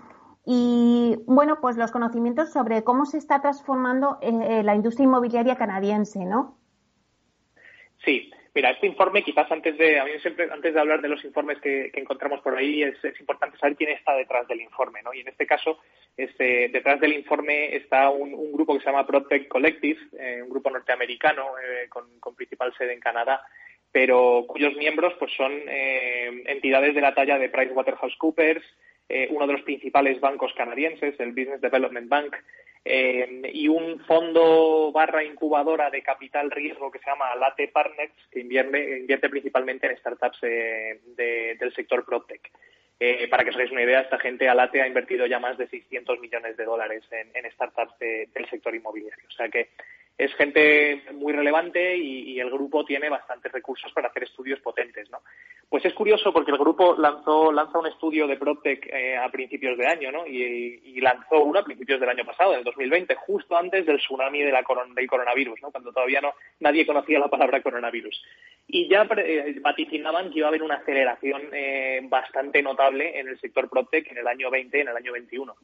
y, 0.45 1.18
bueno, 1.26 1.60
pues 1.62 1.78
los 1.78 1.91
conocimientos 1.91 2.51
sobre 2.51 2.84
cómo 2.84 3.05
se 3.05 3.18
está 3.18 3.41
transformando 3.41 4.18
eh, 4.22 4.64
la 4.64 4.76
industria 4.76 5.05
inmobiliaria 5.05 5.55
canadiense, 5.55 6.26
¿no? 6.26 6.57
Sí, 8.05 8.32
Mira, 8.55 8.72
este 8.72 8.88
informe, 8.88 9.24
quizás 9.24 9.49
antes 9.51 9.78
de, 9.78 9.99
a 9.99 10.05
mí 10.05 10.12
siempre, 10.22 10.49
antes 10.51 10.74
de 10.74 10.80
hablar 10.80 11.01
de 11.01 11.07
los 11.07 11.24
informes 11.24 11.60
que, 11.62 11.91
encontramos 11.93 12.41
por 12.41 12.57
ahí, 12.57 12.82
es, 12.84 12.97
importante 13.20 13.57
saber 13.57 13.76
quién 13.76 13.91
está 13.91 14.14
detrás 14.16 14.47
del 14.47 14.62
informe, 14.62 15.01
¿no? 15.03 15.14
Y 15.14 15.22
en 15.22 15.28
este 15.28 15.45
caso, 15.45 15.80
este, 16.18 16.70
detrás 16.70 16.99
del 16.99 17.14
informe 17.14 17.76
está 17.76 18.10
un, 18.10 18.51
grupo 18.51 18.74
que 18.74 18.80
se 18.80 18.88
llama 18.88 19.05
Protect 19.05 19.47
Collective, 19.47 19.99
eh, 20.20 20.41
un 20.41 20.49
grupo 20.49 20.72
norteamericano 20.72 21.57
eh, 21.60 21.88
con, 21.89 22.36
principal 22.36 22.74
sede 22.76 22.93
en 22.93 22.99
Canadá, 22.99 23.41
pero 23.92 24.46
cuyos 24.48 24.76
miembros 24.76 25.14
pues 25.20 25.32
son 25.36 25.52
eh, 25.68 26.44
entidades 26.46 26.96
de 26.96 27.02
la 27.02 27.14
talla 27.14 27.38
de 27.38 27.50
PricewaterhouseCoopers, 27.50 28.64
uno 29.32 29.48
de 29.48 29.54
los 29.54 29.64
principales 29.64 30.20
bancos 30.20 30.54
canadienses, 30.54 31.20
el 31.20 31.32
Business 31.32 31.62
Development 31.62 32.08
Bank, 32.08 32.36
eh, 32.86 33.42
y 33.54 33.68
un 33.68 34.00
fondo 34.06 34.92
barra 34.92 35.24
incubadora 35.24 35.90
de 35.90 36.02
capital 36.02 36.50
riesgo 36.50 36.90
que 36.90 37.00
se 37.00 37.06
llama 37.06 37.36
Late 37.36 37.68
Partners, 37.68 38.14
que 38.32 38.40
invierte, 38.40 39.00
invierte 39.00 39.30
principalmente 39.30 39.88
en 39.88 39.98
startups 39.98 40.40
eh, 40.44 41.00
del 41.16 41.74
sector 41.76 42.06
PropTech. 42.06 42.50
Eh, 43.02 43.28
para 43.30 43.44
que 43.44 43.52
os 43.52 43.56
hagáis 43.56 43.72
una 43.72 43.84
idea, 43.84 44.02
esta 44.02 44.20
gente, 44.20 44.50
Alate, 44.50 44.82
ha 44.82 44.88
invertido 44.88 45.26
ya 45.26 45.40
más 45.40 45.58
de 45.58 45.68
600 45.68 46.20
millones 46.20 46.58
de 46.58 46.66
dólares 46.66 47.04
en, 47.12 47.50
startups 47.52 47.98
del 48.00 48.50
sector 48.50 48.76
inmobiliario. 48.76 49.24
O 49.28 49.32
sea 49.32 49.48
que 49.50 49.70
es 50.20 50.36
gente 50.36 51.01
muy 51.13 51.32
relevante 51.32 51.95
y, 51.95 52.38
el 52.39 52.51
grupo 52.51 52.86
tiene 52.86 53.09
bastantes 53.09 53.51
recursos 53.51 53.91
para 53.93 54.09
hacer 54.09 54.24
estudios 54.24 54.59
potentes, 54.59 55.09
¿no? 55.09 55.20
Pues 55.70 55.84
es 55.86 55.93
curioso 55.93 56.32
porque 56.32 56.51
el 56.51 56.57
grupo 56.57 56.95
lanzó 56.97 57.51
lanza 57.51 57.80
un 57.80 57.88
estudio 57.88 58.28
de 58.28 58.38
PropTech 58.38 58.86
eh, 58.88 59.17
a 59.17 59.30
principios 59.30 59.78
de 59.78 59.88
año, 59.88 60.11
¿no? 60.11 60.26
Y, 60.28 60.99
lanzó 60.99 61.41
uno 61.43 61.59
a 61.59 61.63
principios 61.63 62.01
del 62.01 62.09
año 62.09 62.26
pasado, 62.26 62.51
del 62.51 62.65
2020, 62.65 63.15
justo 63.15 63.55
antes 63.55 63.86
del 63.86 63.97
tsunami 63.97 64.41
de 64.41 64.51
la 64.51 64.63
del 64.93 65.07
coronavirus, 65.07 65.61
¿no? 65.61 65.72
Cuando 65.72 65.93
todavía 65.93 66.20
no 66.20 66.34
nadie 66.59 66.86
conocía 66.86 67.20
la 67.20 67.30
palabra 67.30 67.61
coronavirus. 67.61 68.22
Y 68.67 68.89
ya 68.89 69.07
eh, 69.17 69.55
vaticinaban 69.61 70.32
que 70.32 70.39
iba 70.39 70.47
a 70.47 70.49
haber 70.49 70.63
una 70.63 70.76
aceleración 70.76 71.43
eh, 71.53 72.01
bastante 72.03 72.61
notable 72.61 73.17
en 73.17 73.30
el 73.30 73.39
sector 73.39 73.70
PropTech 73.70 74.11
en 74.11 74.17
el 74.17 74.28
año 74.28 74.49
20 74.49 74.82
en 74.82 74.89
el 74.89 74.97
año 74.97 75.13
21. 75.13 75.55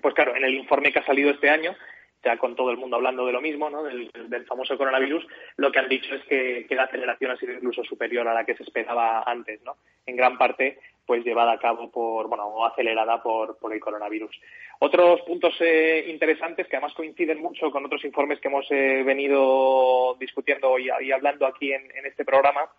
Pues 0.00 0.14
claro, 0.14 0.36
en 0.36 0.44
el 0.44 0.54
informe 0.54 0.92
que 0.92 1.00
ha 1.00 1.06
salido 1.06 1.30
este 1.30 1.50
año 1.50 1.74
ya 2.22 2.36
con 2.36 2.54
todo 2.54 2.70
el 2.70 2.76
mundo 2.76 2.96
hablando 2.96 3.26
de 3.26 3.32
lo 3.32 3.40
mismo, 3.40 3.70
¿no? 3.70 3.82
del, 3.82 4.10
famoso 4.46 4.76
coronavirus, 4.76 5.26
lo 5.56 5.72
que 5.72 5.78
han 5.78 5.88
dicho 5.88 6.14
es 6.14 6.24
que, 6.24 6.66
la 6.70 6.84
aceleración 6.84 7.30
ha 7.30 7.36
sido 7.36 7.52
incluso 7.52 7.84
superior 7.84 8.26
a 8.28 8.34
la 8.34 8.44
que 8.44 8.54
se 8.56 8.62
esperaba 8.62 9.22
antes, 9.26 9.62
¿no? 9.62 9.76
En 10.06 10.16
gran 10.16 10.38
parte, 10.38 10.78
pues 11.06 11.24
llevada 11.24 11.52
a 11.52 11.58
cabo 11.58 11.90
por, 11.90 12.28
bueno, 12.28 12.46
o 12.46 12.64
acelerada 12.64 13.22
por, 13.22 13.58
por 13.58 13.72
el 13.72 13.80
coronavirus. 13.80 14.38
Otros 14.82 15.20
puntos 15.22 15.54
eh, 15.60 16.06
interesantes 16.08 16.66
que 16.66 16.76
además 16.76 16.94
coinciden 16.94 17.38
mucho 17.38 17.70
con 17.70 17.84
otros 17.84 18.02
informes 18.04 18.40
que 18.40 18.48
hemos 18.48 18.66
eh, 18.70 19.02
venido 19.04 20.16
discutiendo 20.18 20.78
y, 20.78 20.88
hablando 21.12 21.46
aquí 21.46 21.72
en, 21.72 21.90
este 22.06 22.24
programa 22.24 22.70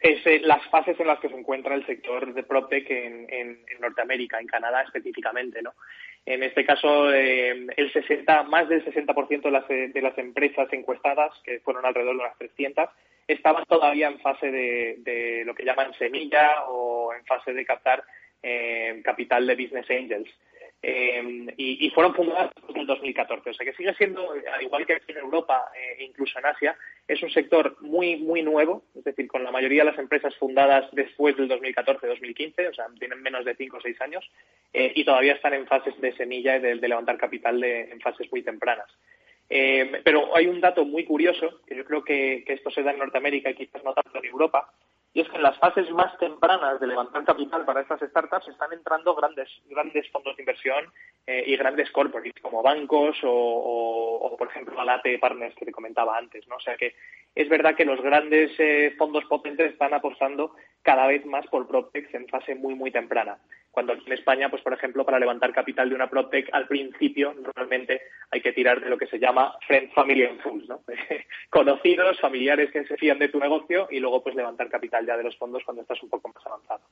es 0.00 0.24
eh, 0.26 0.40
las 0.44 0.64
fases 0.68 0.98
en 1.00 1.08
las 1.08 1.18
que 1.18 1.28
se 1.28 1.34
encuentra 1.34 1.74
el 1.74 1.84
sector 1.86 2.32
de 2.32 2.44
PropTech 2.44 2.88
en, 2.88 3.26
en, 3.28 3.80
Norteamérica, 3.80 4.38
en 4.38 4.46
Canadá 4.46 4.82
específicamente, 4.82 5.60
¿no? 5.60 5.74
En 6.26 6.42
este 6.42 6.64
caso, 6.64 7.12
eh, 7.12 7.66
el 7.76 7.92
60, 7.92 8.44
más 8.44 8.68
del 8.68 8.84
60% 8.84 9.42
de 9.42 9.50
las, 9.50 9.68
de 9.68 10.00
las 10.02 10.16
empresas 10.16 10.72
encuestadas, 10.72 11.32
que 11.44 11.60
fueron 11.60 11.84
alrededor 11.84 12.16
de 12.16 12.22
unas 12.22 12.38
300, 12.38 12.88
estaban 13.28 13.64
todavía 13.66 14.08
en 14.08 14.20
fase 14.20 14.50
de, 14.50 15.42
lo 15.44 15.54
que 15.54 15.64
llaman 15.64 15.92
semilla 15.94 16.64
o 16.68 17.12
en 17.12 17.24
fase 17.26 17.52
de 17.52 17.64
captar 17.64 18.02
eh, 18.42 19.00
capital 19.04 19.46
de 19.46 19.54
business 19.54 19.90
angels. 19.90 20.30
Eh, 20.86 21.54
y, 21.56 21.88
fueron 21.90 22.14
fundadas 22.14 22.50
en 22.68 22.76
el 22.76 22.86
2014. 22.86 23.48
O 23.48 23.54
sea 23.54 23.64
que 23.64 23.72
sigue 23.72 23.94
siendo, 23.94 24.32
al 24.32 24.62
igual 24.62 24.84
que 24.84 25.00
en 25.08 25.16
Europa 25.16 25.70
e 25.74 26.04
incluso 26.04 26.38
en 26.38 26.44
Asia, 26.44 26.76
es 27.08 27.22
un 27.22 27.30
sector 27.30 27.78
muy, 27.80 28.16
muy 28.16 28.42
nuevo, 28.42 28.82
es 28.94 29.02
decir, 29.02 29.26
con 29.26 29.42
la 29.44 29.50
mayoría 29.50 29.82
de 29.82 29.92
las 29.92 29.98
empresas 29.98 30.36
fundadas 30.36 30.84
después 30.92 31.38
del 31.38 31.48
2014-2015, 31.48 32.68
o 32.68 32.74
sea, 32.74 32.86
tienen 32.98 33.22
menos 33.22 33.46
de 33.46 33.54
5 33.54 33.78
o 33.78 33.80
6 33.80 33.98
años, 34.02 34.30
eh, 34.74 34.92
y 34.94 35.04
todavía 35.06 35.32
están 35.32 35.54
en 35.54 35.66
fases 35.66 35.98
de 36.02 36.14
semilla 36.16 36.56
y 36.56 36.60
de, 36.60 36.74
levantar 36.76 37.16
capital 37.16 37.64
en 37.64 37.98
fases 38.00 38.30
muy 38.30 38.42
tempranas. 38.42 38.88
pero 39.48 40.36
hay 40.36 40.48
un 40.48 40.60
dato 40.60 40.84
muy 40.84 41.04
curioso, 41.04 41.62
que 41.66 41.76
yo 41.76 41.84
creo 41.86 42.04
que 42.04 42.44
esto 42.46 42.70
se 42.70 42.82
da 42.82 42.90
en 42.90 42.98
Norteamérica 42.98 43.48
y 43.48 43.54
quizás 43.54 43.82
no 43.84 43.94
tanto 43.94 44.18
en 44.18 44.26
Europa, 44.26 44.70
y 45.14 45.20
es 45.20 45.28
que 45.28 45.36
en 45.36 45.44
las 45.44 45.56
fases 45.58 45.88
más 45.92 46.18
tempranas 46.18 46.80
de 46.80 46.88
levantar 46.88 47.24
capital 47.24 47.64
para 47.64 47.82
estas 47.82 48.00
startups 48.00 48.48
están 48.48 48.72
entrando 48.72 49.14
grandes, 49.14 49.48
grandes 49.66 50.10
fondos 50.10 50.36
de 50.36 50.42
inversión 50.42 50.92
eh, 51.24 51.44
y 51.46 51.56
grandes 51.56 51.88
corporates 51.92 52.42
como 52.42 52.64
bancos 52.64 53.16
o, 53.22 54.34
por 54.36 54.48
ejemplo, 54.48 54.78
Alate 54.80 55.20
Partners 55.20 55.54
que 55.54 55.66
te 55.66 55.72
comentaba 55.72 56.18
antes. 56.18 56.46
¿no? 56.48 56.56
O 56.56 56.60
sea 56.60 56.76
que 56.76 56.96
es 57.32 57.48
verdad 57.48 57.76
que 57.76 57.84
los 57.84 58.00
grandes 58.02 58.50
eh, 58.58 58.92
fondos 58.98 59.24
potentes 59.26 59.70
están 59.70 59.94
apostando 59.94 60.56
cada 60.84 61.06
vez 61.06 61.24
más 61.24 61.46
por 61.46 61.66
PropTechs 61.66 62.14
en 62.14 62.28
fase 62.28 62.54
muy, 62.54 62.74
muy 62.74 62.92
temprana. 62.92 63.38
Cuando 63.70 63.94
en 63.94 64.12
España, 64.12 64.50
pues 64.50 64.62
por 64.62 64.74
ejemplo, 64.74 65.04
para 65.04 65.18
levantar 65.18 65.52
capital 65.52 65.88
de 65.88 65.96
una 65.96 66.08
PropTech, 66.08 66.48
al 66.52 66.68
principio 66.68 67.34
normalmente 67.34 68.02
hay 68.30 68.40
que 68.40 68.52
tirar 68.52 68.80
de 68.80 68.90
lo 68.90 68.98
que 68.98 69.08
se 69.08 69.18
llama 69.18 69.56
Friends, 69.66 69.92
Family 69.94 70.24
and 70.24 70.40
Fools, 70.42 70.68
¿no? 70.68 70.82
Conocidos, 71.50 72.20
familiares 72.20 72.70
que 72.70 72.84
se 72.84 72.96
fían 72.96 73.18
de 73.18 73.28
tu 73.28 73.40
negocio 73.40 73.88
y 73.90 73.98
luego 73.98 74.22
pues 74.22 74.36
levantar 74.36 74.68
capital 74.68 75.04
ya 75.06 75.16
de 75.16 75.24
los 75.24 75.36
fondos 75.36 75.64
cuando 75.64 75.82
estás 75.82 76.00
un 76.02 76.10
poco 76.10 76.30
más 76.32 76.46
avanzado. 76.46 76.82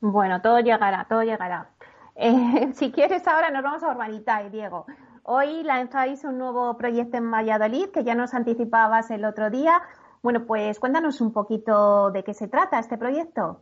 Bueno, 0.00 0.42
todo 0.42 0.60
llegará, 0.60 1.06
todo 1.08 1.22
llegará. 1.22 1.70
Eh, 2.16 2.68
si 2.74 2.90
quieres 2.90 3.26
ahora 3.26 3.50
nos 3.50 3.62
vamos 3.62 3.82
a 3.84 3.92
Urbanita, 3.92 4.42
Diego. 4.50 4.84
Hoy 5.22 5.62
lanzáis 5.62 6.24
un 6.24 6.38
nuevo 6.38 6.76
proyecto 6.76 7.16
en 7.16 7.30
Valladolid 7.30 7.90
que 7.90 8.02
ya 8.02 8.16
nos 8.16 8.34
anticipabas 8.34 9.10
el 9.12 9.24
otro 9.24 9.50
día. 9.50 9.80
Bueno, 10.22 10.46
pues 10.46 10.78
cuéntanos 10.78 11.20
un 11.20 11.32
poquito 11.32 12.12
de 12.12 12.22
qué 12.22 12.32
se 12.32 12.46
trata 12.46 12.78
este 12.78 12.96
proyecto. 12.96 13.60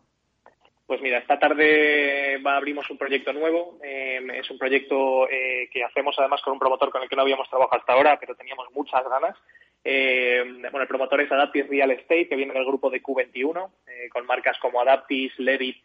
Pues 0.86 1.00
mira, 1.00 1.18
esta 1.18 1.38
tarde 1.38 2.38
abrimos 2.44 2.90
un 2.90 2.98
proyecto 2.98 3.32
nuevo. 3.32 3.78
Em, 3.82 4.28
es 4.32 4.50
un 4.50 4.58
proyecto 4.58 5.26
eh, 5.30 5.70
que 5.72 5.84
hacemos 5.84 6.14
además 6.18 6.42
con 6.42 6.52
un 6.52 6.58
promotor 6.58 6.90
con 6.90 7.02
el 7.02 7.08
que 7.08 7.16
no 7.16 7.22
habíamos 7.22 7.48
trabajado 7.48 7.80
hasta 7.80 7.92
ahora, 7.94 8.18
pero 8.20 8.34
teníamos 8.34 8.66
muchas 8.74 9.02
ganas. 9.08 9.36
Em, 9.82 10.60
bueno, 10.62 10.82
el 10.82 10.88
promotor 10.88 11.20
es 11.22 11.32
Adaptis 11.32 11.68
Real 11.68 11.92
Estate, 11.92 12.28
que 12.28 12.36
viene 12.36 12.52
del 12.52 12.66
grupo 12.66 12.90
de 12.90 13.02
Q21, 13.02 13.70
eh, 13.86 14.08
con 14.10 14.26
marcas 14.26 14.58
como 14.58 14.80
Adaptis, 14.82 15.32
Lerit, 15.38 15.82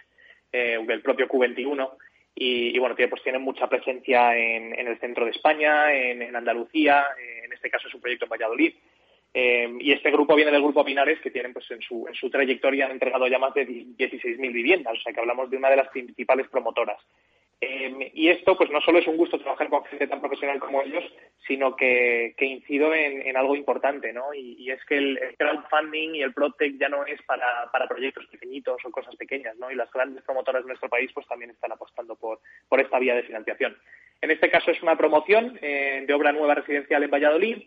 eh, 0.52 0.84
el 0.86 1.02
propio 1.02 1.28
Q21. 1.30 1.92
Y, 2.38 2.78
bueno, 2.80 2.96
pues 2.98 3.24
tienen 3.24 3.44
mucha 3.44 3.70
presencia 3.70 4.36
en, 4.36 4.74
el 4.74 5.00
centro 5.00 5.24
de 5.24 5.32
España, 5.32 5.94
en, 5.94 6.22
en 6.22 6.36
Andalucía, 6.36 7.06
en 7.46 7.54
este 7.54 7.70
caso 7.70 7.88
es 7.88 7.94
un 7.94 8.02
proyecto 8.02 8.26
en 8.26 8.30
Valladolid. 8.30 8.74
Eh, 9.38 9.70
y 9.82 9.92
este 9.92 10.12
grupo 10.12 10.34
viene 10.34 10.50
del 10.50 10.62
grupo 10.62 10.86
Pinares, 10.86 11.20
que 11.20 11.30
tienen 11.30 11.52
pues 11.52 11.70
en 11.70 11.82
su, 11.82 12.08
en 12.08 12.16
su 12.16 12.30
trayectoria 12.30 12.86
han 12.86 12.94
entregado 12.94 13.28
ya 13.28 13.38
más 13.38 13.54
de 13.54 13.68
16.000 13.68 14.40
viviendas, 14.54 14.94
o 14.94 15.02
sea 15.02 15.12
que 15.12 15.20
hablamos 15.20 15.50
de 15.50 15.58
una 15.58 15.70
de 15.70 15.76
las 15.76 15.90
principales 15.90 16.48
promotoras. 16.48 16.98
Eh, 17.60 18.12
y 18.14 18.30
esto, 18.30 18.56
pues 18.56 18.70
no 18.70 18.80
solo 18.80 19.00
es 19.00 19.08
un 19.08 19.18
gusto 19.18 19.38
trabajar 19.38 19.68
con 19.68 19.84
gente 19.86 20.08
tan 20.08 20.22
profesional 20.22 20.58
como 20.60 20.82
ellos, 20.82 21.04
sino 21.46 21.76
que, 21.76 22.34
incido 22.40 22.94
en, 22.94 23.36
algo 23.36 23.58
importante, 23.58 24.14
¿no? 24.14 24.34
Y, 24.34 24.72
es 24.72 24.84
que 24.86 24.98
el, 24.98 25.20
crowdfunding 25.38 26.16
y 26.16 26.22
el 26.22 26.34
PropTech 26.34 26.78
ya 26.78 26.88
no 26.88 27.06
es 27.06 27.22
para, 27.24 27.70
proyectos 27.90 28.28
pequeñitos 28.28 28.78
o 28.86 28.90
cosas 28.90 29.18
pequeñas, 29.18 29.58
¿no? 29.58 29.70
Y 29.70 29.76
las 29.76 29.92
grandes 29.92 30.24
promotoras 30.24 30.64
de 30.64 30.68
nuestro 30.68 30.88
país, 30.88 31.12
pues 31.14 31.28
también 31.28 31.52
están 31.52 31.74
apostando 31.74 32.16
por, 32.16 32.40
por 32.70 32.80
esta 32.80 33.00
vía 33.00 33.16
de 33.16 33.24
financiación. 33.24 33.76
En 34.22 34.32
este 34.32 34.50
caso 34.50 34.72
es 34.72 34.82
una 34.82 34.98
promoción 34.98 35.60
eh, 35.62 36.06
de 36.08 36.14
obra 36.14 36.32
nueva 36.32 36.56
residencial 36.56 37.04
en 37.04 37.12
Valladolid, 37.12 37.58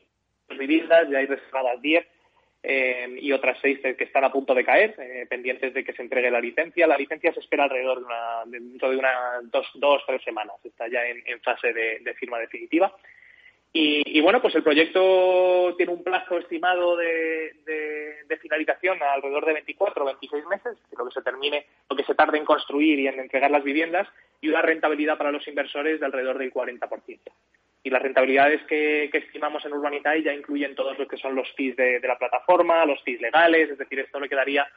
viviendas, 0.56 1.08
ya 1.10 1.18
hay 1.18 1.26
reservadas 1.26 1.82
10 1.82 2.06
eh, 2.62 3.16
y 3.20 3.32
otras 3.32 3.56
seis 3.62 3.78
que 3.80 4.04
están 4.04 4.24
a 4.24 4.32
punto 4.32 4.52
de 4.54 4.64
caer, 4.64 4.94
eh, 4.98 5.26
pendientes 5.28 5.72
de 5.72 5.84
que 5.84 5.92
se 5.92 6.02
entregue 6.02 6.30
la 6.30 6.40
licencia. 6.40 6.86
La 6.86 6.96
licencia 6.96 7.32
se 7.32 7.40
espera 7.40 7.64
alrededor 7.64 8.00
de 8.00 8.04
una, 8.04 8.42
dentro 8.46 8.90
de 8.90 8.96
unas 8.96 9.50
dos, 9.50 9.66
dos, 9.74 10.02
tres 10.06 10.22
semanas. 10.22 10.56
Está 10.64 10.88
ya 10.88 11.06
en, 11.06 11.40
fase 11.40 11.72
de, 11.72 12.14
firma 12.14 12.38
definitiva. 12.38 12.92
Y, 13.72 14.20
bueno, 14.22 14.42
pues 14.42 14.54
el 14.56 14.64
proyecto 14.64 15.74
tiene 15.76 15.92
un 15.92 16.02
plazo 16.02 16.38
estimado 16.38 16.96
de, 16.96 17.54
finalización 18.40 18.98
alrededor 19.02 19.46
de 19.46 19.52
24 19.52 20.02
o 20.02 20.06
26 20.06 20.46
meses, 20.46 20.78
lo 20.96 21.04
que 21.06 21.12
se 21.12 21.22
termine, 21.22 21.66
lo 21.88 21.96
que 21.96 22.04
se 22.04 22.14
tarde 22.14 22.38
en 22.38 22.44
construir 22.44 22.98
y 22.98 23.08
en 23.08 23.20
entregar 23.20 23.50
las 23.50 23.62
viviendas, 23.62 24.08
y 24.40 24.48
una 24.48 24.62
rentabilidad 24.62 25.18
para 25.18 25.32
los 25.32 25.46
inversores 25.46 26.00
de 26.00 26.06
alrededor 26.06 26.38
del 26.38 26.52
40% 26.52 27.18
y 27.82 27.90
las 27.90 28.02
rentabilidades 28.02 28.62
que, 28.64 29.10
estimamos 29.12 29.64
en 29.64 29.72
Urbanitae 29.72 30.22
ya 30.22 30.32
incluyen 30.32 30.74
todos 30.74 30.98
los 30.98 31.08
que 31.08 31.16
son 31.16 31.34
los 31.34 31.50
fees 31.52 31.76
de, 31.76 32.00
la 32.00 32.18
plataforma, 32.18 32.84
los 32.84 33.02
fees 33.02 33.20
legales, 33.20 33.70
es 33.70 33.78
decir, 33.78 34.00
esto 34.00 34.18
le 34.20 34.28
quedaría, 34.28 34.68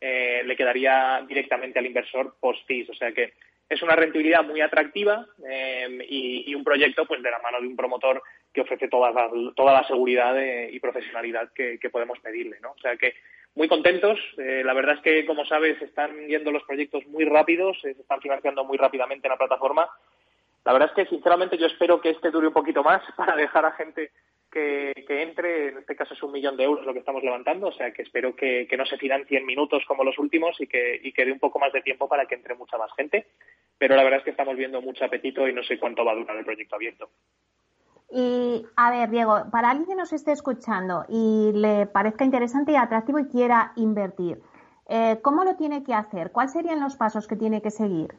eh, 0.00 0.42
le 0.44 0.56
quedaría 0.56 1.24
directamente 1.26 1.78
al 1.78 1.86
inversor 1.86 2.36
post 2.40 2.66
fees, 2.66 2.88
o 2.90 2.94
sea 2.94 3.12
que 3.12 3.32
es 3.68 3.82
una 3.82 3.94
rentabilidad 3.94 4.44
muy 4.44 4.60
atractiva 4.60 5.26
eh, 5.48 6.04
y, 6.08 6.54
un 6.54 6.64
proyecto 6.64 7.06
pues 7.06 7.22
de 7.22 7.30
la 7.30 7.38
mano 7.38 7.60
de 7.60 7.68
un 7.68 7.76
promotor 7.76 8.22
que 8.52 8.62
ofrece 8.62 8.88
toda 8.88 9.12
la, 9.12 9.30
toda 9.54 9.72
la 9.72 9.86
seguridad 9.86 10.36
eh, 10.38 10.68
y 10.72 10.80
profesionalidad 10.80 11.52
que, 11.52 11.78
podemos 11.90 12.18
pedirle, 12.18 12.58
¿no? 12.60 12.72
O 12.72 12.78
sea 12.78 12.96
que 12.96 13.14
muy 13.54 13.68
contentos. 13.68 14.18
la 14.36 14.72
verdad 14.74 14.96
es 14.96 15.00
que, 15.02 15.26
como 15.26 15.44
sabes, 15.44 15.80
están 15.82 16.28
yendo 16.28 16.52
los 16.52 16.62
proyectos 16.64 17.04
muy 17.06 17.24
rápidos, 17.24 17.80
se 17.80 17.90
están 17.90 18.20
financiando 18.20 18.64
muy 18.64 18.78
rápidamente 18.78 19.26
en 19.26 19.32
la 19.32 19.38
plataforma 19.38 19.88
la 20.64 20.72
verdad 20.72 20.90
es 20.90 20.94
que, 20.94 21.10
sinceramente, 21.10 21.56
yo 21.56 21.66
espero 21.66 22.00
que 22.00 22.10
este 22.10 22.30
dure 22.30 22.48
un 22.48 22.52
poquito 22.52 22.82
más 22.82 23.02
para 23.16 23.36
dejar 23.36 23.64
a 23.64 23.72
gente 23.72 24.10
que, 24.50 24.92
entre, 25.08 25.68
en 25.68 25.78
este 25.78 25.94
caso 25.94 26.14
es 26.14 26.22
un 26.22 26.32
millón 26.32 26.56
de 26.56 26.64
euros 26.64 26.84
lo 26.84 26.92
que 26.92 26.98
estamos 26.98 27.22
levantando, 27.22 27.68
o 27.68 27.72
sea 27.72 27.92
que 27.92 28.02
espero 28.02 28.34
que, 28.34 28.68
no 28.76 28.84
se 28.84 28.98
financie 28.98 29.38
en 29.38 29.46
minutos 29.46 29.84
como 29.86 30.02
los 30.02 30.18
últimos 30.18 30.60
y 30.60 30.66
que, 30.66 31.00
y 31.02 31.12
dé 31.12 31.30
un 31.30 31.38
poco 31.38 31.58
más 31.58 31.72
de 31.72 31.82
tiempo 31.82 32.08
para 32.08 32.26
que 32.26 32.34
entre 32.34 32.54
mucha 32.56 32.76
más 32.76 32.92
gente. 32.96 33.28
Pero 33.78 33.94
la 33.94 34.02
verdad 34.02 34.18
es 34.18 34.24
que 34.24 34.30
estamos 34.30 34.56
viendo 34.56 34.82
mucho 34.82 35.04
apetito 35.04 35.46
y 35.46 35.52
no 35.52 35.62
sé 35.62 35.78
cuánto 35.78 36.04
va 36.04 36.12
a 36.12 36.16
durar 36.16 36.36
el 36.36 36.44
proyecto 36.44 36.74
abierto. 36.74 37.10
Y 38.12 38.66
a 38.76 38.90
ver, 38.90 39.10
Diego, 39.10 39.44
para 39.52 39.70
alguien 39.70 39.88
que 39.88 39.94
nos 39.94 40.12
esté 40.12 40.32
escuchando 40.32 41.04
y 41.08 41.52
le 41.54 41.86
parezca 41.86 42.24
interesante 42.24 42.72
y 42.72 42.76
atractivo 42.76 43.20
y 43.20 43.28
quiera 43.28 43.72
invertir, 43.76 44.42
eh, 44.88 45.20
¿cómo 45.22 45.44
lo 45.44 45.54
tiene 45.54 45.84
que 45.84 45.94
hacer? 45.94 46.32
¿Cuáles 46.32 46.52
serían 46.52 46.80
los 46.80 46.96
pasos 46.96 47.28
que 47.28 47.36
tiene 47.36 47.62
que 47.62 47.70
seguir? 47.70 48.16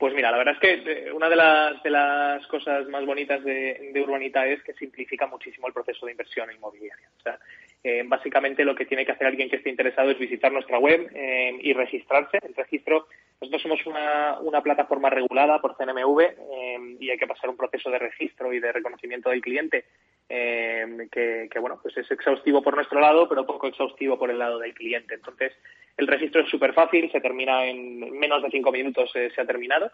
Pues 0.00 0.14
mira, 0.14 0.30
la 0.30 0.38
verdad 0.38 0.54
es 0.54 0.60
que 0.60 1.08
eh, 1.08 1.12
una 1.12 1.28
de 1.28 1.36
las, 1.36 1.82
de 1.82 1.90
las 1.90 2.46
cosas 2.46 2.88
más 2.88 3.04
bonitas 3.04 3.44
de, 3.44 3.92
Urbanita 4.02 4.46
es 4.46 4.62
que 4.62 4.72
simplifica 4.72 5.26
muchísimo 5.26 5.66
el 5.66 5.74
proceso 5.74 6.06
de 6.06 6.12
inversión 6.12 6.50
inmobiliaria. 6.50 7.06
O 7.18 7.20
sea, 7.20 7.38
eh, 7.82 8.02
básicamente 8.06 8.64
lo 8.64 8.74
que 8.74 8.86
tiene 8.86 9.06
que 9.06 9.12
hacer 9.12 9.26
alguien 9.26 9.48
que 9.48 9.56
esté 9.56 9.70
interesado 9.70 10.10
es 10.10 10.18
visitar 10.18 10.52
nuestra 10.52 10.78
web 10.78 11.10
eh, 11.14 11.58
y 11.62 11.72
registrarse. 11.72 12.38
El 12.42 12.54
registro, 12.54 13.06
nosotros 13.40 13.62
somos 13.62 13.86
una, 13.86 14.38
una 14.40 14.62
plataforma 14.62 15.10
regulada 15.10 15.60
por 15.60 15.76
CNMV 15.76 17.00
y 17.00 17.10
hay 17.10 17.18
que 17.18 17.26
pasar 17.26 17.48
un 17.48 17.56
proceso 17.56 17.90
de 17.90 17.98
registro 17.98 18.52
y 18.52 18.60
de 18.60 18.72
reconocimiento 18.72 19.30
del 19.30 19.40
cliente 19.40 19.84
que, 20.28 21.48
que, 21.50 21.58
bueno, 21.58 21.80
pues 21.82 21.96
es 21.96 22.08
exhaustivo 22.10 22.62
por 22.62 22.76
nuestro 22.76 23.00
lado, 23.00 23.28
pero 23.28 23.46
poco 23.46 23.66
exhaustivo 23.66 24.18
por 24.18 24.30
el 24.30 24.38
lado 24.38 24.58
del 24.58 24.74
cliente. 24.74 25.14
Entonces, 25.14 25.52
el 25.96 26.06
registro 26.06 26.40
es 26.40 26.48
súper 26.48 26.72
fácil, 26.72 27.10
se 27.12 27.20
termina 27.20 27.66
en 27.66 28.18
menos 28.18 28.42
de 28.42 28.50
cinco 28.50 28.72
minutos, 28.72 29.10
eh, 29.14 29.30
se 29.34 29.40
ha 29.40 29.46
terminado. 29.46 29.90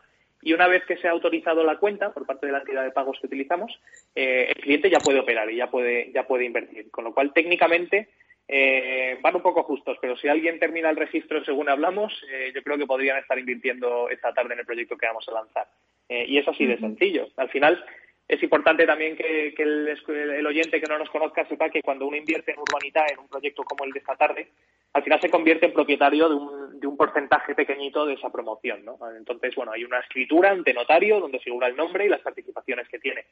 Y 0.46 0.52
una 0.52 0.68
vez 0.68 0.84
que 0.84 0.96
se 0.98 1.08
ha 1.08 1.10
autorizado 1.10 1.64
la 1.64 1.76
cuenta 1.78 2.12
por 2.12 2.24
parte 2.24 2.46
de 2.46 2.52
la 2.52 2.60
entidad 2.60 2.84
de 2.84 2.92
pagos 2.92 3.18
que 3.18 3.26
utilizamos, 3.26 3.80
eh, 4.14 4.52
el 4.54 4.62
cliente 4.62 4.88
ya 4.88 5.00
puede 5.00 5.18
operar 5.18 5.50
y 5.50 5.56
ya 5.56 5.68
puede, 5.68 6.12
ya 6.12 6.24
puede 6.24 6.44
invertir. 6.44 6.88
Con 6.92 7.02
lo 7.02 7.12
cual, 7.12 7.32
técnicamente, 7.32 8.10
eh, 8.46 9.18
van 9.22 9.34
un 9.34 9.42
poco 9.42 9.64
justos, 9.64 9.98
pero 10.00 10.16
si 10.16 10.28
alguien 10.28 10.60
termina 10.60 10.88
el 10.88 10.94
registro 10.94 11.44
según 11.44 11.68
hablamos, 11.68 12.12
yo 12.54 12.62
creo 12.62 12.78
que 12.78 12.86
podrían 12.86 13.18
estar 13.18 13.36
invirtiendo 13.36 14.08
esta 14.08 14.32
tarde 14.32 14.54
en 14.54 14.60
el 14.60 14.66
proyecto 14.66 14.96
que 14.96 15.08
vamos 15.08 15.28
a 15.28 15.32
lanzar. 15.32 15.66
y 16.08 16.38
es 16.38 16.46
así 16.46 16.64
de 16.64 16.78
sencillo. 16.78 17.26
Al 17.38 17.48
final, 17.48 17.84
es 18.28 18.42
importante 18.42 18.86
también 18.86 19.16
que, 19.16 19.54
el, 19.56 20.46
oyente 20.46 20.80
que 20.80 20.86
no 20.88 20.98
nos 20.98 21.10
conozca 21.10 21.46
sepa 21.46 21.70
que 21.70 21.82
cuando 21.82 22.06
uno 22.06 22.16
invierte 22.16 22.52
en 22.52 22.58
Urbanita, 22.58 23.06
en 23.08 23.20
un 23.20 23.28
proyecto 23.28 23.62
como 23.62 23.84
el 23.84 23.92
de 23.92 24.00
esta 24.00 24.16
tarde, 24.16 24.48
al 24.92 25.02
final 25.04 25.20
se 25.20 25.30
convierte 25.30 25.66
en 25.66 25.72
propietario 25.72 26.28
de 26.28 26.34
un, 26.34 26.80
de 26.80 26.86
un 26.88 26.96
porcentaje 26.96 27.54
pequeñito 27.54 28.04
de 28.04 28.14
esa 28.14 28.30
promoción. 28.30 28.84
¿no? 28.84 28.98
Entonces, 29.16 29.54
bueno, 29.54 29.72
hay 29.72 29.84
una 29.84 30.00
escritura 30.00 30.50
ante 30.50 30.74
notario 30.74 31.20
donde 31.20 31.38
figura 31.38 31.68
el 31.68 31.76
nombre 31.76 32.06
y 32.06 32.08
las 32.08 32.20
participaciones 32.20 32.88
que 32.88 32.98
tiene. 32.98 33.26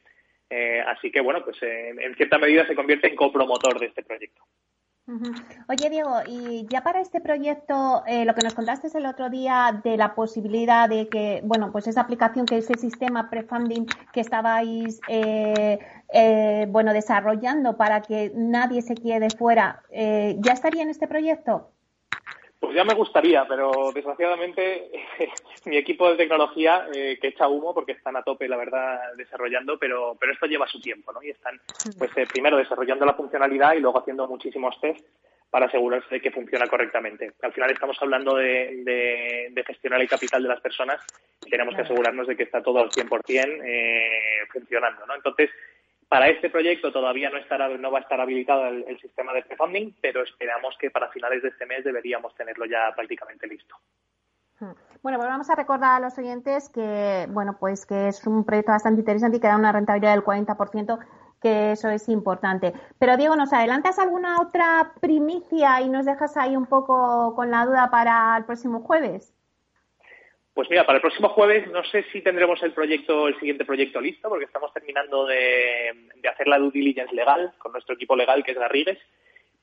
Eh, 0.49 0.81
así 0.87 1.11
que, 1.11 1.21
bueno, 1.21 1.43
pues 1.45 1.57
en 1.63 2.15
cierta 2.15 2.39
medida 2.39 2.67
se 2.67 2.77
convierte 2.77 3.09
en 3.09 3.17
copromotor 3.17 3.81
de 3.81 3.87
este 3.87 4.05
proyecto. 4.05 4.43
Oye, 5.69 5.91
Diego, 5.91 6.21
y 6.27 6.67
ya 6.71 6.83
para 6.83 7.01
este 7.03 7.21
proyecto, 7.21 8.03
eh, 8.07 8.25
lo 8.25 8.35
que 8.35 8.41
nos 8.43 8.55
contaste 8.55 8.89
el 8.97 9.05
otro 9.05 9.29
día 9.29 9.81
de 9.85 9.99
la 9.99 10.15
posibilidad 10.15 10.89
de 10.89 11.09
que, 11.11 11.43
bueno, 11.45 11.71
pues 11.73 11.87
esa 11.87 12.01
aplicación, 12.01 12.47
que 12.47 12.57
ese 12.57 12.75
sistema 12.79 13.29
prefunding 13.29 13.87
que 14.13 14.21
estabais, 14.21 15.01
eh, 15.09 15.79
eh, 16.11 16.67
bueno, 16.71 16.95
desarrollando 16.95 17.77
para 17.77 18.01
que 18.01 18.33
nadie 18.35 18.81
se 18.81 18.95
quede 18.95 19.29
fuera, 19.29 19.83
¿ya 19.91 20.53
estaría 20.53 20.83
en 20.83 20.89
este 20.89 21.07
proyecto? 21.07 21.71
Pues 22.65 22.77
ya 22.77 22.85
me 22.85 22.95
gustaría, 22.95 23.45
pero 23.47 23.93
desgraciadamente 23.93 24.91
mi 25.67 25.77
equipo 25.77 26.09
de 26.09 26.17
tecnología 26.17 26.87
que 26.93 27.29
echa 27.29 27.49
humo 27.49 27.75
porque 27.75 27.93
están 27.93 28.17
a 28.17 28.23
tope, 28.23 28.49
la 28.49 28.57
verdad, 28.57 29.01
desarrollando, 29.17 29.79
pero, 29.79 30.17
pero 30.19 30.33
esto 30.33 30.47
lleva 30.47 30.67
su 30.67 30.81
tiempo, 30.81 31.13
¿no? 31.13 31.23
Y 31.23 31.31
están, 31.31 31.61
pues 31.99 32.11
primero 32.33 32.57
desarrollando 32.57 33.05
la 33.05 33.15
funcionalidad 33.15 33.75
y 33.75 33.81
luego 33.81 34.01
haciendo 34.01 34.27
muchísimos 34.27 34.81
tests 34.81 35.05
para 35.51 35.67
asegurarse 35.67 36.17
de 36.17 36.21
que 36.21 36.33
funciona 36.33 36.67
correctamente. 36.67 37.33
Al 37.43 37.53
final 37.53 37.71
estamos 37.71 37.97
hablando 38.01 38.35
de, 38.35 39.53
gestionar 39.67 40.01
el 40.01 40.09
capital 40.09 40.43
de 40.43 40.49
las 40.49 40.61
personas 40.61 41.01
y 41.47 41.51
tenemos 41.51 41.77
que 41.77 41.83
asegurarnos 41.83 42.27
de 42.27 42.37
que 42.37 42.43
está 42.43 42.61
todo 42.61 42.81
al 42.81 42.91
100% 42.91 43.63
eh, 43.65 44.41
funcionando, 44.53 45.07
¿no? 45.07 45.15
Entonces, 45.15 45.51
para 46.09 46.29
este 46.29 46.51
proyecto 46.51 46.93
todavía 46.93 47.31
no, 47.31 47.39
estará, 47.39 47.69
no 47.69 47.91
va 47.91 47.99
a 47.99 48.03
estar 48.03 48.21
habilitado 48.21 48.67
el, 48.67 48.99
sistema 49.01 49.33
de 49.33 49.43
pre-funding, 49.43 49.95
pero 50.01 50.23
esperamos 50.23 50.77
que 50.79 50.91
para 50.91 51.09
finales 51.11 51.43
de 51.43 51.49
este 51.49 51.67
mes 51.67 51.85
deberíamos 51.85 52.35
tenerlo 52.35 52.67
ya 52.67 52.93
prácticamente 52.95 53.47
listo. 53.47 53.77
Hmm. 54.61 54.73
Bueno, 55.03 55.19
pues 55.19 55.29
vamos 55.29 55.51
a 55.51 55.55
recordar 55.55 55.97
a 55.97 56.05
los 56.05 56.17
oyentes 56.19 56.71
que, 56.71 57.27
bueno, 57.29 57.57
pues 57.59 57.85
que 57.85 58.09
es 58.09 58.27
un 58.27 58.45
proyecto 58.45 58.73
bastante 58.73 59.01
interesante 59.01 59.37
y 59.37 59.41
que 59.41 59.49
da 59.49 59.57
una 59.57 59.73
rentabilidad 59.73 60.15
del 60.15 60.25
40%, 60.25 60.99
que 61.43 61.73
eso 61.73 61.91
es 61.91 62.09
importante. 62.09 62.73
Pero 62.99 63.17
Diego, 63.17 63.37
¿nos 63.37 63.53
adelantas 63.53 63.99
alguna 63.99 64.41
otra 64.41 64.95
primicia 65.01 65.83
y 65.83 65.91
nos 65.91 66.07
dejas 66.07 66.37
ahí 66.37 66.57
un 66.57 66.67
poco 66.67 67.35
con 67.35 67.51
la 67.51 67.67
duda 67.67 67.91
para 67.91 68.37
el 68.39 68.45
próximo 68.45 68.81
jueves? 68.81 69.34
Pues 70.55 70.71
mira, 70.71 70.87
para 70.87 70.99
el 70.99 71.03
próximo 71.03 71.31
jueves 71.31 71.69
no 71.73 71.83
sé 71.83 72.05
si 72.13 72.21
tendremos 72.21 72.63
el 72.63 72.73
proyecto, 72.73 73.27
el 73.27 73.37
siguiente 73.41 73.65
proyecto 73.65 74.01
listo, 74.01 74.29
porque 74.29 74.45
estamos 74.45 74.73
terminando 74.73 75.27
de, 75.27 75.93
hacer 76.31 76.47
la 76.47 76.59
due 76.59 76.71
diligence 76.71 77.13
legal 77.13 77.53
con 77.59 77.73
nuestro 77.73 77.97
equipo 77.97 78.15
legal, 78.15 78.45
que 78.45 78.53
es 78.53 78.59
Garrigues, 78.59 78.99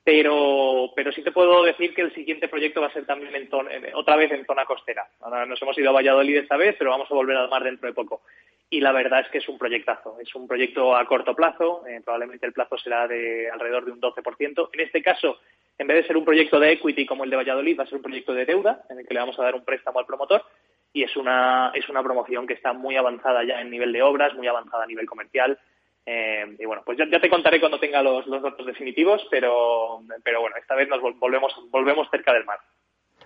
pero, 0.04 0.92
pero 0.94 1.10
sí 1.10 1.22
te 1.22 1.32
puedo 1.32 1.62
decir 1.64 1.94
que 1.94 2.02
el 2.02 2.12
siguiente 2.12 2.46
proyecto 2.46 2.82
va 2.82 2.88
a 2.88 2.92
ser 2.92 3.06
también 3.06 3.34
en 3.34 3.48
otra 3.94 4.16
vez 4.16 4.32
en 4.32 4.44
zona 4.44 4.66
costera. 4.66 5.06
Ahora 5.22 5.46
nos 5.46 5.62
hemos 5.62 5.78
ido 5.78 5.88
a 5.88 5.94
Valladolid 5.94 6.36
esta 6.36 6.58
vez, 6.58 6.76
pero 6.78 6.90
vamos 6.90 7.10
a 7.10 7.14
volver 7.14 7.38
al 7.38 7.48
mar 7.48 7.64
dentro 7.64 7.88
de 7.88 7.94
poco. 7.94 8.20
Y 8.68 8.80
la 8.80 8.92
verdad 8.92 9.20
es 9.20 9.28
que 9.28 9.38
es 9.38 9.48
un 9.48 9.58
proyectazo, 9.58 10.18
es 10.20 10.34
un 10.34 10.46
proyecto 10.46 10.94
a 10.94 11.06
corto 11.06 11.34
plazo, 11.34 11.86
eh, 11.86 12.02
probablemente 12.04 12.44
el 12.44 12.52
plazo 12.52 12.76
será 12.76 13.08
de 13.08 13.48
alrededor 13.48 13.86
de 13.86 13.92
un 13.92 14.00
12%. 14.00 14.70
En 14.74 14.80
este 14.80 15.02
caso, 15.02 15.38
en 15.78 15.86
vez 15.86 15.98
de 15.98 16.06
ser 16.06 16.18
un 16.18 16.24
proyecto 16.24 16.60
de 16.60 16.72
equity 16.72 17.06
como 17.06 17.24
el 17.24 17.30
de 17.30 17.36
Valladolid, 17.36 17.78
va 17.78 17.84
a 17.84 17.86
ser 17.86 17.96
un 17.96 18.02
proyecto 18.02 18.34
de 18.34 18.44
deuda, 18.44 18.82
en 18.90 18.98
el 18.98 19.06
que 19.06 19.14
le 19.14 19.20
vamos 19.20 19.38
a 19.38 19.42
dar 19.42 19.54
un 19.54 19.64
préstamo 19.64 19.98
al 19.98 20.06
promotor 20.06 20.44
y 20.92 21.02
es 21.02 21.16
una, 21.16 21.70
es 21.74 21.88
una 21.88 22.02
promoción 22.02 22.46
que 22.46 22.54
está 22.54 22.72
muy 22.72 22.96
avanzada 22.96 23.44
ya 23.44 23.60
en 23.60 23.70
nivel 23.70 23.92
de 23.92 24.02
obras, 24.02 24.34
muy 24.34 24.46
avanzada 24.46 24.84
a 24.84 24.86
nivel 24.86 25.06
comercial. 25.06 25.58
Eh, 26.04 26.56
y 26.58 26.64
bueno, 26.66 26.82
pues 26.84 26.98
ya, 26.98 27.20
te 27.20 27.30
contaré 27.30 27.60
cuando 27.60 27.78
tenga 27.78 28.02
los, 28.02 28.26
los 28.26 28.42
datos 28.42 28.66
definitivos, 28.66 29.26
pero, 29.30 30.00
pero 30.24 30.40
bueno, 30.40 30.56
esta 30.56 30.74
vez 30.74 30.88
nos 30.88 31.00
volvemos, 31.18 31.54
volvemos 31.70 32.08
cerca 32.10 32.32
del 32.32 32.44
mar. 32.44 32.58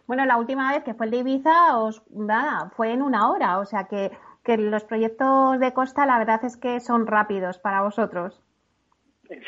Bueno, 0.07 0.25
la 0.25 0.37
última 0.37 0.73
vez 0.73 0.85
que 0.85 0.95
fue 0.95 1.07
el 1.07 1.12
de 1.12 1.19
Ibiza 1.19 1.79
os, 1.79 2.03
nada, 2.11 2.71
fue 2.77 2.93
en 2.93 3.03
una 3.03 3.31
hora, 3.31 3.59
o 3.59 3.64
sea 3.64 3.89
que, 3.89 4.11
que 4.45 4.57
los 4.57 4.85
proyectos 4.85 5.59
de 5.59 5.73
costa 5.73 6.07
la 6.07 6.19
verdad 6.19 6.45
es 6.45 6.57
que 6.57 6.79
son 6.81 7.07
rápidos 7.07 7.59
para 7.59 7.83
vosotros. 7.83 8.41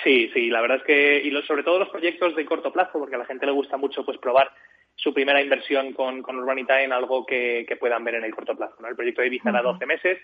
Sí, 0.02 0.28
sí, 0.34 0.50
la 0.50 0.60
verdad 0.60 0.78
es 0.78 0.82
que, 0.82 1.22
y 1.22 1.30
sobre 1.42 1.62
todo 1.62 1.78
los 1.78 1.90
proyectos 1.90 2.34
de 2.34 2.44
corto 2.44 2.72
plazo, 2.72 2.98
porque 2.98 3.14
a 3.14 3.18
la 3.18 3.26
gente 3.26 3.46
le 3.46 3.52
gusta 3.52 3.76
mucho 3.76 4.04
pues 4.04 4.18
probar 4.18 4.50
su 4.98 5.14
primera 5.14 5.40
inversión 5.40 5.92
con, 5.92 6.22
con 6.22 6.36
Urbanita 6.36 6.82
en 6.82 6.92
algo 6.92 7.24
que, 7.24 7.64
puedan 7.78 8.04
ver 8.04 8.16
en 8.16 8.24
el 8.24 8.34
corto 8.34 8.56
plazo. 8.56 8.74
¿no? 8.80 8.88
El 8.88 8.96
proyecto 8.96 9.20
de 9.22 9.28
Ibiza 9.28 9.50
era 9.50 9.62
12 9.62 9.86
meses, 9.86 10.18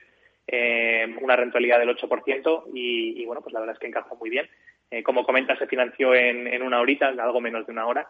eh, 0.46 1.06
una 1.22 1.36
rentabilidad 1.36 1.78
del 1.78 1.96
8% 1.96 2.64
y, 2.74 3.22
y, 3.22 3.24
bueno, 3.24 3.40
pues 3.40 3.52
la 3.54 3.60
verdad 3.60 3.74
es 3.74 3.78
que 3.78 3.86
encajó 3.86 4.16
muy 4.16 4.30
bien. 4.30 4.48
Eh, 4.90 5.02
como 5.02 5.24
comenta, 5.24 5.56
se 5.56 5.68
financió 5.68 6.14
en, 6.14 6.48
en 6.48 6.62
una 6.62 6.80
horita, 6.80 7.08
algo 7.08 7.40
menos 7.40 7.64
de 7.66 7.72
una 7.72 7.86
hora. 7.86 8.08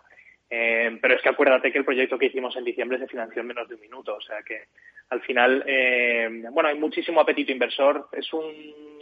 Eh, 0.50 0.98
pero 1.00 1.14
es 1.14 1.22
que 1.22 1.30
acuérdate 1.30 1.72
que 1.72 1.78
el 1.78 1.84
proyecto 1.84 2.18
que 2.18 2.26
hicimos 2.26 2.54
en 2.56 2.64
diciembre 2.64 2.98
se 2.98 3.08
financió 3.08 3.40
en 3.40 3.48
menos 3.48 3.68
de 3.68 3.74
un 3.74 3.80
minuto, 3.80 4.14
o 4.14 4.20
sea 4.20 4.42
que 4.42 4.68
al 5.08 5.20
final, 5.22 5.64
eh, 5.66 6.28
bueno, 6.50 6.68
hay 6.68 6.78
muchísimo 6.78 7.20
apetito 7.20 7.52
inversor. 7.52 8.08
Es 8.12 8.32
un, 8.32 8.52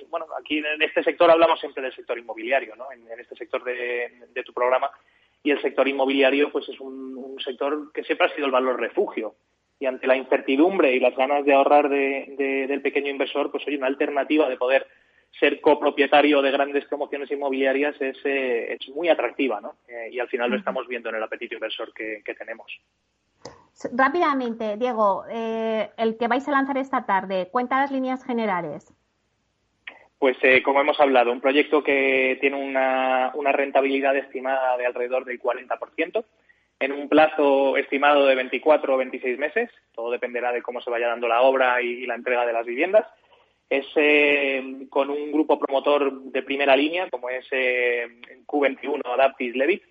bueno, 0.08 0.26
aquí 0.38 0.58
en 0.58 0.80
este 0.82 1.02
sector 1.02 1.30
hablamos 1.30 1.60
siempre 1.60 1.82
del 1.82 1.94
sector 1.94 2.18
inmobiliario, 2.18 2.76
¿no? 2.76 2.90
En, 2.92 3.02
este 3.18 3.36
sector 3.36 3.62
de, 3.64 4.42
tu 4.44 4.52
programa 4.52 4.90
y 5.42 5.50
el 5.50 5.60
sector 5.60 5.88
inmobiliario, 5.88 6.50
pues 6.52 6.68
es 6.68 6.78
un, 6.80 7.12
sector 7.44 7.90
que 7.92 8.04
siempre 8.04 8.26
ha 8.28 8.34
sido 8.34 8.46
el 8.46 8.52
valor 8.52 8.78
refugio. 8.78 9.34
Y 9.80 9.86
ante 9.86 10.06
la 10.06 10.16
incertidumbre 10.16 10.94
y 10.94 11.00
las 11.00 11.16
ganas 11.16 11.44
de 11.44 11.54
ahorrar 11.54 11.88
del 11.88 12.82
pequeño 12.82 13.10
inversor, 13.10 13.50
pues 13.50 13.66
hay 13.66 13.74
una 13.74 13.88
alternativa 13.88 14.48
de 14.48 14.56
poder 14.56 14.86
ser 15.40 15.60
copropietario 15.60 16.42
de 16.42 16.50
grandes 16.50 16.84
promociones 16.86 17.30
inmobiliarias 17.30 18.00
es, 18.00 18.16
eh, 18.24 18.76
es 18.78 18.88
muy 18.90 19.08
atractiva, 19.08 19.60
¿no? 19.60 19.76
Eh, 19.88 20.10
y 20.12 20.20
al 20.20 20.28
final 20.28 20.50
lo 20.50 20.56
estamos 20.56 20.86
viendo 20.86 21.08
en 21.08 21.16
el 21.16 21.22
apetito 21.22 21.54
inversor 21.54 21.92
que, 21.94 22.22
tenemos. 22.38 22.70
Rápidamente, 23.92 24.76
Diego, 24.76 25.24
eh, 25.30 25.90
el 25.96 26.16
que 26.16 26.28
vais 26.28 26.46
a 26.46 26.52
lanzar 26.52 26.76
esta 26.76 27.06
tarde, 27.06 27.48
cuenta 27.50 27.80
las 27.80 27.90
líneas 27.90 28.24
generales. 28.24 28.92
Pues 30.22 30.36
como 30.62 30.80
hemos 30.80 31.00
hablado, 31.00 31.32
un 31.32 31.40
proyecto 31.40 31.82
que 31.82 32.38
tiene 32.40 32.54
una, 32.54 33.32
rentabilidad 33.50 34.16
estimada 34.16 34.76
de 34.76 34.86
alrededor 34.86 35.24
del 35.24 35.40
40%, 35.42 36.24
en 36.78 36.92
un 36.92 37.08
plazo 37.08 37.76
estimado 37.76 38.26
de 38.26 38.36
24 38.36 38.94
o 38.94 38.98
26 38.98 39.36
meses, 39.36 39.68
todo 39.92 40.12
dependerá 40.12 40.52
de 40.52 40.62
cómo 40.62 40.80
se 40.80 40.90
vaya 40.90 41.08
dando 41.08 41.26
la 41.26 41.42
obra 41.42 41.82
y 41.82 42.06
la 42.06 42.14
entrega 42.14 42.46
de 42.46 42.52
las 42.52 42.64
viviendas, 42.64 43.04
es 43.68 43.84
eh, 43.96 44.86
con 44.88 45.10
un 45.10 45.32
grupo 45.32 45.58
promotor 45.58 46.12
de 46.22 46.42
primera 46.44 46.76
línea, 46.76 47.10
como 47.10 47.28
es 47.28 47.44
eh, 47.50 48.06
Q21 48.46 49.00
Adaptis 49.04 49.56
Levit. 49.56 49.82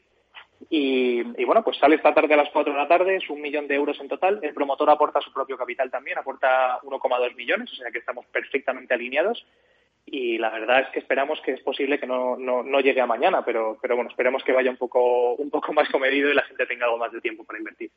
Y, 0.70 1.44
bueno, 1.44 1.62
pues 1.62 1.78
sale 1.78 1.98
esta 1.98 2.14
tarde 2.14 2.36
a 2.36 2.38
las 2.38 2.52
4 2.52 2.72
de 2.72 2.80
la 2.80 2.88
tarde, 2.88 3.18
es 3.18 3.30
un 3.30 3.42
millón 3.42 3.68
de 3.68 3.76
euros 3.76 4.00
en 4.00 4.08
total. 4.08 4.40
El 4.42 4.54
promotor 4.54 4.90
aporta 4.92 5.20
su 5.20 5.34
propio 5.34 5.58
capital 5.58 5.92
también, 5.92 6.18
aporta 6.18 6.80
1,2 6.84 7.36
millones, 7.36 7.70
o 7.74 7.76
sea 7.76 7.92
que 7.92 7.98
estamos 7.98 8.26
perfectamente 8.28 8.94
alineados. 8.94 9.46
Y 10.14 10.38
la 10.38 10.50
verdad 10.50 10.82
es 10.82 10.90
que 10.90 11.00
esperamos 11.00 11.40
que 11.40 11.54
es 11.54 11.62
posible 11.62 11.98
que 11.98 12.06
no, 12.06 12.36
no, 12.36 12.64
no 12.64 12.82
llegue 12.82 13.00
a 13.00 13.06
mañana, 13.06 13.46
pero, 13.46 13.78
pero 13.82 13.96
bueno, 13.96 14.10
esperemos 14.10 14.44
que 14.44 14.52
vaya 14.52 14.70
un 14.70 14.76
poco, 14.76 15.36
un 15.36 15.50
poco 15.50 15.72
más 15.72 15.88
comedido 15.90 16.30
y 16.30 16.34
la 16.34 16.44
gente 16.44 16.66
tenga 16.66 16.86
algo 16.86 16.98
más 16.98 17.14
de 17.14 17.22
tiempo 17.22 17.46
para 17.46 17.60
invertir. 17.60 17.90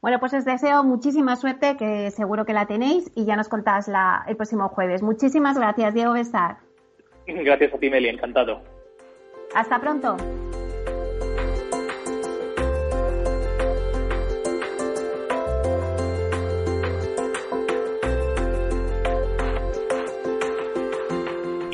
Bueno, 0.00 0.18
pues 0.18 0.34
os 0.34 0.44
deseo 0.44 0.82
muchísima 0.82 1.36
suerte, 1.36 1.76
que 1.78 2.10
seguro 2.10 2.44
que 2.44 2.52
la 2.52 2.66
tenéis, 2.66 3.10
y 3.14 3.26
ya 3.26 3.36
nos 3.36 3.48
contás 3.48 3.86
la, 3.86 4.24
el 4.26 4.36
próximo 4.36 4.68
jueves. 4.68 5.02
Muchísimas 5.02 5.56
gracias, 5.56 5.94
Diego 5.94 6.14
Bestar. 6.14 6.56
Gracias 7.26 7.72
a 7.72 7.78
ti, 7.78 7.88
Meli, 7.88 8.08
encantado. 8.08 8.60
Hasta 9.54 9.80
pronto. 9.80 10.16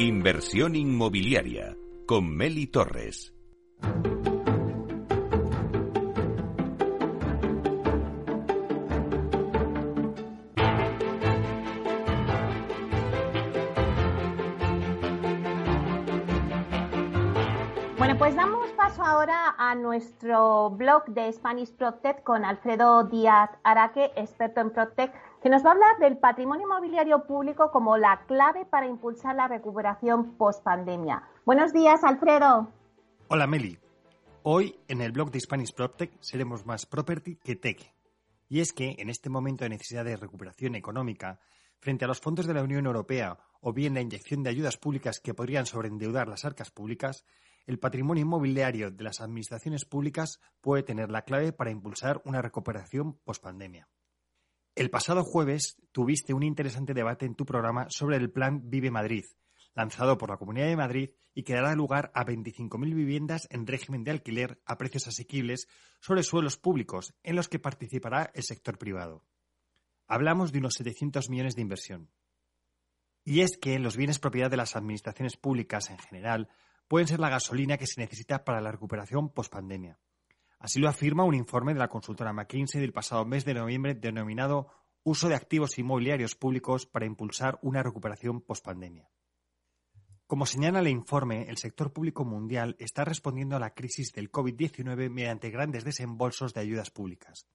Inversión 0.00 0.76
inmobiliaria 0.76 1.76
con 2.06 2.34
Meli 2.34 2.66
Torres. 2.68 3.34
ahora 19.00 19.54
a 19.58 19.74
nuestro 19.74 20.70
blog 20.70 21.04
de 21.06 21.32
Spanish 21.32 21.72
Protect 21.72 22.22
con 22.22 22.44
Alfredo 22.44 23.04
Díaz 23.04 23.50
Araque, 23.62 24.12
experto 24.16 24.60
en 24.60 24.70
Protect, 24.70 25.14
que 25.42 25.48
nos 25.48 25.64
va 25.64 25.70
a 25.70 25.72
hablar 25.72 25.98
del 25.98 26.18
patrimonio 26.18 26.66
inmobiliario 26.66 27.24
público 27.24 27.70
como 27.70 27.96
la 27.96 28.24
clave 28.26 28.66
para 28.66 28.86
impulsar 28.86 29.34
la 29.36 29.48
recuperación 29.48 30.36
post 30.36 30.62
pandemia. 30.62 31.22
Buenos 31.46 31.72
días, 31.72 32.04
Alfredo. 32.04 32.72
Hola, 33.28 33.46
Meli. 33.46 33.78
Hoy 34.42 34.78
en 34.88 35.00
el 35.00 35.12
blog 35.12 35.30
de 35.30 35.40
Spanish 35.40 35.74
Protect 35.74 36.16
seremos 36.20 36.66
más 36.66 36.86
property 36.86 37.36
que 37.36 37.56
tech. 37.56 37.94
Y 38.48 38.60
es 38.60 38.72
que 38.72 38.96
en 38.98 39.08
este 39.08 39.30
momento 39.30 39.64
de 39.64 39.70
necesidad 39.70 40.04
de 40.04 40.16
recuperación 40.16 40.74
económica, 40.74 41.38
frente 41.78 42.04
a 42.04 42.08
los 42.08 42.20
fondos 42.20 42.46
de 42.46 42.54
la 42.54 42.62
Unión 42.62 42.86
Europea 42.86 43.38
o 43.60 43.72
bien 43.72 43.94
la 43.94 44.00
inyección 44.00 44.42
de 44.42 44.50
ayudas 44.50 44.76
públicas 44.76 45.20
que 45.20 45.34
podrían 45.34 45.66
sobreendeudar 45.66 46.28
las 46.28 46.44
arcas 46.44 46.70
públicas, 46.70 47.24
el 47.66 47.78
patrimonio 47.78 48.22
inmobiliario 48.22 48.90
de 48.90 49.04
las 49.04 49.20
administraciones 49.20 49.84
públicas 49.84 50.40
puede 50.60 50.82
tener 50.82 51.10
la 51.10 51.22
clave 51.22 51.52
para 51.52 51.70
impulsar 51.70 52.20
una 52.24 52.42
recuperación 52.42 53.14
pospandemia. 53.24 53.88
El 54.74 54.88
pasado 54.90 55.24
jueves 55.24 55.76
tuviste 55.92 56.32
un 56.32 56.42
interesante 56.42 56.94
debate 56.94 57.26
en 57.26 57.34
tu 57.34 57.44
programa 57.44 57.86
sobre 57.90 58.16
el 58.16 58.30
Plan 58.30 58.70
Vive 58.70 58.90
Madrid, 58.90 59.24
lanzado 59.74 60.16
por 60.16 60.30
la 60.30 60.36
Comunidad 60.36 60.66
de 60.66 60.76
Madrid 60.76 61.10
y 61.34 61.42
que 61.42 61.54
dará 61.54 61.74
lugar 61.74 62.10
a 62.14 62.24
25.000 62.24 62.94
viviendas 62.94 63.48
en 63.50 63.66
régimen 63.66 64.04
de 64.04 64.12
alquiler 64.12 64.60
a 64.64 64.78
precios 64.78 65.08
asequibles 65.08 65.66
sobre 66.00 66.22
suelos 66.22 66.56
públicos 66.56 67.14
en 67.22 67.36
los 67.36 67.48
que 67.48 67.58
participará 67.58 68.30
el 68.34 68.42
sector 68.44 68.78
privado. 68.78 69.24
Hablamos 70.06 70.52
de 70.52 70.58
unos 70.58 70.74
700 70.74 71.30
millones 71.30 71.56
de 71.56 71.62
inversión. 71.62 72.10
Y 73.24 73.40
es 73.40 73.58
que 73.58 73.78
los 73.78 73.96
bienes 73.96 74.18
propiedad 74.18 74.50
de 74.50 74.56
las 74.56 74.76
administraciones 74.76 75.36
públicas 75.36 75.90
en 75.90 75.98
general 75.98 76.48
pueden 76.88 77.06
ser 77.06 77.20
la 77.20 77.28
gasolina 77.28 77.76
que 77.76 77.86
se 77.86 78.00
necesita 78.00 78.44
para 78.44 78.60
la 78.60 78.72
recuperación 78.72 79.32
pospandemia. 79.32 79.98
Así 80.60 80.78
lo 80.78 80.88
afirma 80.88 81.24
un 81.24 81.34
informe 81.34 81.72
de 81.72 81.80
la 81.80 81.88
consultora 81.88 82.34
McKinsey 82.34 82.80
del 82.80 82.92
pasado 82.92 83.24
mes 83.24 83.44
de 83.44 83.54
noviembre 83.54 83.94
denominado 83.94 84.68
Uso 85.02 85.30
de 85.30 85.34
activos 85.34 85.78
inmobiliarios 85.78 86.34
públicos 86.34 86.84
para 86.84 87.06
impulsar 87.06 87.58
una 87.62 87.82
recuperación 87.82 88.42
pospandemia. 88.42 89.08
Como 90.26 90.44
señala 90.44 90.80
el 90.80 90.88
informe, 90.88 91.46
el 91.48 91.56
sector 91.56 91.94
público 91.94 92.26
mundial 92.26 92.76
está 92.78 93.06
respondiendo 93.06 93.56
a 93.56 93.60
la 93.60 93.72
crisis 93.72 94.12
del 94.12 94.30
COVID-19 94.30 95.08
mediante 95.08 95.48
grandes 95.48 95.84
desembolsos 95.84 96.52
de 96.52 96.60
ayudas 96.60 96.90
públicas. 96.90 97.46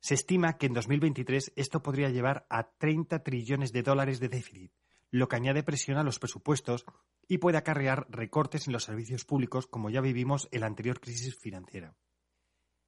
Se 0.00 0.14
estima 0.14 0.58
que 0.58 0.66
en 0.66 0.72
2023 0.72 1.52
esto 1.54 1.82
podría 1.82 2.10
llevar 2.10 2.46
a 2.50 2.72
30 2.72 3.22
trillones 3.22 3.70
de 3.72 3.82
dólares 3.84 4.18
de 4.18 4.28
déficit, 4.28 4.72
lo 5.12 5.28
que 5.28 5.36
añade 5.36 5.62
presión 5.62 5.98
a 5.98 6.02
los 6.02 6.18
presupuestos 6.18 6.84
y 7.28 7.38
puede 7.38 7.58
acarrear 7.58 8.06
recortes 8.10 8.66
en 8.66 8.72
los 8.72 8.84
servicios 8.84 9.24
públicos 9.24 9.66
como 9.66 9.90
ya 9.90 10.00
vivimos 10.00 10.48
en 10.50 10.60
la 10.60 10.66
anterior 10.66 11.00
crisis 11.00 11.36
financiera. 11.36 11.94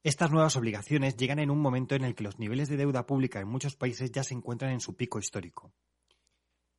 Estas 0.04 0.32
nuevas 0.32 0.56
obligaciones 0.56 1.16
llegan 1.16 1.38
en 1.38 1.50
un 1.50 1.60
momento 1.60 1.94
en 1.94 2.04
el 2.04 2.16
que 2.16 2.24
los 2.24 2.38
niveles 2.38 2.68
de 2.68 2.76
deuda 2.76 3.06
pública 3.06 3.40
en 3.40 3.48
muchos 3.48 3.76
países 3.76 4.10
ya 4.10 4.24
se 4.24 4.34
encuentran 4.34 4.72
en 4.72 4.80
su 4.80 4.96
pico 4.96 5.20
histórico. 5.20 5.72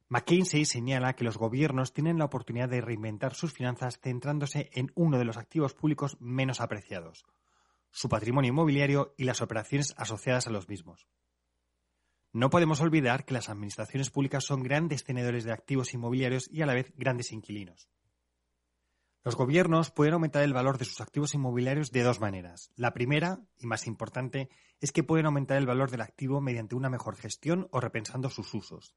McKinsey 0.10 0.66
señala 0.66 1.16
que 1.16 1.24
los 1.24 1.38
gobiernos 1.38 1.94
tienen 1.94 2.18
la 2.18 2.26
oportunidad 2.26 2.70
de 2.70 2.82
reinventar 2.82 3.34
sus 3.34 3.54
finanzas 3.54 4.00
centrándose 4.00 4.70
en 4.74 4.92
uno 4.96 5.18
de 5.18 5.26
los 5.26 5.38
activos 5.38 5.74
públicos 5.74 6.18
menos 6.20 6.60
apreciados, 6.60 7.26
su 7.92 8.10
patrimonio 8.10 8.50
inmobiliario 8.50 9.14
y 9.18 9.24
las 9.24 9.42
operaciones 9.42 9.94
asociadas 9.98 10.48
a 10.48 10.52
los 10.52 10.68
mismos. 10.68 11.08
No 12.34 12.50
podemos 12.50 12.82
olvidar 12.82 13.26
que 13.26 13.36
las 13.36 13.48
administraciones 13.48 14.10
públicas 14.10 14.44
son 14.44 14.64
grandes 14.64 15.04
tenedores 15.04 15.44
de 15.44 15.52
activos 15.52 15.94
inmobiliarios 15.94 16.50
y 16.52 16.64
a 16.64 16.66
la 16.66 16.74
vez 16.74 16.92
grandes 16.98 17.32
inquilinos. 17.32 17.88
Los 19.24 19.36
gobiernos 19.36 19.92
pueden 19.92 20.16
aumentar 20.16 20.42
el 20.42 20.52
valor 20.52 20.80
de 20.80 20.86
sus 20.86 21.00
activos 21.00 21.36
inmobiliarios 21.36 21.92
de 21.92 22.02
dos 22.02 22.20
maneras. 22.20 22.72
La 22.76 22.92
primera, 22.92 23.40
y 23.60 23.68
más 23.68 23.86
importante, 23.86 24.50
es 24.82 24.92
que 24.92 25.04
pueden 25.04 25.28
aumentar 25.28 25.58
el 25.58 25.68
valor 25.68 25.92
del 25.92 26.02
activo 26.02 26.42
mediante 26.42 26.74
una 26.76 26.90
mejor 26.90 27.18
gestión 27.18 27.68
o 27.70 27.80
repensando 27.80 28.32
sus 28.32 28.52
usos. 28.56 28.96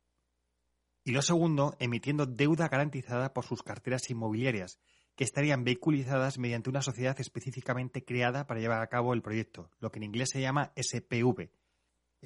Y 1.04 1.12
lo 1.12 1.20
segundo, 1.20 1.76
emitiendo 1.78 2.24
deuda 2.24 2.68
garantizada 2.68 3.34
por 3.34 3.44
sus 3.44 3.62
carteras 3.62 4.08
inmobiliarias, 4.08 4.80
que 5.14 5.24
estarían 5.24 5.62
vehiculizadas 5.62 6.38
mediante 6.38 6.70
una 6.70 6.80
sociedad 6.80 7.20
específicamente 7.20 8.02
creada 8.02 8.46
para 8.46 8.60
llevar 8.60 8.80
a 8.80 8.88
cabo 8.88 9.12
el 9.12 9.22
proyecto, 9.22 9.70
lo 9.78 9.92
que 9.92 9.98
en 9.98 10.04
inglés 10.04 10.30
se 10.32 10.40
llama 10.40 10.72
SPV, 10.74 11.50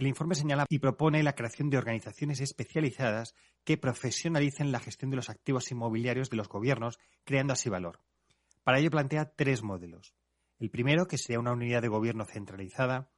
el 0.00 0.06
informe 0.06 0.34
señala 0.34 0.64
y 0.68 0.78
propone 0.78 1.22
la 1.22 1.34
creación 1.34 1.68
de 1.68 1.76
organizaciones 1.76 2.40
especializadas 2.40 3.34
que 3.64 3.76
profesionalicen 3.76 4.72
la 4.72 4.80
gestión 4.80 5.10
de 5.10 5.16
los 5.16 5.28
activos 5.28 5.70
inmobiliarios 5.70 6.30
de 6.30 6.38
los 6.38 6.48
gobiernos, 6.48 6.98
creando 7.24 7.52
así 7.52 7.68
valor. 7.68 8.00
Para 8.64 8.78
ello 8.78 8.90
plantea 8.90 9.32
tres 9.36 9.62
modelos. 9.62 10.14
El 10.58 10.70
primero, 10.70 11.06
que 11.06 11.18
sería 11.18 11.38
una 11.38 11.52
unidad 11.52 11.82
de 11.82 11.88
gobierno 11.88 12.24
centralizada. 12.24 13.10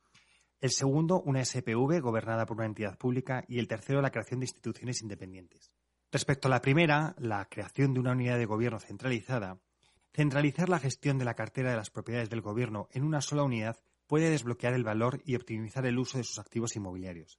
El 0.61 0.71
segundo, 0.71 1.21
una 1.23 1.45
SPV 1.45 2.01
gobernada 2.01 2.47
por 2.47 2.57
una 2.57 2.67
entidad 2.67 2.99
pública. 2.99 3.45
Y 3.47 3.61
el 3.61 3.69
tercero, 3.69 4.03
la 4.03 4.11
creación 4.11 4.41
de 4.41 4.47
instituciones 4.47 5.03
independientes. 5.03 5.71
Respecto 6.11 6.49
a 6.49 6.51
la 6.51 6.63
primera, 6.63 7.15
la 7.19 7.45
creación 7.49 7.95
de 7.95 8.01
una 8.01 8.13
unidad 8.13 8.39
de 8.39 8.47
gobierno 8.47 8.81
centralizada, 8.81 9.61
centralizar 10.13 10.69
la 10.69 10.81
gestión 10.81 11.19
de 11.19 11.25
la 11.25 11.35
cartera 11.35 11.71
de 11.71 11.77
las 11.77 11.91
propiedades 11.91 12.29
del 12.29 12.43
gobierno 12.43 12.89
en 12.93 13.05
una 13.05 13.21
sola 13.21 13.45
unidad 13.45 13.77
puede 14.07 14.31
desbloquear 14.31 14.75
el 14.75 14.85
valor 14.85 15.23
y 15.25 15.37
optimizar 15.37 15.87
el 15.87 15.99
uso 15.99 16.19
de 16.19 16.25
sus 16.25 16.39
activos 16.39 16.77
inmobiliarios. 16.77 17.39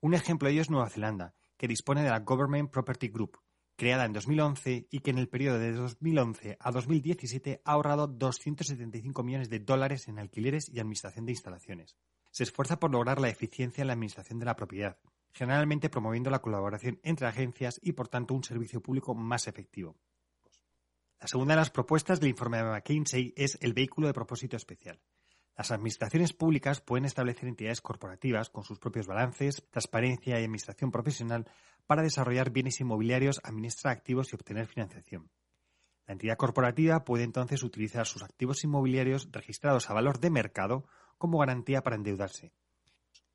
Un 0.00 0.14
ejemplo 0.14 0.46
de 0.46 0.52
ello 0.52 0.62
es 0.62 0.70
Nueva 0.70 0.88
Zelanda, 0.88 1.34
que 1.56 1.68
dispone 1.68 2.02
de 2.02 2.10
la 2.10 2.20
Government 2.20 2.70
Property 2.70 3.08
Group, 3.08 3.38
creada 3.76 4.04
en 4.04 4.12
2011 4.12 4.88
y 4.90 5.00
que 5.00 5.10
en 5.10 5.18
el 5.18 5.28
periodo 5.28 5.58
de 5.58 5.72
2011 5.72 6.56
a 6.60 6.70
2017 6.70 7.62
ha 7.64 7.72
ahorrado 7.72 8.06
275 8.06 9.22
millones 9.22 9.48
de 9.48 9.60
dólares 9.60 10.06
en 10.08 10.18
alquileres 10.18 10.68
y 10.68 10.80
administración 10.80 11.26
de 11.26 11.32
instalaciones. 11.32 11.96
Se 12.30 12.44
esfuerza 12.44 12.78
por 12.78 12.90
lograr 12.90 13.20
la 13.20 13.30
eficiencia 13.30 13.82
en 13.82 13.86
la 13.88 13.94
administración 13.94 14.38
de 14.38 14.46
la 14.46 14.56
propiedad, 14.56 14.98
generalmente 15.32 15.88
promoviendo 15.88 16.30
la 16.30 16.42
colaboración 16.42 17.00
entre 17.02 17.26
agencias 17.26 17.80
y, 17.82 17.92
por 17.92 18.08
tanto, 18.08 18.34
un 18.34 18.44
servicio 18.44 18.82
público 18.82 19.14
más 19.14 19.48
efectivo. 19.48 19.96
La 21.20 21.28
segunda 21.28 21.54
de 21.54 21.60
las 21.60 21.70
propuestas 21.70 22.20
del 22.20 22.30
informe 22.30 22.58
de 22.58 22.64
McKinsey 22.64 23.34
es 23.36 23.58
el 23.60 23.74
vehículo 23.74 24.06
de 24.06 24.14
propósito 24.14 24.56
especial. 24.56 25.00
Las 25.56 25.70
administraciones 25.70 26.32
públicas 26.32 26.80
pueden 26.80 27.04
establecer 27.04 27.48
entidades 27.48 27.80
corporativas 27.80 28.50
con 28.50 28.64
sus 28.64 28.78
propios 28.78 29.06
balances, 29.06 29.66
transparencia 29.70 30.38
y 30.38 30.44
administración 30.44 30.90
profesional 30.90 31.46
para 31.86 32.02
desarrollar 32.02 32.50
bienes 32.50 32.80
inmobiliarios, 32.80 33.40
administrar 33.44 33.92
activos 33.92 34.32
y 34.32 34.36
obtener 34.36 34.66
financiación. 34.66 35.30
La 36.06 36.12
entidad 36.12 36.36
corporativa 36.36 37.04
puede 37.04 37.24
entonces 37.24 37.62
utilizar 37.62 38.06
sus 38.06 38.22
activos 38.22 38.64
inmobiliarios 38.64 39.28
registrados 39.30 39.90
a 39.90 39.94
valor 39.94 40.18
de 40.18 40.30
mercado 40.30 40.84
como 41.18 41.38
garantía 41.38 41.82
para 41.82 41.96
endeudarse. 41.96 42.52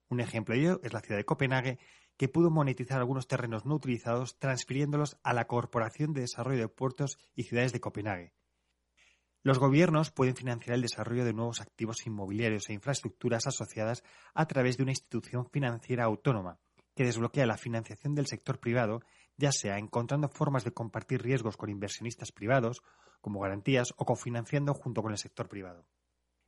Un 0.09 0.19
ejemplo 0.19 0.55
de 0.55 0.61
ello 0.61 0.79
es 0.83 0.93
la 0.93 1.01
ciudad 1.01 1.17
de 1.17 1.25
Copenhague, 1.25 1.79
que 2.17 2.27
pudo 2.27 2.49
monetizar 2.49 2.99
algunos 2.99 3.27
terrenos 3.27 3.65
no 3.65 3.75
utilizados 3.75 4.39
transfiriéndolos 4.39 5.17
a 5.23 5.33
la 5.33 5.47
Corporación 5.47 6.13
de 6.13 6.21
Desarrollo 6.21 6.61
de 6.61 6.67
Puertos 6.67 7.17
y 7.35 7.43
Ciudades 7.43 7.73
de 7.73 7.79
Copenhague. 7.79 8.33
Los 9.45 9.59
gobiernos 9.59 10.09
pueden 10.09 10.35
financiar 10.35 10.73
el 10.73 10.81
desarrollo 10.81 11.23
de 11.23 11.31
nuevos 11.31 11.61
activos 11.61 12.07
inmobiliarios 12.07 12.67
e 12.67 12.73
infraestructuras 12.73 13.45
asociadas 13.45 14.03
a 14.33 14.47
través 14.47 14.75
de 14.75 14.81
una 14.81 14.91
institución 14.93 15.47
financiera 15.51 16.05
autónoma 16.05 16.57
que 16.95 17.03
desbloquea 17.03 17.45
la 17.45 17.55
financiación 17.55 18.15
del 18.15 18.25
sector 18.25 18.59
privado, 18.59 19.03
ya 19.37 19.51
sea 19.51 19.77
encontrando 19.77 20.29
formas 20.29 20.63
de 20.63 20.71
compartir 20.71 21.21
riesgos 21.21 21.57
con 21.57 21.69
inversionistas 21.69 22.31
privados, 22.31 22.81
como 23.21 23.39
garantías, 23.39 23.93
o 23.97 24.05
cofinanciando 24.05 24.73
junto 24.73 25.03
con 25.03 25.11
el 25.11 25.19
sector 25.19 25.47
privado. 25.47 25.85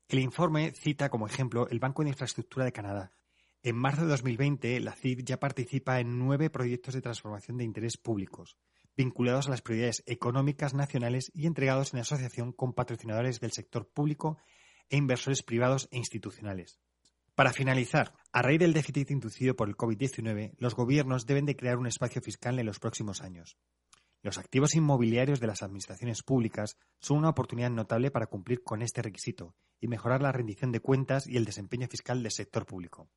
El 0.07 0.17
informe 0.17 0.71
cita 0.71 1.09
como 1.09 1.27
ejemplo 1.27 1.67
el 1.69 1.77
Banco 1.77 2.01
de 2.01 2.09
Infraestructura 2.09 2.65
de 2.65 2.71
Canadá, 2.71 3.13
en 3.61 3.75
marzo 3.75 4.01
de 4.01 4.07
2020, 4.07 4.79
la 4.79 4.93
CID 4.93 5.23
ya 5.23 5.37
participa 5.39 5.99
en 5.99 6.17
nueve 6.17 6.49
proyectos 6.49 6.95
de 6.95 7.01
transformación 7.01 7.57
de 7.57 7.63
interés 7.63 7.97
públicos, 7.97 8.57
vinculados 8.97 9.47
a 9.47 9.51
las 9.51 9.61
prioridades 9.61 10.03
económicas 10.07 10.73
nacionales 10.73 11.31
y 11.33 11.45
entregados 11.45 11.93
en 11.93 11.99
asociación 11.99 12.51
con 12.51 12.73
patrocinadores 12.73 13.39
del 13.39 13.51
sector 13.51 13.87
público 13.87 14.37
e 14.89 14.97
inversores 14.97 15.43
privados 15.43 15.87
e 15.91 15.97
institucionales. 15.97 16.79
Para 17.35 17.53
finalizar, 17.53 18.15
a 18.31 18.41
raíz 18.41 18.59
del 18.59 18.73
déficit 18.73 19.11
inducido 19.11 19.55
por 19.55 19.69
el 19.69 19.77
COVID-19, 19.77 20.55
los 20.57 20.73
gobiernos 20.73 21.27
deben 21.27 21.45
de 21.45 21.55
crear 21.55 21.77
un 21.77 21.85
espacio 21.85 22.19
fiscal 22.19 22.57
en 22.57 22.65
los 22.65 22.79
próximos 22.79 23.21
años. 23.21 23.57
Los 24.23 24.39
activos 24.39 24.73
inmobiliarios 24.73 25.39
de 25.39 25.45
las 25.45 25.61
administraciones 25.61 26.23
públicas 26.23 26.75
son 26.99 27.19
una 27.19 27.29
oportunidad 27.29 27.69
notable 27.69 28.09
para 28.09 28.25
cumplir 28.25 28.63
con 28.63 28.81
este 28.81 29.03
requisito 29.03 29.55
y 29.79 29.87
mejorar 29.87 30.23
la 30.23 30.31
rendición 30.31 30.71
de 30.71 30.79
cuentas 30.79 31.27
y 31.27 31.37
el 31.37 31.45
desempeño 31.45 31.87
fiscal 31.87 32.23
del 32.23 32.31
sector 32.31 32.65
público. 32.65 33.11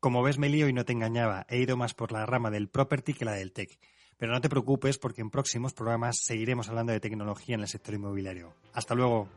Como 0.00 0.22
ves, 0.22 0.38
me 0.38 0.48
lío 0.48 0.68
y 0.68 0.72
no 0.72 0.86
te 0.86 0.94
engañaba. 0.94 1.44
He 1.48 1.58
ido 1.58 1.76
más 1.76 1.92
por 1.92 2.12
la 2.12 2.24
rama 2.24 2.50
del 2.50 2.70
property 2.70 3.12
que 3.12 3.26
la 3.26 3.32
del 3.32 3.52
tech. 3.52 3.78
Pero 4.18 4.32
no 4.32 4.40
te 4.40 4.48
preocupes 4.48 4.98
porque 4.98 5.22
en 5.22 5.30
próximos 5.30 5.72
programas 5.72 6.18
seguiremos 6.24 6.68
hablando 6.68 6.92
de 6.92 7.00
tecnología 7.00 7.54
en 7.54 7.62
el 7.62 7.68
sector 7.68 7.94
inmobiliario. 7.94 8.54
Hasta 8.74 8.94
luego. 8.94 9.28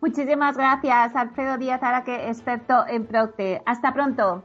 Muchísimas 0.00 0.56
gracias, 0.56 1.14
Alfredo 1.14 1.58
Díaz 1.58 1.82
Araque, 1.82 2.28
experto 2.28 2.84
en 2.88 3.06
Procte. 3.06 3.62
Hasta 3.64 3.92
pronto. 3.92 4.44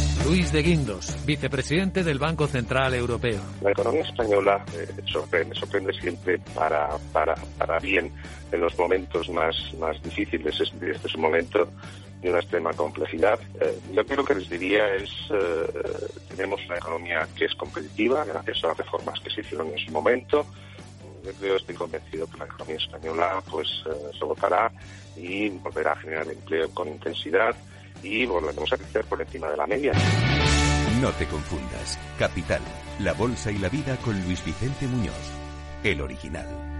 Luis 0.25 0.51
de 0.51 0.61
Guindos, 0.61 1.17
vicepresidente 1.25 2.03
del 2.03 2.19
Banco 2.19 2.45
Central 2.45 2.93
Europeo. 2.93 3.41
La 3.61 3.71
economía 3.71 4.03
española 4.03 4.63
eh, 4.77 4.87
sorprende, 5.11 5.55
sorprende 5.55 5.93
siempre 5.93 6.39
para, 6.53 6.89
para, 7.11 7.33
para 7.57 7.79
bien 7.79 8.11
en 8.51 8.61
los 8.61 8.77
momentos 8.77 9.27
más, 9.29 9.55
más 9.79 10.01
difíciles. 10.03 10.59
Este, 10.61 10.91
es 10.91 11.15
un 11.15 11.21
momento 11.21 11.67
de 12.21 12.29
una 12.29 12.39
extrema 12.39 12.71
complejidad. 12.73 13.39
Eh, 13.59 13.79
yo 13.93 14.05
creo 14.05 14.23
que 14.23 14.35
les 14.35 14.47
diría 14.47 14.93
es, 14.93 15.09
eh, 15.31 16.07
tenemos 16.29 16.63
una 16.67 16.77
economía 16.77 17.27
que 17.35 17.45
es 17.45 17.55
competitiva 17.55 18.23
gracias 18.23 18.63
a 18.63 18.67
las 18.67 18.77
reformas 18.77 19.19
que 19.21 19.31
se 19.31 19.41
hicieron 19.41 19.69
en 19.69 19.79
su 19.79 19.91
momento. 19.91 20.45
Yo 21.25 21.31
creo, 21.33 21.55
estoy 21.55 21.75
convencido 21.75 22.29
que 22.29 22.37
la 22.37 22.45
economía 22.45 22.77
española 22.77 23.43
pues 23.49 23.67
se 24.17 24.25
votará 24.25 24.71
y 25.17 25.49
volverá 25.49 25.93
a 25.93 25.95
generar 25.95 26.27
empleo 26.27 26.69
con 26.73 26.87
intensidad 26.87 27.55
y 28.03 28.25
volvemos 28.25 28.71
a 28.71 28.77
crecer 28.77 29.05
por 29.05 29.21
encima 29.21 29.49
de 29.49 29.57
la 29.57 29.67
media. 29.67 29.93
No 31.01 31.11
te 31.13 31.25
confundas. 31.25 31.97
Capital, 32.19 32.61
la 32.99 33.13
bolsa 33.13 33.51
y 33.51 33.57
la 33.57 33.69
vida 33.69 33.97
con 33.97 34.21
Luis 34.23 34.43
Vicente 34.45 34.85
Muñoz, 34.87 35.31
el 35.83 36.01
original. 36.01 36.70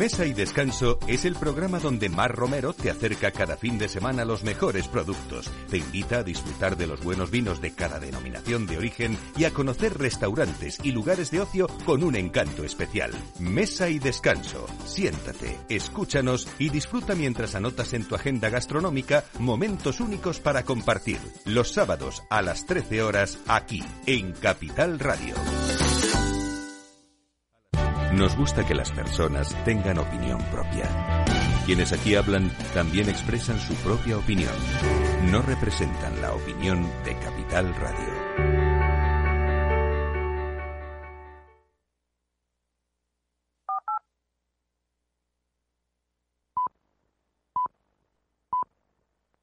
Mesa 0.00 0.24
y 0.24 0.32
Descanso 0.32 0.98
es 1.06 1.26
el 1.26 1.34
programa 1.34 1.78
donde 1.78 2.08
Mar 2.08 2.34
Romero 2.34 2.72
te 2.72 2.90
acerca 2.90 3.32
cada 3.32 3.58
fin 3.58 3.76
de 3.76 3.86
semana 3.86 4.24
los 4.24 4.44
mejores 4.44 4.88
productos, 4.88 5.50
te 5.68 5.76
invita 5.76 6.20
a 6.20 6.22
disfrutar 6.22 6.78
de 6.78 6.86
los 6.86 7.04
buenos 7.04 7.30
vinos 7.30 7.60
de 7.60 7.72
cada 7.72 8.00
denominación 8.00 8.66
de 8.66 8.78
origen 8.78 9.18
y 9.36 9.44
a 9.44 9.50
conocer 9.50 9.98
restaurantes 9.98 10.78
y 10.82 10.92
lugares 10.92 11.30
de 11.30 11.42
ocio 11.42 11.66
con 11.84 12.02
un 12.02 12.16
encanto 12.16 12.64
especial. 12.64 13.10
Mesa 13.40 13.90
y 13.90 13.98
Descanso. 13.98 14.64
Siéntate, 14.86 15.58
escúchanos 15.68 16.48
y 16.58 16.70
disfruta 16.70 17.14
mientras 17.14 17.54
anotas 17.54 17.92
en 17.92 18.08
tu 18.08 18.14
agenda 18.14 18.48
gastronómica 18.48 19.24
momentos 19.38 20.00
únicos 20.00 20.40
para 20.40 20.62
compartir. 20.62 21.18
Los 21.44 21.74
sábados 21.74 22.22
a 22.30 22.40
las 22.40 22.64
13 22.64 23.02
horas 23.02 23.38
aquí 23.48 23.84
en 24.06 24.32
Capital 24.32 24.98
Radio. 24.98 25.34
Nos 28.12 28.36
gusta 28.36 28.66
que 28.66 28.74
las 28.74 28.90
personas 28.90 29.56
tengan 29.64 29.98
opinión 29.98 30.42
propia. 30.50 31.24
Quienes 31.64 31.92
aquí 31.92 32.16
hablan 32.16 32.50
también 32.74 33.08
expresan 33.08 33.58
su 33.60 33.72
propia 33.74 34.18
opinión. 34.18 34.52
No 35.30 35.40
representan 35.42 36.20
la 36.20 36.32
opinión 36.32 36.90
de 37.04 37.16
Capital 37.18 37.72
Radio. 37.76 38.19